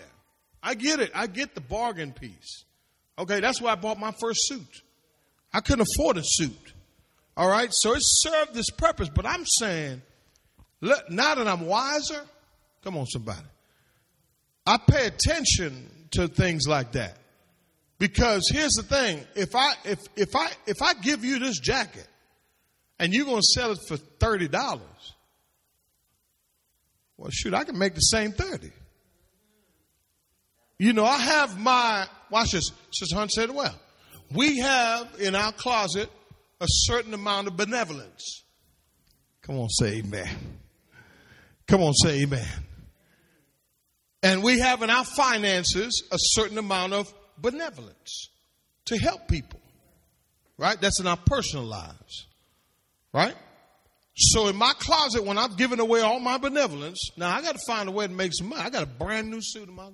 I 0.63 0.75
get 0.75 1.01
it. 1.01 1.11
I 1.15 1.27
get 1.27 1.55
the 1.55 1.61
bargain 1.61 2.13
piece. 2.13 2.65
Okay, 3.19 3.41
that's 3.41 3.61
why 3.61 3.73
I 3.73 3.75
bought 3.75 3.99
my 3.99 4.13
first 4.13 4.41
suit. 4.49 4.83
I 5.53 5.61
couldn't 5.61 5.87
afford 5.93 6.17
a 6.17 6.23
suit. 6.25 6.73
All 7.37 7.49
right, 7.49 7.69
so 7.73 7.93
it 7.95 8.01
served 8.01 8.55
this 8.55 8.71
purpose, 8.71 9.09
but 9.09 9.27
I'm 9.27 9.45
saying, 9.45 10.03
now 10.81 11.35
that 11.35 11.49
I'm 11.49 11.67
wiser, 11.67 12.25
come 12.83 12.97
on, 12.97 13.07
somebody, 13.07 13.47
I 14.67 14.79
pay 14.79 15.07
attention 15.07 15.89
to 16.13 16.29
things 16.29 16.67
like 16.69 16.93
that. 16.93 17.19
Because 17.99 18.49
here's 18.49 18.73
the 18.73 18.83
thing: 18.83 19.25
if 19.35 19.55
I 19.55 19.73
if 19.85 20.01
if 20.17 20.35
I 20.35 20.51
if 20.67 20.83
I 20.83 20.95
give 20.95 21.25
you 21.25 21.39
this 21.39 21.59
jacket 21.59 22.07
and 22.99 23.13
you're 23.13 23.27
gonna 23.27 23.43
sell 23.43 23.73
it 23.73 23.79
for 23.87 23.97
thirty 23.97 24.49
dollars, 24.49 25.15
well, 27.17 27.31
shoot, 27.33 27.55
I 27.55 27.65
can 27.65 27.79
make 27.79 27.95
the 27.95 28.01
same 28.01 28.33
thirty. 28.33 28.73
You 30.79 30.93
know, 30.93 31.05
I 31.05 31.19
have 31.19 31.59
my 31.59 32.07
watch 32.31 32.53
this. 32.53 32.71
Sister 32.93 33.17
Hunt 33.17 33.31
said 33.31 33.51
well. 33.51 33.75
We 34.33 34.59
have 34.59 35.21
in 35.21 35.35
our 35.35 35.53
closet 35.53 36.11
a 36.61 36.67
certain 36.69 37.15
amount 37.15 37.47
of 37.47 37.57
benevolence. 37.57 38.43
Come 39.43 39.59
on, 39.59 39.69
say 39.69 39.99
amen. 39.99 40.29
Come 41.67 41.83
on, 41.83 41.93
say 41.95 42.23
amen. 42.23 42.47
And 44.23 44.43
we 44.43 44.59
have 44.61 44.83
in 44.83 44.91
our 44.91 45.05
finances 45.05 46.03
a 46.11 46.17
certain 46.19 46.59
amount 46.59 46.95
of 46.95 47.13
benevolence 47.39 48.31
to 48.87 48.99
help 48.99 49.29
people. 49.29 49.61
Right? 50.57 50.81
That's 50.81 51.01
in 51.01 51.07
our 51.07 51.17
personal 51.17 51.67
lives. 51.67 52.27
Right? 53.15 53.35
So 54.17 54.49
in 54.49 54.57
my 54.57 54.73
closet, 54.79 55.25
when 55.25 55.39
I'm 55.39 55.55
giving 55.55 55.79
away 55.79 56.01
all 56.01 56.19
my 56.19 56.37
benevolence, 56.37 57.11
now 57.17 57.31
I 57.35 57.41
got 57.41 57.55
to 57.55 57.61
find 57.67 57.89
a 57.89 57.93
way 57.93 58.09
to 58.09 58.13
make 58.13 58.33
some 58.35 58.49
money. 58.49 58.63
I 58.63 58.71
got 58.71 58.83
a 58.83 58.87
brand 58.87 59.31
new 59.31 59.39
suit 59.41 59.69
in 59.69 59.75
my 59.75 59.89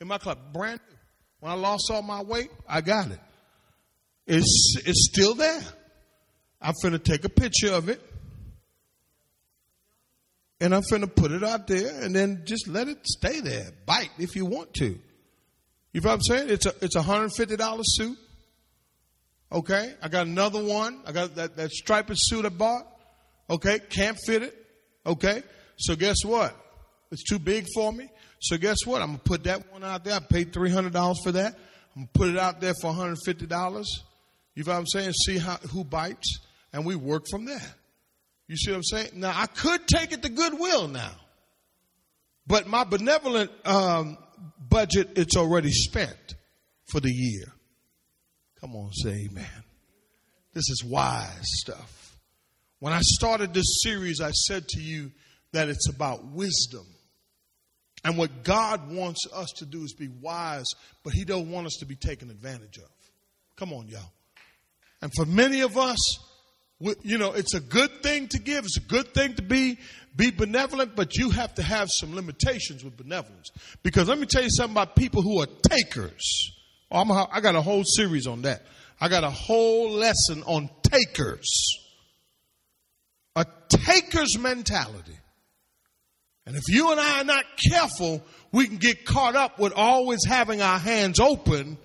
in 0.00 0.06
my 0.06 0.18
closet, 0.18 0.52
brand 0.52 0.80
new. 0.88 0.96
When 1.40 1.52
I 1.52 1.54
lost 1.54 1.90
all 1.90 2.02
my 2.02 2.22
weight, 2.22 2.50
I 2.68 2.82
got 2.82 3.10
it. 3.10 3.18
It's 4.26 4.76
it's 4.84 5.08
still 5.10 5.34
there. 5.34 5.60
I'm 6.60 6.74
finna 6.82 7.02
take 7.02 7.24
a 7.24 7.28
picture 7.28 7.72
of 7.72 7.88
it, 7.88 8.00
and 10.60 10.74
I'm 10.74 10.82
finna 10.82 11.14
put 11.14 11.32
it 11.32 11.42
out 11.42 11.66
there, 11.66 12.02
and 12.02 12.14
then 12.14 12.42
just 12.44 12.68
let 12.68 12.88
it 12.88 13.06
stay 13.06 13.40
there. 13.40 13.70
Bite 13.86 14.10
if 14.18 14.36
you 14.36 14.44
want 14.44 14.74
to. 14.74 14.98
You 15.92 16.00
know 16.00 16.10
what 16.10 16.14
I'm 16.14 16.22
saying? 16.22 16.50
It's 16.50 16.66
a 16.66 16.74
it's 16.82 16.96
a 16.96 17.02
hundred 17.02 17.32
fifty 17.32 17.56
dollar 17.56 17.84
suit. 17.84 18.18
Okay, 19.52 19.94
I 20.02 20.08
got 20.08 20.26
another 20.26 20.62
one. 20.62 21.00
I 21.06 21.12
got 21.12 21.36
that 21.36 21.56
that 21.56 21.70
striped 21.70 22.10
suit 22.14 22.44
I 22.44 22.48
bought. 22.48 22.86
Okay, 23.48 23.78
can't 23.90 24.18
fit 24.26 24.42
it. 24.42 24.54
Okay, 25.04 25.42
so 25.76 25.94
guess 25.94 26.24
what? 26.24 26.54
It's 27.12 27.22
too 27.22 27.38
big 27.38 27.66
for 27.74 27.92
me. 27.92 28.08
So 28.40 28.56
guess 28.56 28.84
what? 28.84 29.02
I'm 29.02 29.08
gonna 29.08 29.18
put 29.18 29.44
that 29.44 29.72
one 29.72 29.84
out 29.84 30.04
there. 30.04 30.14
I 30.14 30.18
paid 30.18 30.52
three 30.52 30.70
hundred 30.70 30.92
dollars 30.92 31.20
for 31.22 31.32
that. 31.32 31.54
I'm 31.94 32.02
gonna 32.02 32.08
put 32.12 32.28
it 32.28 32.36
out 32.36 32.60
there 32.60 32.74
for 32.80 32.88
one 32.88 32.96
hundred 32.96 33.18
fifty 33.24 33.46
dollars. 33.46 34.02
You 34.54 34.64
know 34.64 34.72
what 34.72 34.78
I'm 34.78 34.86
saying? 34.86 35.12
See 35.12 35.38
how 35.38 35.56
who 35.72 35.84
bites, 35.84 36.40
and 36.72 36.84
we 36.84 36.96
work 36.96 37.24
from 37.30 37.44
there. 37.44 37.74
You 38.48 38.56
see 38.56 38.70
what 38.72 38.78
I'm 38.78 38.82
saying? 38.84 39.08
Now 39.14 39.32
I 39.34 39.46
could 39.46 39.86
take 39.86 40.12
it 40.12 40.22
to 40.22 40.28
Goodwill 40.28 40.88
now, 40.88 41.12
but 42.46 42.66
my 42.66 42.84
benevolent 42.84 43.50
um, 43.64 44.18
budget 44.58 45.10
it's 45.16 45.36
already 45.36 45.70
spent 45.70 46.34
for 46.88 47.00
the 47.00 47.10
year. 47.10 47.52
Come 48.60 48.74
on, 48.74 48.92
say 48.92 49.28
amen. 49.30 49.64
This 50.52 50.68
is 50.70 50.84
wise 50.84 51.44
stuff. 51.60 52.16
When 52.78 52.92
I 52.92 53.00
started 53.02 53.52
this 53.52 53.80
series, 53.82 54.20
I 54.20 54.30
said 54.30 54.68
to 54.68 54.80
you 54.80 55.12
that 55.52 55.68
it's 55.68 55.88
about 55.88 56.24
wisdom. 56.24 56.86
And 58.04 58.16
what 58.16 58.44
God 58.44 58.90
wants 58.90 59.26
us 59.34 59.50
to 59.56 59.66
do 59.66 59.82
is 59.82 59.92
be 59.92 60.08
wise, 60.08 60.66
but 61.02 61.12
He 61.12 61.24
don't 61.24 61.50
want 61.50 61.66
us 61.66 61.76
to 61.80 61.86
be 61.86 61.96
taken 61.96 62.30
advantage 62.30 62.78
of. 62.78 62.90
Come 63.56 63.72
on, 63.72 63.88
y'all. 63.88 64.12
And 65.02 65.10
for 65.14 65.26
many 65.26 65.60
of 65.60 65.76
us, 65.76 65.98
you 67.02 67.18
know, 67.18 67.32
it's 67.32 67.54
a 67.54 67.60
good 67.60 68.02
thing 68.02 68.28
to 68.28 68.38
give. 68.38 68.64
It's 68.64 68.78
a 68.78 68.88
good 68.88 69.12
thing 69.14 69.34
to 69.34 69.42
be 69.42 69.78
be 70.14 70.30
benevolent, 70.30 70.96
but 70.96 71.16
you 71.16 71.30
have 71.30 71.54
to 71.56 71.62
have 71.62 71.88
some 71.90 72.14
limitations 72.14 72.82
with 72.82 72.96
benevolence. 72.96 73.50
Because 73.82 74.08
let 74.08 74.18
me 74.18 74.26
tell 74.26 74.42
you 74.42 74.50
something 74.50 74.72
about 74.74 74.96
people 74.96 75.20
who 75.20 75.42
are 75.42 75.46
takers. 75.68 76.55
Oh, 76.90 77.00
I'm 77.00 77.42
got 77.42 77.54
a 77.54 77.62
whole 77.62 77.84
series 77.84 78.26
on 78.26 78.42
that. 78.42 78.62
I 79.00 79.08
got 79.08 79.24
a 79.24 79.30
whole 79.30 79.90
lesson 79.90 80.42
on 80.44 80.70
takers. 80.82 81.78
A 83.34 83.44
taker's 83.68 84.38
mentality. 84.38 85.18
And 86.46 86.54
if 86.54 86.62
you 86.68 86.92
and 86.92 87.00
I 87.00 87.20
are 87.20 87.24
not 87.24 87.44
careful, 87.56 88.22
we 88.52 88.68
can 88.68 88.76
get 88.76 89.04
caught 89.04 89.34
up 89.34 89.58
with 89.58 89.72
always 89.74 90.24
having 90.24 90.62
our 90.62 90.78
hands 90.78 91.18
open. 91.18 91.76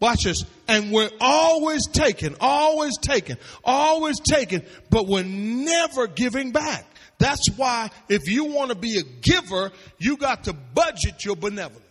Watch 0.00 0.24
this. 0.24 0.44
And 0.68 0.92
we're 0.92 1.10
always 1.20 1.86
taking, 1.88 2.36
always 2.40 2.98
taking, 2.98 3.36
always 3.64 4.20
taking, 4.20 4.62
but 4.90 5.06
we're 5.06 5.24
never 5.24 6.06
giving 6.06 6.52
back. 6.52 6.84
That's 7.18 7.48
why 7.56 7.90
if 8.08 8.28
you 8.30 8.44
want 8.44 8.70
to 8.70 8.76
be 8.76 8.98
a 8.98 9.02
giver, 9.02 9.72
you 9.98 10.18
got 10.18 10.44
to 10.44 10.52
budget 10.52 11.24
your 11.24 11.34
benevolence. 11.34 11.87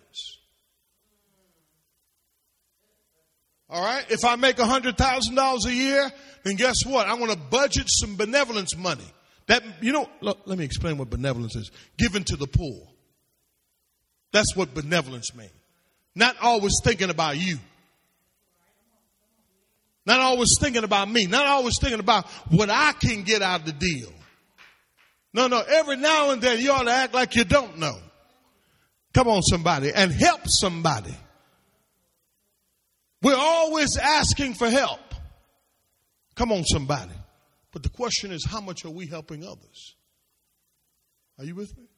All 3.70 3.84
right. 3.84 4.06
If 4.10 4.24
I 4.24 4.36
make 4.36 4.60
a 4.60 4.66
hundred 4.66 4.98
thousand 4.98 5.36
dollars 5.36 5.66
a 5.66 5.74
year, 5.74 6.10
then 6.44 6.56
guess 6.56 6.86
what? 6.86 7.08
I'm 7.08 7.18
going 7.18 7.32
to 7.32 7.38
budget 7.38 7.86
some 7.88 8.16
benevolence 8.16 8.76
money. 8.78 9.04
That, 9.48 9.64
you 9.82 9.94
know, 9.94 10.10
look, 10.22 10.40
let 10.46 10.58
me 10.58 10.66
explain 10.66 10.98
what 10.98 11.10
benevolence 11.10 11.56
is. 11.56 11.72
Given 11.98 12.24
to 12.26 12.36
the 12.36 12.48
poor. 12.48 12.88
That's 14.32 14.56
what 14.56 14.74
benevolence 14.74 15.34
means. 15.36 15.52
Not 16.16 16.36
always 16.42 16.80
thinking 16.84 17.10
about 17.10 17.38
you. 17.38 17.58
Not 20.06 20.20
always 20.20 20.58
thinking 20.60 20.84
about 20.84 21.10
me. 21.10 21.28
Not 21.28 21.46
always 21.46 21.80
thinking 21.80 22.00
about 22.00 22.28
what 22.50 22.70
I 22.70 22.94
can 22.94 23.24
get 23.24 23.42
out 23.42 23.62
of 23.62 23.66
the 23.66 23.74
deal. 23.74 24.12
No, 25.34 25.48
no. 25.48 25.62
Every 25.62 25.98
now 25.98 26.32
and 26.32 26.42
then 26.42 26.60
you 26.60 26.72
ought 26.72 26.84
to 26.84 26.92
act 26.92 27.14
like 27.14 27.36
you 27.36 27.44
don't 27.44 27.78
know. 27.78 27.98
Come 29.14 29.28
on, 29.28 29.42
somebody, 29.42 29.92
and 29.94 30.12
help 30.12 30.42
somebody. 30.46 31.16
We're 33.28 33.36
always 33.36 33.98
asking 33.98 34.54
for 34.54 34.70
help. 34.70 35.02
Come 36.36 36.54
on, 36.54 36.64
somebody. 36.64 37.12
But 37.74 37.84
the 37.84 37.90
question 37.90 38.32
is, 38.32 38.46
how 38.46 38.62
much 38.62 38.86
are 38.86 38.90
we 38.90 39.06
helping 39.06 39.44
others? 39.44 39.96
Are 41.38 41.44
you 41.44 41.54
with 41.54 41.78
me? 41.78 41.90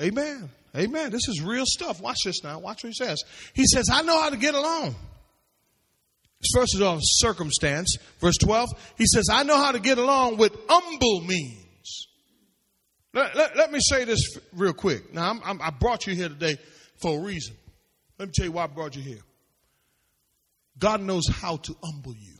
Amen. 0.00 0.48
Amen. 0.76 1.10
This 1.10 1.26
is 1.26 1.42
real 1.42 1.64
stuff. 1.66 2.00
Watch 2.00 2.18
this 2.24 2.44
now. 2.44 2.60
Watch 2.60 2.84
what 2.84 2.90
he 2.90 3.04
says. 3.04 3.20
He 3.52 3.64
says, 3.66 3.88
I 3.92 4.02
know 4.02 4.16
how 4.22 4.30
to 4.30 4.36
get 4.36 4.54
along. 4.54 4.94
First 6.54 6.76
of 6.76 6.82
all, 6.82 6.98
circumstance. 7.00 7.96
Verse 8.20 8.36
12, 8.36 8.68
he 8.98 9.06
says, 9.06 9.26
I 9.28 9.42
know 9.42 9.56
how 9.56 9.72
to 9.72 9.80
get 9.80 9.98
along 9.98 10.36
with 10.36 10.56
humble 10.68 11.22
means. 11.22 12.06
Let, 13.12 13.34
let, 13.34 13.56
let 13.56 13.72
me 13.72 13.80
say 13.80 14.04
this 14.04 14.38
real 14.52 14.72
quick. 14.72 15.12
Now, 15.12 15.30
I'm, 15.30 15.40
I'm, 15.44 15.60
I 15.60 15.70
brought 15.70 16.06
you 16.06 16.14
here 16.14 16.28
today 16.28 16.58
for 17.00 17.18
a 17.18 17.20
reason. 17.20 17.56
Let 18.20 18.28
me 18.28 18.32
tell 18.36 18.46
you 18.46 18.52
why 18.52 18.62
I 18.62 18.68
brought 18.68 18.94
you 18.94 19.02
here. 19.02 19.18
God 20.78 21.00
knows 21.00 21.28
how 21.28 21.56
to 21.56 21.76
humble 21.82 22.14
you. 22.14 22.38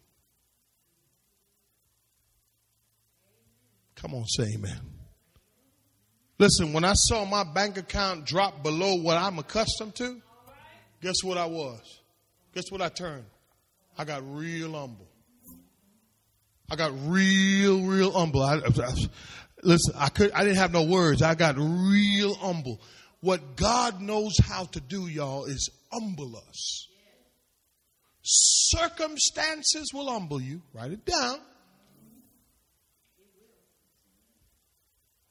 Come 3.96 4.14
on, 4.14 4.26
say 4.26 4.44
amen. 4.54 4.80
Listen, 6.38 6.72
when 6.72 6.84
I 6.84 6.94
saw 6.94 7.24
my 7.24 7.44
bank 7.44 7.76
account 7.76 8.26
drop 8.26 8.64
below 8.64 8.96
what 8.96 9.16
I'm 9.16 9.38
accustomed 9.38 9.94
to, 9.96 10.20
guess 11.00 11.22
what 11.22 11.38
I 11.38 11.46
was? 11.46 12.00
Guess 12.52 12.70
what 12.70 12.82
I 12.82 12.88
turned? 12.88 13.26
I 13.96 14.04
got 14.04 14.22
real 14.26 14.72
humble. 14.72 15.08
I 16.68 16.74
got 16.74 16.92
real, 17.04 17.82
real 17.84 18.10
humble. 18.10 18.42
I, 18.42 18.56
I, 18.56 18.94
listen, 19.62 19.94
I 19.96 20.08
could, 20.08 20.32
I 20.32 20.42
didn't 20.42 20.56
have 20.56 20.72
no 20.72 20.82
words. 20.82 21.22
I 21.22 21.34
got 21.34 21.56
real 21.56 22.34
humble. 22.34 22.80
What 23.20 23.56
God 23.56 24.00
knows 24.00 24.34
how 24.42 24.64
to 24.64 24.80
do, 24.80 25.06
y'all, 25.06 25.44
is 25.44 25.70
humble 25.92 26.36
us. 26.36 26.88
Circumstances 28.22 29.90
will 29.92 30.08
humble 30.08 30.40
you. 30.40 30.62
Write 30.72 30.92
it 30.92 31.04
down. 31.04 31.38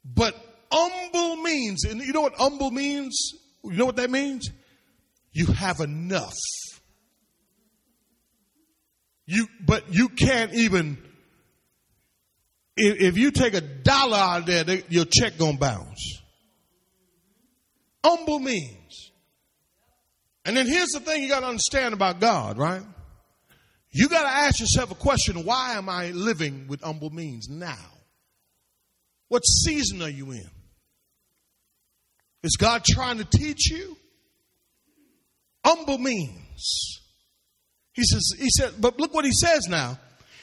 But 0.03 0.35
humble 0.71 1.37
means, 1.37 1.85
and 1.85 2.01
you 2.01 2.11
know 2.11 2.21
what 2.21 2.35
humble 2.35 2.71
means? 2.71 3.33
You 3.63 3.73
know 3.73 3.85
what 3.85 3.95
that 3.97 4.09
means? 4.09 4.49
You 5.31 5.45
have 5.47 5.79
enough. 5.79 6.33
You, 9.25 9.47
but 9.65 9.93
you 9.93 10.09
can't 10.09 10.53
even, 10.53 10.97
if, 12.75 12.99
if 12.99 13.17
you 13.17 13.31
take 13.31 13.53
a 13.53 13.61
dollar 13.61 14.17
out 14.17 14.39
of 14.41 14.45
there, 14.47 14.63
they, 14.65 14.83
your 14.89 15.05
check 15.05 15.37
gonna 15.37 15.57
bounce. 15.57 16.21
Humble 18.03 18.39
means. 18.39 18.80
And 20.45 20.57
then 20.57 20.67
here's 20.67 20.89
the 20.89 20.99
thing 20.99 21.21
you 21.21 21.29
gotta 21.29 21.47
understand 21.47 21.93
about 21.93 22.19
God, 22.19 22.57
right? 22.57 22.81
You 23.91 24.09
gotta 24.09 24.29
ask 24.29 24.59
yourself 24.59 24.91
a 24.91 24.95
question, 24.95 25.43
why 25.45 25.73
am 25.73 25.89
I 25.89 26.11
living 26.11 26.67
with 26.67 26.81
humble 26.81 27.09
means 27.09 27.49
now? 27.49 27.77
What 29.27 29.45
season 29.45 30.01
are 30.01 30.09
you 30.09 30.31
in? 30.31 30.49
Is 32.43 32.57
God 32.57 32.83
trying 32.83 33.19
to 33.19 33.25
teach 33.25 33.69
you? 33.69 33.95
Humble 35.63 35.99
means. 35.99 36.99
He 37.93 38.03
says, 38.03 38.33
he 38.39 38.49
said, 38.49 38.73
but 38.79 38.99
look 38.99 39.13
what 39.13 39.25
he 39.25 39.31
says 39.31 39.67
now. 39.67 39.99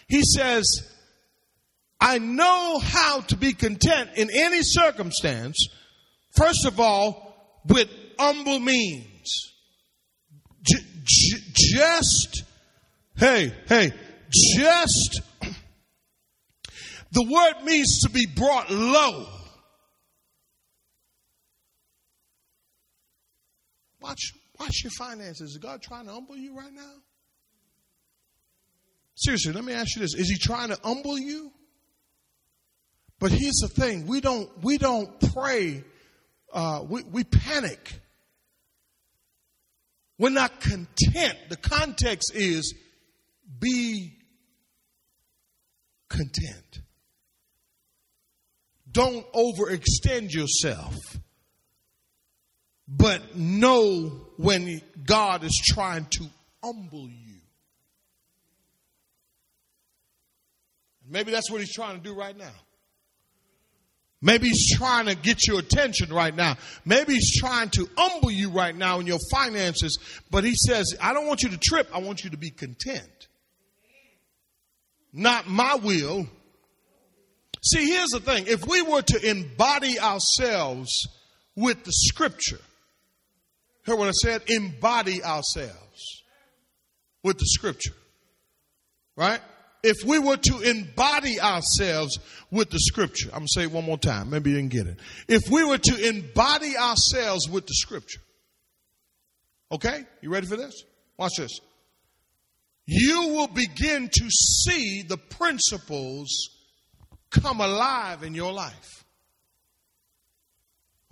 He 0.07 0.23
says, 0.23 0.89
I 2.01 2.19
know 2.19 2.79
how 2.79 3.21
to 3.23 3.37
be 3.37 3.53
content 3.53 4.11
in 4.17 4.31
any 4.33 4.63
circumstance. 4.63 5.69
First 6.37 6.67
of 6.67 6.79
all, 6.79 7.63
with 7.67 7.89
humble 8.19 8.61
means. 8.61 9.18
J- 10.63 10.85
j- 11.05 11.53
just, 11.55 12.45
hey, 13.17 13.53
hey, 13.69 13.93
just, 14.31 15.21
the 17.13 17.23
word 17.23 17.65
means 17.65 18.01
to 18.03 18.11
be 18.11 18.27
brought 18.27 18.71
low. 18.71 19.27
Watch, 24.01 24.33
watch 24.59 24.85
your 24.85 24.93
finances. 24.99 25.51
Is 25.53 25.59
God 25.59 25.83
trying 25.83 26.07
to 26.07 26.13
humble 26.13 26.37
you 26.37 26.57
right 26.57 26.73
now? 26.73 26.93
Seriously, 29.15 29.53
let 29.53 29.65
me 29.65 29.73
ask 29.73 29.97
you 29.97 30.03
this. 30.03 30.15
Is 30.15 30.31
he 30.31 30.39
trying 30.39 30.69
to 30.69 30.79
humble 30.85 31.19
you? 31.19 31.51
But 33.19 33.33
here's 33.33 33.59
the 33.61 33.69
thing. 33.69 34.07
We 34.07 34.21
don't, 34.21 34.49
we 34.63 34.79
don't 34.79 35.19
pray. 35.35 35.83
Uh, 36.53 36.85
we, 36.89 37.03
we 37.03 37.25
panic. 37.25 38.01
We're 40.19 40.31
not 40.31 40.61
content. 40.61 41.39
The 41.49 41.57
context 41.57 42.33
is 42.35 42.75
be 43.61 44.19
content. 46.09 46.81
Don't 48.91 49.31
overextend 49.33 50.33
yourself. 50.33 50.95
But 52.89 53.37
know 53.37 54.29
when 54.39 54.81
God 55.05 55.45
is 55.45 55.61
trying 55.65 56.07
to 56.07 56.25
humble 56.65 57.09
you. 57.09 57.37
Maybe 61.07 61.31
that's 61.31 61.51
what 61.51 61.61
he's 61.61 61.73
trying 61.73 61.97
to 61.97 62.03
do 62.03 62.15
right 62.15 62.37
now. 62.37 62.53
Maybe 64.21 64.49
he's 64.49 64.77
trying 64.77 65.07
to 65.07 65.15
get 65.15 65.47
your 65.47 65.61
attention 65.61 66.13
right 66.13 66.35
now. 66.35 66.57
Maybe 66.85 67.15
he's 67.15 67.39
trying 67.39 67.71
to 67.71 67.89
humble 67.97 68.33
you 68.33 68.51
right 68.51 68.75
now 68.75 68.99
in 68.99 69.07
your 69.07 69.21
finances. 69.31 69.99
But 70.31 70.43
he 70.43 70.55
says, 70.55 70.97
I 71.01 71.13
don't 71.13 71.27
want 71.29 71.43
you 71.43 71.51
to 71.51 71.59
trip. 71.59 71.89
I 71.95 71.99
want 71.99 72.25
you 72.25 72.31
to 72.31 72.37
be 72.37 72.51
content. 72.51 73.29
Not 75.13 75.49
my 75.49 75.77
will. 75.77 76.27
See, 77.63 77.89
here's 77.91 78.11
the 78.11 78.21
thing. 78.21 78.47
If 78.49 78.67
we 78.67 78.83
were 78.83 79.03
to 79.03 79.31
embody 79.31 80.01
ourselves 80.01 80.91
with 81.55 81.85
the 81.85 81.93
scripture, 81.93 82.61
hear 83.85 83.97
what 83.97 84.09
I 84.09 84.13
said? 84.13 84.43
Embody 84.49 85.23
ourselves 85.23 86.23
with 87.23 87.39
the 87.39 87.47
scripture. 87.47 87.95
Right? 89.17 89.41
If 89.83 89.97
we 90.05 90.19
were 90.19 90.37
to 90.37 90.61
embody 90.61 91.41
ourselves 91.41 92.19
with 92.51 92.71
the 92.71 92.79
scripture, 92.79 93.29
I'm 93.29 93.41
going 93.41 93.47
to 93.47 93.61
say 93.61 93.63
it 93.65 93.73
one 93.73 93.85
more 93.85 93.99
time. 93.99 94.31
Maybe 94.31 94.51
you 94.51 94.57
didn't 94.57 94.73
get 94.73 94.87
it. 94.87 94.99
If 95.29 95.51
we 95.51 95.65
were 95.65 95.79
to 95.79 96.09
embody 96.09 96.77
ourselves 96.77 97.49
with 97.49 97.67
the 97.67 97.75
scripture, 97.75 98.21
okay? 99.71 100.05
You 100.21 100.31
ready 100.31 100.47
for 100.47 100.57
this? 100.57 100.85
Watch 101.17 101.37
this. 101.39 101.61
You 102.87 103.35
will 103.35 103.49
begin 103.49 104.09
to 104.09 104.31
see 104.31 105.03
the 105.03 105.19
principles 105.19 106.31
come 107.31 107.61
alive 107.61 108.23
in 108.23 108.35
your 108.35 108.53
life. 108.53 109.05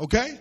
Okay? 0.01 0.41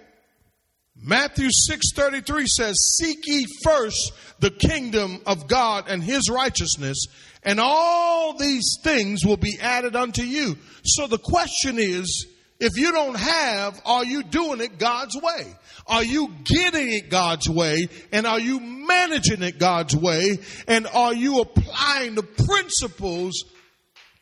Matthew 0.96 1.50
6:33 1.52 2.48
says, 2.48 2.96
"Seek 2.98 3.20
ye 3.26 3.46
first 3.64 4.14
the 4.40 4.50
kingdom 4.50 5.22
of 5.26 5.48
God 5.48 5.90
and 5.90 6.02
his 6.04 6.30
righteousness, 6.30 7.06
and 7.46 7.60
all 7.60 8.38
these 8.38 8.78
things 8.84 9.24
will 9.24 9.38
be 9.38 9.58
added 9.62 9.96
unto 9.96 10.24
you." 10.24 10.58
So 10.84 11.08
the 11.08 11.18
question 11.18 11.80
is, 11.80 12.28
if 12.60 12.78
you 12.78 12.91
don't 12.91 13.16
have, 13.16 13.82
are 13.86 14.06
you 14.06 14.24
doing 14.24 14.62
it 14.62 14.78
God's 14.78 15.16
way? 15.16 15.56
Are 15.88 16.04
you 16.04 16.34
getting 16.46 16.91
it 16.91 17.10
God's 17.10 17.50
way? 17.50 17.89
And 18.12 18.26
are 18.26 18.39
you 18.39 18.60
managing 18.60 19.43
it 19.43 19.60
God's 19.60 19.96
way? 19.96 20.39
And 20.68 20.88
are 20.88 21.14
you 21.14 21.41
applying 21.41 22.16
the 22.16 22.24
principles 22.24 23.43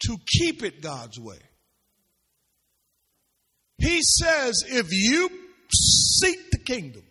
to 0.07 0.17
keep 0.39 0.63
it 0.63 0.82
God's 0.82 1.19
way? 1.19 1.39
He 3.78 4.01
says, 4.01 4.63
if 4.67 4.91
you 4.91 5.30
seek 5.71 6.51
the 6.51 6.59
kingdom, 6.59 7.03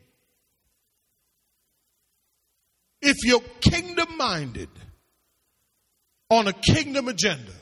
if 3.01 3.17
you're 3.25 3.41
kingdom 3.61 4.17
minded 4.17 4.69
on 6.33 6.49
a 6.49 6.53
kingdom 6.53 7.09
agenda, 7.09 7.53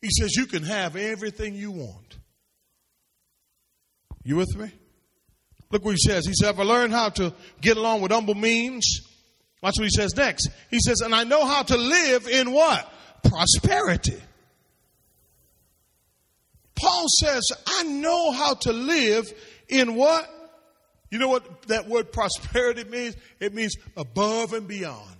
he 0.00 0.08
says 0.10 0.34
you 0.36 0.46
can 0.46 0.62
have 0.62 0.96
everything 0.96 1.54
you 1.54 1.70
want. 1.70 2.16
You 4.24 4.36
with 4.36 4.56
me? 4.56 4.70
Look 5.70 5.84
what 5.84 5.92
he 5.92 5.98
says. 5.98 6.26
He 6.26 6.34
said, 6.34 6.54
If 6.54 6.60
I 6.60 6.62
learn 6.62 6.90
how 6.90 7.10
to 7.10 7.34
get 7.60 7.76
along 7.76 8.00
with 8.00 8.12
humble 8.12 8.34
means, 8.34 9.00
watch 9.62 9.74
what 9.76 9.84
he 9.84 9.90
says 9.90 10.16
next. 10.16 10.48
He 10.70 10.78
says, 10.80 11.00
and 11.00 11.14
I 11.14 11.24
know 11.24 11.44
how 11.44 11.62
to 11.62 11.76
live 11.76 12.26
in 12.26 12.52
what? 12.52 12.92
Prosperity. 13.24 14.20
Paul 16.74 17.06
says, 17.20 17.50
I 17.66 17.82
know 17.84 18.32
how 18.32 18.54
to 18.54 18.72
live 18.72 19.32
in 19.68 19.94
what? 19.94 20.28
You 21.10 21.18
know 21.18 21.28
what 21.28 21.62
that 21.68 21.88
word 21.88 22.12
prosperity 22.12 22.84
means? 22.84 23.16
It 23.40 23.54
means 23.54 23.76
above 23.96 24.52
and 24.52 24.68
beyond. 24.68 25.15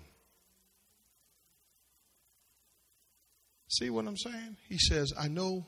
See 3.79 3.91
what 3.91 4.07
I'm 4.07 4.16
saying? 4.16 4.57
He 4.68 4.79
says, 4.79 5.12
I 5.18 5.29
know 5.29 5.66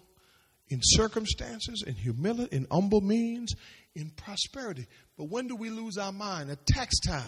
in 0.68 0.80
circumstances, 0.82 1.82
in 1.86 1.94
humility, 1.94 2.54
in 2.54 2.66
humble 2.70 3.00
means, 3.00 3.54
in 3.94 4.10
prosperity. 4.10 4.86
But 5.16 5.24
when 5.24 5.48
do 5.48 5.56
we 5.56 5.70
lose 5.70 5.96
our 5.98 6.12
mind? 6.12 6.50
At 6.50 6.66
tax 6.66 6.98
time. 7.00 7.24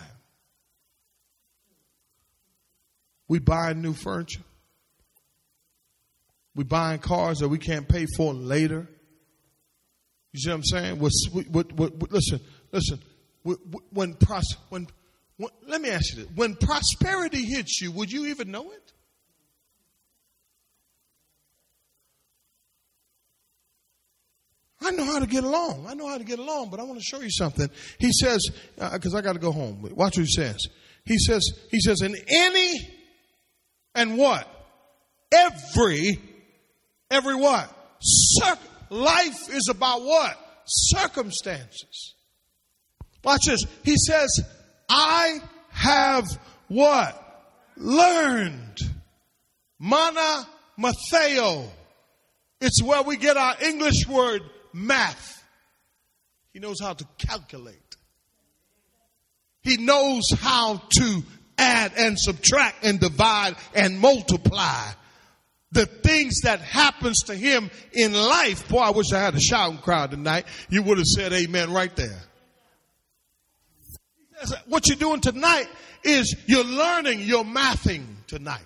We 3.28 3.39
buy 3.39 3.72
new 3.74 3.93
furniture. 3.93 4.43
We 6.55 6.64
buying 6.64 6.99
cars 6.99 7.39
that 7.39 7.49
we 7.49 7.59
can't 7.59 7.89
pay 7.89 8.07
for 8.16 8.35
later. 8.35 8.89
You 10.33 10.41
see 10.41 10.51
what 10.51 10.57
I'm 10.57 10.64
saying? 10.64 10.99
What, 10.99 11.12
what, 11.49 11.72
what, 11.72 12.12
listen, 12.12 12.41
listen. 12.72 13.01
When, 13.91 14.14
pros, 14.14 14.45
when, 14.68 14.87
when, 15.37 15.51
let 15.66 15.81
me 15.81 15.91
ask 15.91 16.14
you 16.14 16.24
this: 16.24 16.33
When 16.35 16.57
prosperity 16.57 17.45
hits 17.45 17.81
you, 17.81 17.93
would 17.93 18.12
you 18.12 18.26
even 18.26 18.51
know 18.51 18.70
it? 18.72 18.93
I 24.83 24.91
know 24.93 25.05
how 25.05 25.18
to 25.18 25.26
get 25.26 25.45
along. 25.45 25.87
I 25.89 25.95
know 25.95 26.09
how 26.09 26.16
to 26.16 26.24
get 26.24 26.39
along, 26.39 26.70
but 26.70 26.81
I 26.81 26.85
want 26.85 26.99
to 26.99 27.05
show 27.05 27.20
you 27.20 27.31
something. 27.31 27.68
He 27.99 28.12
says, 28.12 28.49
because 28.76 29.14
uh, 29.14 29.18
I 29.18 29.20
got 29.20 29.35
to 29.35 29.39
go 29.39 29.53
home. 29.53 29.83
Watch 29.83 30.16
what 30.16 30.26
he 30.26 30.26
says. 30.26 30.57
He 31.05 31.18
says, 31.18 31.43
he 31.70 31.81
says, 31.81 32.01
in 32.03 32.14
any 32.28 32.74
and 33.95 34.16
what? 34.16 34.49
Every, 35.33 36.18
every 37.11 37.35
what? 37.35 37.70
Circ- 38.01 38.59
life 38.89 39.49
is 39.51 39.68
about 39.68 40.03
what? 40.03 40.37
Circumstances. 40.64 42.14
Watch 43.22 43.43
this. 43.47 43.66
He 43.85 43.97
says, 43.97 44.41
I 44.89 45.41
have 45.70 46.24
what? 46.68 47.16
Learned. 47.76 48.78
Mana 49.78 50.47
Matheo. 50.78 51.68
It's 52.61 52.83
where 52.83 53.03
we 53.03 53.16
get 53.16 53.37
our 53.37 53.57
English 53.62 54.07
word 54.07 54.43
math. 54.73 55.43
He 56.53 56.59
knows 56.59 56.81
how 56.81 56.95
to 56.95 57.05
calculate. 57.18 57.97
He 59.62 59.77
knows 59.77 60.25
how 60.39 60.83
to 60.99 61.23
add 61.59 61.93
and 61.97 62.18
subtract 62.18 62.85
and 62.85 62.99
divide 62.99 63.57
and 63.75 63.99
multiply 63.99 64.93
the 65.73 65.87
things 65.87 66.41
that 66.43 66.61
happens 66.61 67.25
to 67.25 67.35
him 67.35 67.71
in 67.93 68.12
life. 68.12 68.68
Boy, 68.68 68.79
I 68.79 68.91
wish 68.91 69.12
I 69.12 69.21
had 69.21 69.35
a 69.35 69.41
shouting 69.41 69.79
crowd 69.79 70.11
tonight. 70.11 70.47
You 70.68 70.83
would 70.83 70.99
have 70.99 71.07
said 71.07 71.33
amen 71.33 71.73
right 71.73 71.95
there. 71.95 72.21
What 74.66 74.89
you're 74.89 74.97
doing 74.97 75.21
tonight 75.21 75.66
is 76.03 76.35
you're 76.47 76.64
learning, 76.64 77.21
you're 77.21 77.45
mathing 77.45 78.07
tonight. 78.27 78.62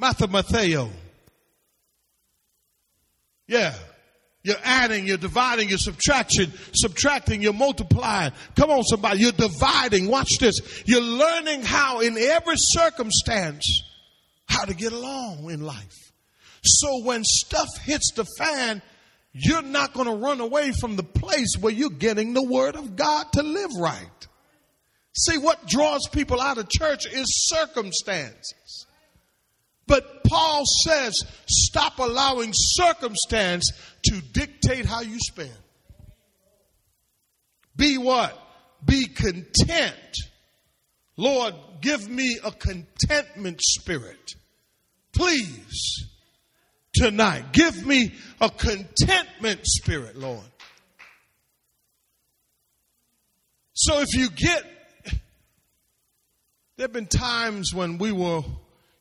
Mathematheo. 0.00 0.90
Yeah. 3.48 3.74
You're 4.44 4.56
adding, 4.62 5.06
you're 5.06 5.16
dividing, 5.16 5.68
you're 5.68 5.78
subtraction, 5.78 6.52
subtracting, 6.72 7.42
you're 7.42 7.52
multiplying. 7.52 8.32
Come 8.54 8.70
on, 8.70 8.84
somebody. 8.84 9.20
You're 9.20 9.32
dividing. 9.32 10.06
Watch 10.06 10.38
this. 10.38 10.84
You're 10.86 11.00
learning 11.00 11.62
how 11.62 12.00
in 12.00 12.16
every 12.16 12.56
circumstance 12.56 13.82
how 14.48 14.64
to 14.64 14.74
get 14.74 14.92
along 14.92 15.50
in 15.50 15.60
life. 15.60 16.12
So 16.62 17.02
when 17.04 17.24
stuff 17.24 17.68
hits 17.82 18.12
the 18.14 18.24
fan, 18.38 18.80
you're 19.32 19.62
not 19.62 19.92
going 19.92 20.06
to 20.06 20.14
run 20.14 20.40
away 20.40 20.72
from 20.72 20.96
the 20.96 21.02
place 21.02 21.56
where 21.60 21.72
you're 21.72 21.90
getting 21.90 22.32
the 22.32 22.42
word 22.42 22.76
of 22.76 22.96
God 22.96 23.26
to 23.32 23.42
live 23.42 23.70
right. 23.78 24.26
See, 25.16 25.38
what 25.38 25.66
draws 25.66 26.08
people 26.08 26.40
out 26.40 26.58
of 26.58 26.68
church 26.68 27.06
is 27.06 27.26
circumstances. 27.48 28.86
But 29.88 30.22
Paul 30.22 30.62
says, 30.84 31.24
stop 31.48 31.98
allowing 31.98 32.52
circumstance 32.54 33.72
to 34.04 34.20
dictate 34.32 34.86
how 34.86 35.00
you 35.00 35.18
spend. 35.18 35.50
Be 37.74 37.98
what? 37.98 38.38
Be 38.84 39.06
content. 39.06 39.94
Lord, 41.16 41.54
give 41.80 42.08
me 42.08 42.38
a 42.44 42.52
contentment 42.52 43.60
spirit. 43.60 44.34
Please, 45.12 46.06
tonight, 46.94 47.52
give 47.52 47.84
me 47.84 48.14
a 48.40 48.50
contentment 48.50 49.60
spirit, 49.64 50.16
Lord. 50.16 50.44
So 53.72 54.00
if 54.00 54.14
you 54.14 54.28
get, 54.28 54.64
there 56.76 56.84
have 56.84 56.92
been 56.92 57.06
times 57.06 57.72
when 57.72 57.98
we 57.98 58.12
were, 58.12 58.42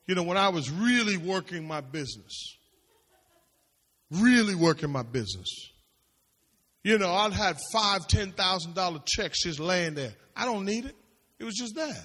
you 0.07 0.15
know, 0.15 0.23
when 0.23 0.37
I 0.37 0.49
was 0.49 0.71
really 0.71 1.17
working 1.17 1.67
my 1.67 1.81
business, 1.81 2.57
really 4.11 4.55
working 4.55 4.89
my 4.89 5.03
business. 5.03 5.71
You 6.83 6.97
know, 6.97 7.11
I'd 7.11 7.33
had 7.33 7.57
five, 7.73 8.07
ten 8.07 8.31
thousand 8.31 8.73
dollar 8.73 8.99
checks 9.05 9.43
just 9.43 9.59
laying 9.59 9.93
there. 9.93 10.13
I 10.35 10.45
don't 10.45 10.63
need 10.63 10.85
it. 10.85 10.95
It 11.39 11.43
was 11.43 11.55
just 11.55 11.75
there. 11.75 12.03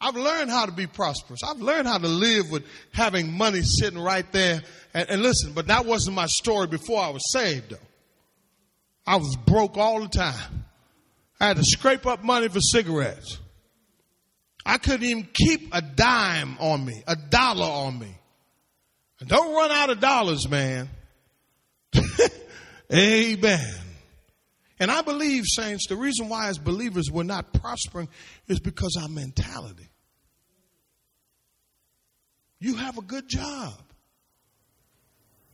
I've 0.00 0.16
learned 0.16 0.50
how 0.50 0.66
to 0.66 0.72
be 0.72 0.88
prosperous. 0.88 1.44
I've 1.44 1.60
learned 1.60 1.86
how 1.86 1.98
to 1.98 2.08
live 2.08 2.50
with 2.50 2.64
having 2.92 3.32
money 3.32 3.62
sitting 3.62 4.00
right 4.00 4.30
there. 4.32 4.60
And, 4.92 5.08
and, 5.08 5.22
listen, 5.22 5.52
but 5.52 5.68
that 5.68 5.86
wasn't 5.86 6.16
my 6.16 6.26
story 6.26 6.66
before 6.66 7.00
I 7.00 7.10
was 7.10 7.22
saved, 7.30 7.70
though. 7.70 7.76
I 9.06 9.16
was 9.16 9.36
broke 9.46 9.76
all 9.76 10.00
the 10.00 10.08
time. 10.08 10.64
I 11.38 11.46
had 11.46 11.56
to 11.56 11.64
scrape 11.64 12.04
up 12.04 12.24
money 12.24 12.48
for 12.48 12.60
cigarettes. 12.60 13.38
I 14.64 14.78
couldn't 14.78 15.04
even 15.04 15.28
keep 15.32 15.74
a 15.74 15.82
dime 15.82 16.56
on 16.58 16.84
me, 16.84 17.02
a 17.06 17.16
dollar 17.16 17.66
on 17.66 17.98
me. 17.98 18.14
And 19.20 19.28
don't 19.28 19.54
run 19.54 19.70
out 19.70 19.90
of 19.90 20.00
dollars, 20.00 20.48
man. 20.48 20.88
Amen. 22.92 23.74
And 24.78 24.90
I 24.90 25.02
believe, 25.02 25.44
saints, 25.46 25.86
the 25.88 25.96
reason 25.96 26.28
why 26.28 26.48
as 26.48 26.58
believers 26.58 27.08
we're 27.10 27.22
not 27.22 27.52
prospering 27.52 28.08
is 28.48 28.58
because 28.60 28.98
our 29.00 29.08
mentality. 29.08 29.88
You 32.58 32.76
have 32.76 32.98
a 32.98 33.02
good 33.02 33.28
job. 33.28 33.74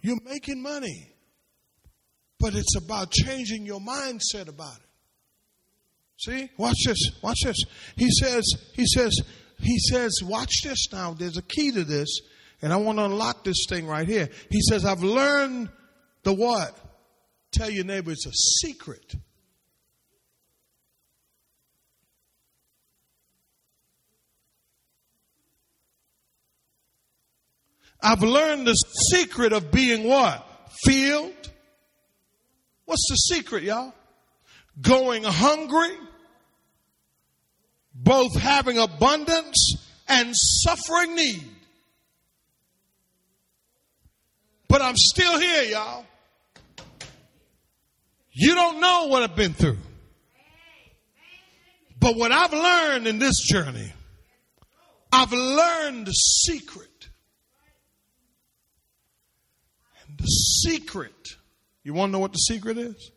You're 0.01 0.21
making 0.25 0.63
money. 0.63 1.13
But 2.41 2.55
it's 2.55 2.77
about 2.77 3.11
changing 3.11 3.67
your 3.67 3.81
mindset 3.81 4.49
about 4.49 4.77
it. 4.77 4.88
See? 6.19 6.51
Watch 6.57 6.85
this. 6.85 6.99
Watch 7.23 7.39
this. 7.45 7.57
He 7.97 8.11
says, 8.11 8.45
he 8.75 8.85
says, 8.87 9.17
he 9.61 9.79
says, 9.79 10.21
watch 10.23 10.63
this 10.65 10.93
now. 10.93 11.15
There's 11.15 11.37
a 11.37 11.43
key 11.43 11.71
to 11.73 11.85
this. 11.85 12.09
And 12.61 12.73
I 12.73 12.77
want 12.77 12.99
to 12.99 13.05
unlock 13.05 13.45
this 13.45 13.67
thing 13.69 13.87
right 13.87 14.07
here. 14.07 14.29
He 14.51 14.61
says, 14.69 14.85
I've 14.85 15.03
learned 15.03 15.69
the 16.25 16.35
what? 16.35 16.77
Tell 17.53 17.71
your 17.71 17.85
neighbor 17.85 18.11
it's 18.11 18.27
a 18.27 18.33
secret. 18.33 19.15
I've 28.03 28.23
learned 28.23 28.67
the 28.67 28.75
secret 28.75 29.53
of 29.53 29.71
being 29.71 30.05
what? 30.05 30.45
Filled. 30.85 31.51
What's 32.85 33.07
the 33.09 33.17
secret, 33.37 33.65
y'all? 33.65 33.93
Going 34.81 35.25
hungry, 35.25 35.97
both 38.03 38.35
having 38.37 38.79
abundance 38.79 39.77
and 40.09 40.35
suffering 40.35 41.15
need. 41.15 41.45
But 44.69 44.83
I'm 44.83 44.97
still 44.97 45.39
here, 45.39 45.65
y'all. 45.65 46.05
You 48.33 48.55
don't 48.55 48.81
know 48.81 49.07
what 49.09 49.23
I've 49.23 49.37
been 49.37 49.53
through. 49.53 49.79
But 51.99 52.17
what 52.17 52.31
I've 52.31 52.53
learned 52.53 53.09
in 53.09 53.19
this 53.19 53.41
journey, 53.41 53.93
I've 55.11 55.33
learned 55.33 56.07
the 56.07 56.13
secret 56.13 56.89
And 60.07 60.19
The 60.19 60.27
secret. 60.27 61.13
You 61.83 61.95
want 61.95 62.11
to 62.11 62.13
know 62.13 62.19
what 62.19 62.33
the 62.33 62.39
secret 62.39 62.79
is? 62.79 63.11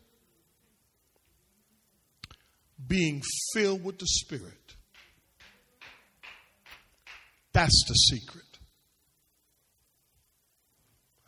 Being 2.84 3.22
filled 3.54 3.84
with 3.84 3.98
the 3.98 4.06
Spirit. 4.06 4.61
That's 7.52 7.84
the 7.86 7.94
secret. 7.94 8.42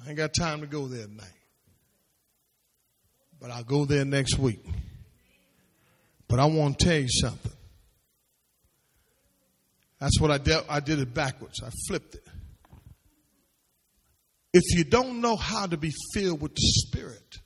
I 0.05 0.09
ain't 0.09 0.17
got 0.17 0.35
time 0.35 0.61
to 0.61 0.67
go 0.67 0.87
there 0.87 1.07
tonight. 1.07 1.27
But 3.41 3.51
I'll 3.51 3.65
go 3.65 3.85
there 3.85 4.05
next 4.05 4.39
week. 4.39 4.65
But 6.29 6.41
I 6.41 6.47
want 6.47 6.79
to 6.79 6.85
tell 6.85 6.99
you 6.99 7.09
something. 7.09 7.53
That's 10.01 10.21
what 10.21 10.31
I 10.31 10.39
did. 10.39 10.63
I 10.69 10.81
did 10.81 10.99
it 10.99 11.15
backwards. 11.15 11.63
I 11.63 11.71
flipped 11.89 12.15
it. 12.15 12.27
If 14.53 14.77
you 14.77 14.85
don't 14.85 15.21
know 15.21 15.37
how 15.37 15.67
to 15.67 15.77
be 15.77 15.93
filled 16.13 16.41
with 16.41 16.55
the 16.55 16.61
Spirit, 16.61 17.39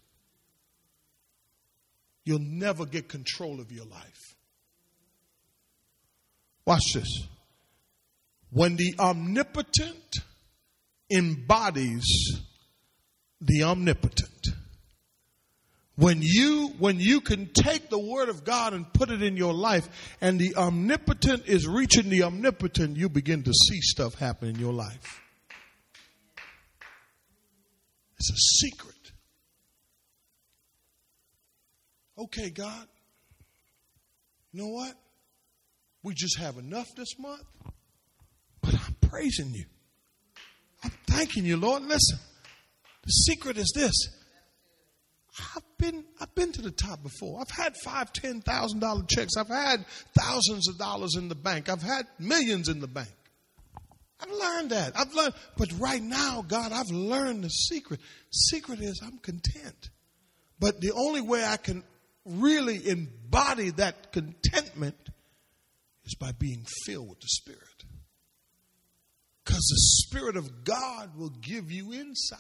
you'll 2.25 2.39
never 2.41 2.85
get 2.85 3.09
control 3.09 3.61
of 3.61 3.73
your 3.73 3.87
life. 3.87 4.37
Watch 6.67 6.93
this. 6.93 7.27
When 8.51 8.77
the 8.77 8.95
omnipotent 8.99 10.17
embodies 11.11 12.41
the 13.41 13.63
omnipotent, 13.65 14.49
when 15.97 16.19
you 16.23 16.69
when 16.79 17.01
you 17.01 17.21
can 17.21 17.51
take 17.53 17.91
the 17.91 17.99
word 17.99 18.29
of 18.29 18.45
God 18.45 18.73
and 18.73 18.91
put 18.93 19.11
it 19.11 19.23
in 19.23 19.37
your 19.37 19.53
life 19.53 20.17
and 20.21 20.39
the 20.39 20.55
omnipotent 20.57 21.47
is 21.47 21.67
reaching 21.67 22.09
the 22.09 22.23
omnipotent 22.23 22.97
you 22.97 23.09
begin 23.09 23.43
to 23.43 23.53
see 23.53 23.81
stuff 23.81 24.15
happen 24.15 24.49
in 24.49 24.59
your 24.59 24.73
life 24.73 25.21
it's 28.19 28.31
a 28.31 28.67
secret. 28.67 28.95
Okay, 32.19 32.51
God, 32.51 32.89
you 34.53 34.63
know 34.63 34.69
what? 34.69 34.95
We 36.03 36.15
just 36.15 36.39
have 36.39 36.57
enough 36.57 36.89
this 36.97 37.17
month, 37.19 37.45
but 38.61 38.75
I'm 38.75 38.97
praising 39.01 39.53
you. 39.53 39.65
I'm 40.85 40.93
thanking 41.07 41.45
you, 41.45 41.57
Lord. 41.57 41.83
Listen, 41.83 42.19
the 43.03 43.11
secret 43.11 43.57
is 43.57 43.73
this. 43.75 43.95
I've 45.57 45.63
been 45.79 46.05
I've 46.21 46.35
been 46.35 46.53
to 46.53 46.63
the 46.63 46.71
top 46.71 47.03
before. 47.03 47.41
I've 47.41 47.57
had 47.57 47.75
five, 47.85 48.13
ten 48.13 48.41
thousand 48.41 48.81
dollar 48.81 49.03
checks. 49.05 49.37
I've 49.37 49.49
had 49.49 49.85
thousands 50.19 50.69
of 50.69 50.79
dollars 50.79 51.15
in 51.17 51.29
the 51.29 51.35
bank. 51.35 51.69
I've 51.69 51.83
had 51.83 52.07
millions 52.19 52.69
in 52.69 52.81
the 52.81 52.89
bank. 52.89 53.13
I've 54.21 54.31
learned 54.31 54.71
that. 54.71 54.99
I've 54.99 55.15
learned, 55.15 55.35
but 55.57 55.69
right 55.79 56.03
now, 56.03 56.45
God, 56.47 56.73
I've 56.73 56.91
learned 56.91 57.45
the 57.45 57.51
secret. 57.51 58.01
Secret 58.31 58.81
is 58.81 59.01
I'm 59.05 59.19
content. 59.19 59.91
But 60.59 60.81
the 60.81 60.93
only 60.93 61.21
way 61.21 61.45
I 61.45 61.57
can 61.57 61.85
really 62.25 62.89
embody 62.89 63.71
that 63.71 64.13
contentment 64.13 64.97
is 66.05 66.17
by 66.17 66.33
being 66.33 66.65
filled 66.85 67.09
with 67.09 67.21
the 67.21 67.29
Spirit. 67.29 67.78
Because 69.49 69.67
the 69.71 70.07
Spirit 70.07 70.37
of 70.37 70.63
God 70.63 71.17
will 71.17 71.33
give 71.41 71.73
you 71.73 71.95
insight. 71.95 72.39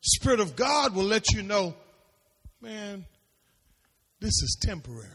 Spirit 0.00 0.38
of 0.38 0.54
God 0.54 0.94
will 0.94 1.02
let 1.02 1.32
you 1.32 1.42
know, 1.42 1.74
man, 2.60 3.04
this 4.20 4.30
is 4.30 4.56
temporary. 4.62 5.10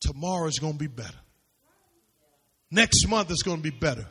Tomorrow 0.00 0.48
is 0.48 0.58
going 0.58 0.72
to 0.72 0.78
be 0.78 0.88
better. 0.88 1.14
Next 2.72 3.06
month 3.06 3.30
is 3.30 3.44
going 3.44 3.58
to 3.58 3.62
be 3.62 3.70
better. 3.70 4.08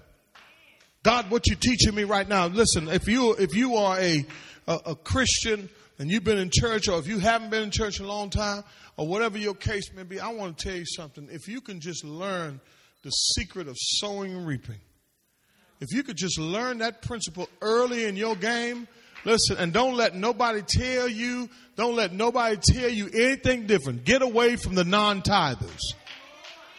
God, 1.03 1.29
what 1.29 1.47
you're 1.47 1.57
teaching 1.57 1.93
me 1.93 2.05
right 2.05 2.27
now, 2.27 2.47
listen, 2.47 2.87
if 2.87 3.09
you, 3.09 3.33
if 3.33 3.53
you 3.53 3.75
are 3.75 3.99
a, 3.99 4.25
a, 4.65 4.79
a 4.85 4.95
Christian 4.95 5.69
and 5.99 6.09
you've 6.09 6.23
been 6.23 6.37
in 6.37 6.49
church 6.49 6.87
or 6.87 6.99
if 6.99 7.07
you 7.07 7.19
haven't 7.19 7.49
been 7.49 7.63
in 7.63 7.71
church 7.71 7.99
a 7.99 8.07
long 8.07 8.29
time 8.29 8.63
or 8.95 9.05
whatever 9.05 9.37
your 9.37 9.55
case 9.55 9.93
may 9.93 10.03
be, 10.03 10.21
I 10.21 10.29
want 10.29 10.57
to 10.57 10.69
tell 10.69 10.77
you 10.77 10.85
something. 10.85 11.27
If 11.29 11.49
you 11.49 11.59
can 11.59 11.81
just 11.81 12.05
learn 12.05 12.61
the 13.03 13.09
secret 13.09 13.67
of 13.67 13.75
sowing 13.77 14.33
and 14.33 14.47
reaping, 14.47 14.79
if 15.79 15.91
you 15.91 16.03
could 16.03 16.17
just 16.17 16.39
learn 16.39 16.77
that 16.79 17.01
principle 17.01 17.49
early 17.61 18.05
in 18.05 18.15
your 18.15 18.35
game, 18.35 18.87
listen, 19.25 19.57
and 19.57 19.73
don't 19.73 19.95
let 19.95 20.15
nobody 20.15 20.61
tell 20.61 21.07
you, 21.07 21.49
don't 21.75 21.95
let 21.95 22.13
nobody 22.13 22.57
tell 22.57 22.89
you 22.89 23.09
anything 23.13 23.67
different. 23.67 24.05
Get 24.05 24.21
away 24.21 24.55
from 24.55 24.75
the 24.75 24.85
non-tithers. 24.85 25.81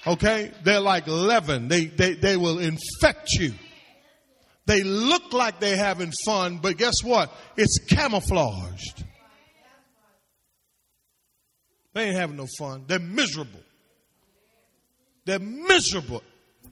Okay? 0.06 0.50
They're 0.62 0.80
like 0.80 1.06
leaven. 1.06 1.68
They, 1.68 1.86
they, 1.86 2.14
they 2.14 2.36
will 2.36 2.58
infect 2.58 3.32
you. 3.32 3.52
They 4.66 4.82
look 4.82 5.34
like 5.34 5.60
they're 5.60 5.76
having 5.76 6.12
fun, 6.24 6.58
but 6.62 6.78
guess 6.78 7.04
what? 7.04 7.30
It's 7.56 7.78
camouflaged. 7.90 9.04
They 11.92 12.06
ain't 12.06 12.16
having 12.16 12.36
no 12.36 12.46
fun. 12.58 12.84
They're 12.86 12.98
miserable. 12.98 13.60
They're 15.24 15.38
miserable. 15.38 16.22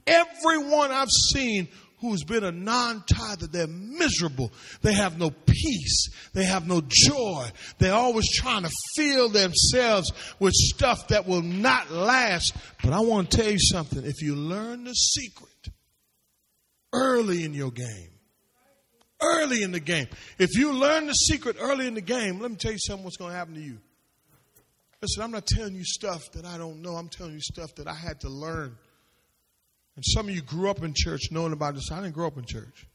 Everyone 0.05 0.91
I've 0.91 1.09
seen 1.09 1.67
who's 2.03 2.23
been 2.25 2.43
a 2.43 2.51
non-tither, 2.51 3.47
they're 3.47 3.65
miserable. 3.65 4.51
They 4.81 4.93
have 4.93 5.17
no 5.17 5.29
peace. 5.29 6.09
They 6.33 6.43
have 6.43 6.67
no 6.67 6.81
joy. 6.85 7.47
They're 7.79 7.93
always 7.93 8.29
trying 8.29 8.63
to 8.63 8.71
fill 8.95 9.29
themselves 9.29 10.11
with 10.37 10.53
stuff 10.53 11.07
that 11.07 11.25
will 11.25 11.41
not 11.41 11.91
last. 11.91 12.55
But 12.83 12.91
I 12.91 12.99
want 12.99 13.31
to 13.31 13.37
tell 13.37 13.49
you 13.49 13.59
something. 13.59 14.03
If 14.03 14.21
you 14.21 14.35
learn 14.35 14.83
the 14.83 14.93
secret 14.93 15.69
early 16.91 17.45
in 17.45 17.53
your 17.53 17.71
game, 17.71 18.09
early 19.21 19.63
in 19.63 19.71
the 19.71 19.79
game, 19.79 20.07
if 20.37 20.57
you 20.57 20.73
learn 20.73 21.07
the 21.07 21.13
secret 21.13 21.55
early 21.57 21.87
in 21.87 21.93
the 21.93 22.01
game, 22.01 22.41
let 22.41 22.51
me 22.51 22.57
tell 22.57 22.73
you 22.73 22.79
something 22.79 23.05
what's 23.05 23.17
going 23.17 23.31
to 23.31 23.37
happen 23.37 23.53
to 23.53 23.61
you. 23.61 23.77
Listen, 25.03 25.21
I'm 25.21 25.31
not 25.31 25.45
telling 25.45 25.75
you 25.75 25.83
stuff 25.83 26.31
that 26.31 26.45
I 26.45 26.57
don't 26.57 26.81
know. 26.81 26.95
I'm 26.95 27.09
telling 27.09 27.33
you 27.33 27.41
stuff 27.41 27.75
that 27.75 27.89
I 27.89 27.93
had 27.93 28.21
to 28.21 28.29
learn. 28.29 28.73
And 29.97 30.05
some 30.05 30.29
of 30.29 30.33
you 30.33 30.41
grew 30.41 30.69
up 30.69 30.81
in 30.81 30.93
church 30.95 31.23
knowing 31.29 31.51
about 31.51 31.75
this. 31.75 31.91
I 31.91 32.01
didn't 32.01 32.13
grow 32.13 32.27
up 32.27 32.37
in 32.37 32.45
church. 32.45 32.87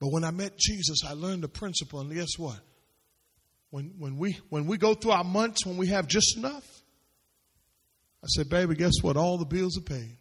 But 0.00 0.12
when 0.12 0.22
I 0.22 0.30
met 0.30 0.56
Jesus, 0.56 0.98
I 1.04 1.14
learned 1.14 1.42
the 1.42 1.48
principle. 1.48 1.98
And 1.98 2.14
guess 2.14 2.38
what? 2.38 2.60
When, 3.70 3.94
when, 3.98 4.18
we, 4.18 4.38
when 4.48 4.68
we 4.68 4.78
go 4.78 4.94
through 4.94 5.10
our 5.10 5.24
months, 5.24 5.66
when 5.66 5.78
we 5.78 5.88
have 5.88 6.06
just 6.06 6.36
enough, 6.36 6.64
I 8.22 8.28
said, 8.28 8.48
baby, 8.48 8.76
guess 8.76 9.02
what? 9.02 9.16
All 9.16 9.38
the 9.38 9.46
bills 9.46 9.76
are 9.76 9.82
paid. 9.82 10.16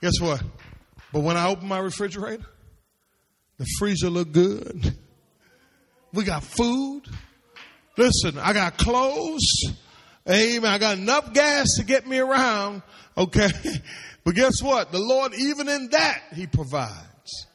Guess 0.00 0.20
what? 0.20 0.44
But 1.12 1.24
when 1.24 1.36
I 1.36 1.48
open 1.48 1.66
my 1.66 1.78
refrigerator, 1.78 2.46
the 3.58 3.66
freezer 3.80 4.10
look 4.10 4.30
good. 4.30 4.96
We 6.12 6.22
got 6.22 6.44
food. 6.44 7.02
Listen, 7.96 8.38
I 8.38 8.52
got 8.52 8.76
clothes. 8.78 9.46
Amen. 10.28 10.70
I 10.70 10.78
got 10.78 10.98
enough 10.98 11.32
gas 11.32 11.76
to 11.76 11.84
get 11.84 12.06
me 12.06 12.18
around. 12.18 12.82
Okay. 13.16 13.48
But 14.24 14.34
guess 14.34 14.60
what? 14.60 14.90
The 14.90 14.98
Lord, 14.98 15.34
even 15.34 15.68
in 15.68 15.90
that, 15.90 16.20
He 16.34 16.48
provides. 16.48 17.46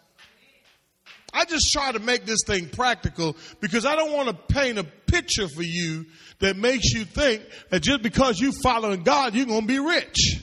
I 1.34 1.44
just 1.44 1.70
try 1.74 1.92
to 1.92 2.00
make 2.00 2.26
this 2.26 2.44
thing 2.48 2.70
practical 2.70 3.36
because 3.60 3.86
I 3.86 3.98
don't 3.98 4.14
want 4.14 4.30
to 4.30 4.54
paint 4.54 4.78
a 4.78 4.86
picture 4.86 5.50
for 5.50 5.64
you 5.64 6.06
that 6.40 6.56
makes 6.56 6.94
you 6.94 7.04
think 7.04 7.44
that 7.72 7.82
just 7.82 8.02
because 8.02 8.40
you're 8.40 8.54
following 8.64 9.04
God, 9.04 9.36
you're 9.36 9.48
going 9.48 9.62
to 9.62 9.68
be 9.68 9.80
rich. 9.80 10.42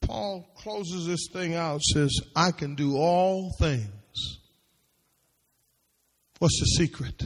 Paul 0.00 0.48
closes 0.56 1.06
this 1.06 1.28
thing 1.30 1.54
out, 1.54 1.82
says, 1.82 2.18
I 2.34 2.50
can 2.50 2.76
do 2.76 2.96
all 2.96 3.52
things. 3.58 3.97
What's 6.38 6.60
the 6.60 6.84
secret? 6.84 7.22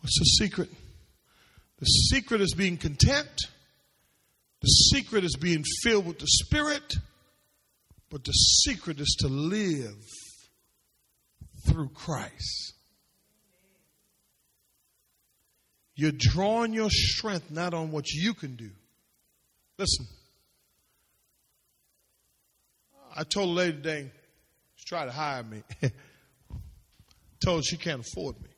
What's 0.00 0.18
the 0.18 0.24
secret? 0.24 0.70
The 1.78 1.86
secret 1.86 2.40
is 2.40 2.54
being 2.54 2.76
content. 2.76 3.28
The 4.60 4.68
secret 4.68 5.24
is 5.24 5.36
being 5.36 5.64
filled 5.82 6.06
with 6.06 6.18
the 6.18 6.26
Spirit. 6.26 6.94
But 8.10 8.24
the 8.24 8.32
secret 8.32 9.00
is 9.00 9.16
to 9.20 9.28
live 9.28 10.04
through 11.66 11.88
Christ. 11.90 12.74
You're 15.96 16.12
drawing 16.12 16.72
your 16.72 16.90
strength 16.90 17.50
not 17.50 17.72
on 17.72 17.90
what 17.90 18.10
you 18.10 18.34
can 18.34 18.56
do. 18.56 18.70
Listen. 19.78 20.06
I 23.16 23.22
told 23.22 23.50
a 23.50 23.52
lady 23.52 23.76
today, 23.76 24.10
she 24.74 24.86
tried 24.86 25.06
to 25.06 25.12
hire 25.12 25.42
me. 25.42 25.62
told 27.44 27.60
her 27.60 27.62
she 27.62 27.76
can't 27.76 28.00
afford 28.00 28.40
me. 28.40 28.48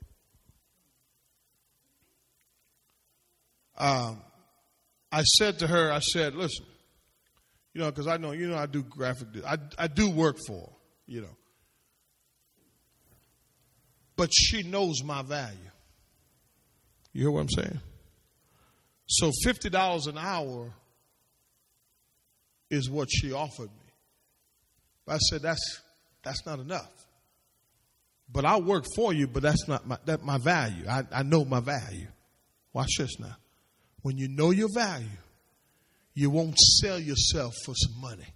um, 3.78 4.22
I 5.12 5.22
said 5.22 5.60
to 5.60 5.66
her, 5.66 5.92
I 5.92 6.00
said, 6.00 6.34
listen, 6.34 6.66
you 7.74 7.80
know, 7.80 7.90
because 7.90 8.06
I 8.06 8.16
know, 8.16 8.32
you 8.32 8.48
know, 8.48 8.56
I 8.56 8.66
do 8.66 8.82
graphic, 8.82 9.28
I, 9.46 9.58
I 9.78 9.86
do 9.86 10.10
work 10.10 10.38
for, 10.46 10.60
her, 10.60 10.72
you 11.06 11.20
know. 11.22 11.36
But 14.16 14.30
she 14.32 14.62
knows 14.62 15.02
my 15.04 15.22
value. 15.22 15.58
You 17.12 17.22
hear 17.22 17.30
what 17.30 17.40
I'm 17.40 17.50
saying? 17.50 17.80
So 19.06 19.30
$50 19.44 20.08
an 20.08 20.18
hour 20.18 20.72
is 22.70 22.90
what 22.90 23.08
she 23.10 23.32
offered 23.32 23.70
me. 23.70 23.92
I 25.08 25.18
said, 25.18 25.42
that's, 25.42 25.80
that's 26.24 26.44
not 26.46 26.58
enough. 26.58 27.05
But 28.30 28.44
I'll 28.44 28.62
work 28.62 28.84
for 28.94 29.12
you, 29.12 29.26
but 29.26 29.42
that's 29.42 29.68
not 29.68 29.86
my, 29.86 29.98
that 30.04 30.24
my 30.24 30.38
value. 30.38 30.86
I, 30.88 31.04
I 31.12 31.22
know 31.22 31.44
my 31.44 31.60
value. 31.60 32.08
Watch 32.72 32.90
this 32.98 33.18
now. 33.18 33.36
When 34.02 34.18
you 34.18 34.28
know 34.28 34.50
your 34.50 34.68
value, 34.72 35.06
you 36.14 36.30
won't 36.30 36.58
sell 36.58 36.98
yourself 36.98 37.54
for 37.64 37.74
some 37.74 38.00
money. 38.00 38.26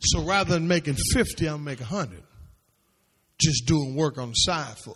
So 0.00 0.22
rather 0.22 0.54
than 0.54 0.68
making 0.68 0.96
50, 1.12 1.48
I'll 1.48 1.58
make 1.58 1.80
100. 1.80 2.22
Just 3.38 3.66
doing 3.66 3.94
work 3.94 4.18
on 4.18 4.30
the 4.30 4.34
side 4.34 4.76
for 4.78 4.94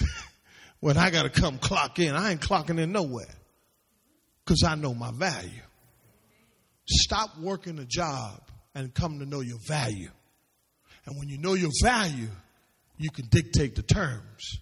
you. 0.00 0.06
when 0.80 0.96
I 0.96 1.10
got 1.10 1.22
to 1.22 1.30
come 1.30 1.58
clock 1.58 1.98
in, 1.98 2.14
I 2.14 2.32
ain't 2.32 2.40
clocking 2.40 2.78
in 2.78 2.92
nowhere 2.92 3.34
because 4.44 4.62
I 4.66 4.74
know 4.74 4.94
my 4.94 5.10
value. 5.12 5.62
Stop 6.86 7.38
working 7.38 7.78
a 7.78 7.84
job 7.84 8.40
and 8.74 8.94
come 8.94 9.18
to 9.18 9.26
know 9.26 9.40
your 9.40 9.58
value. 9.66 10.10
And 11.08 11.18
when 11.18 11.30
you 11.30 11.38
know 11.38 11.54
your 11.54 11.70
value, 11.82 12.28
you 12.98 13.08
can 13.10 13.28
dictate 13.30 13.74
the 13.76 13.82
terms 13.82 14.58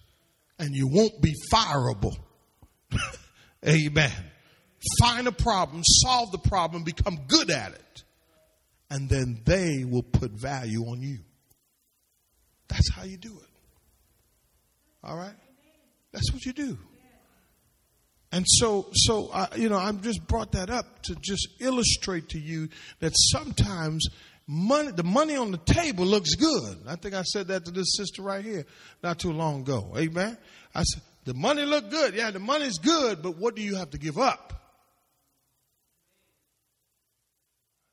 and 0.57 0.73
you 0.73 0.87
won't 0.87 1.21
be 1.21 1.33
fireable. 1.51 2.15
Amen. 3.67 4.13
Find 5.01 5.27
a 5.27 5.33
problem, 5.33 5.81
solve 5.83 6.31
the 6.31 6.37
problem, 6.37 6.85
become 6.85 7.19
good 7.27 7.51
at 7.51 7.73
it. 7.73 8.03
And 8.89 9.09
then 9.09 9.41
they 9.43 9.83
will 9.83 10.03
put 10.03 10.31
value 10.31 10.83
on 10.83 11.01
you. 11.01 11.19
That's 12.69 12.93
how 12.93 13.03
you 13.03 13.17
do 13.17 13.33
it. 13.33 13.49
All 15.03 15.17
right? 15.17 15.35
That's 16.13 16.31
what 16.31 16.45
you 16.45 16.53
do. 16.53 16.77
And 18.31 18.45
so, 18.47 18.87
so 18.93 19.29
uh, 19.33 19.47
you 19.57 19.67
know, 19.67 19.77
I'm 19.77 19.99
just 20.01 20.25
brought 20.27 20.53
that 20.53 20.69
up 20.69 21.03
to 21.03 21.15
just 21.19 21.47
illustrate 21.59 22.29
to 22.29 22.39
you 22.39 22.69
that 22.99 23.11
sometimes 23.15 24.07
money, 24.47 24.91
the 24.91 25.03
money 25.03 25.35
on 25.35 25.51
the 25.51 25.57
table 25.57 26.05
looks 26.05 26.35
good. 26.35 26.77
I 26.87 26.95
think 26.95 27.13
I 27.13 27.23
said 27.23 27.47
that 27.49 27.65
to 27.65 27.71
this 27.71 27.95
sister 27.95 28.21
right 28.21 28.43
here 28.43 28.65
not 29.03 29.19
too 29.19 29.31
long 29.33 29.61
ago. 29.61 29.93
Amen. 29.97 30.37
I 30.73 30.83
said, 30.83 31.01
the 31.25 31.33
money 31.33 31.65
look 31.65 31.89
good. 31.89 32.15
Yeah, 32.15 32.31
the 32.31 32.39
money's 32.39 32.77
good, 32.77 33.21
but 33.21 33.37
what 33.37 33.55
do 33.55 33.61
you 33.61 33.75
have 33.75 33.89
to 33.91 33.97
give 33.97 34.17
up? 34.17 34.53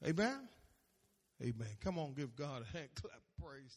Amen. 0.07 0.38
Amen. 1.42 1.68
Come 1.82 1.98
on, 1.98 2.14
give 2.14 2.36
God 2.36 2.62
a 2.62 2.76
hand 2.76 2.88
clap. 2.94 3.20
Praise. 3.40 3.76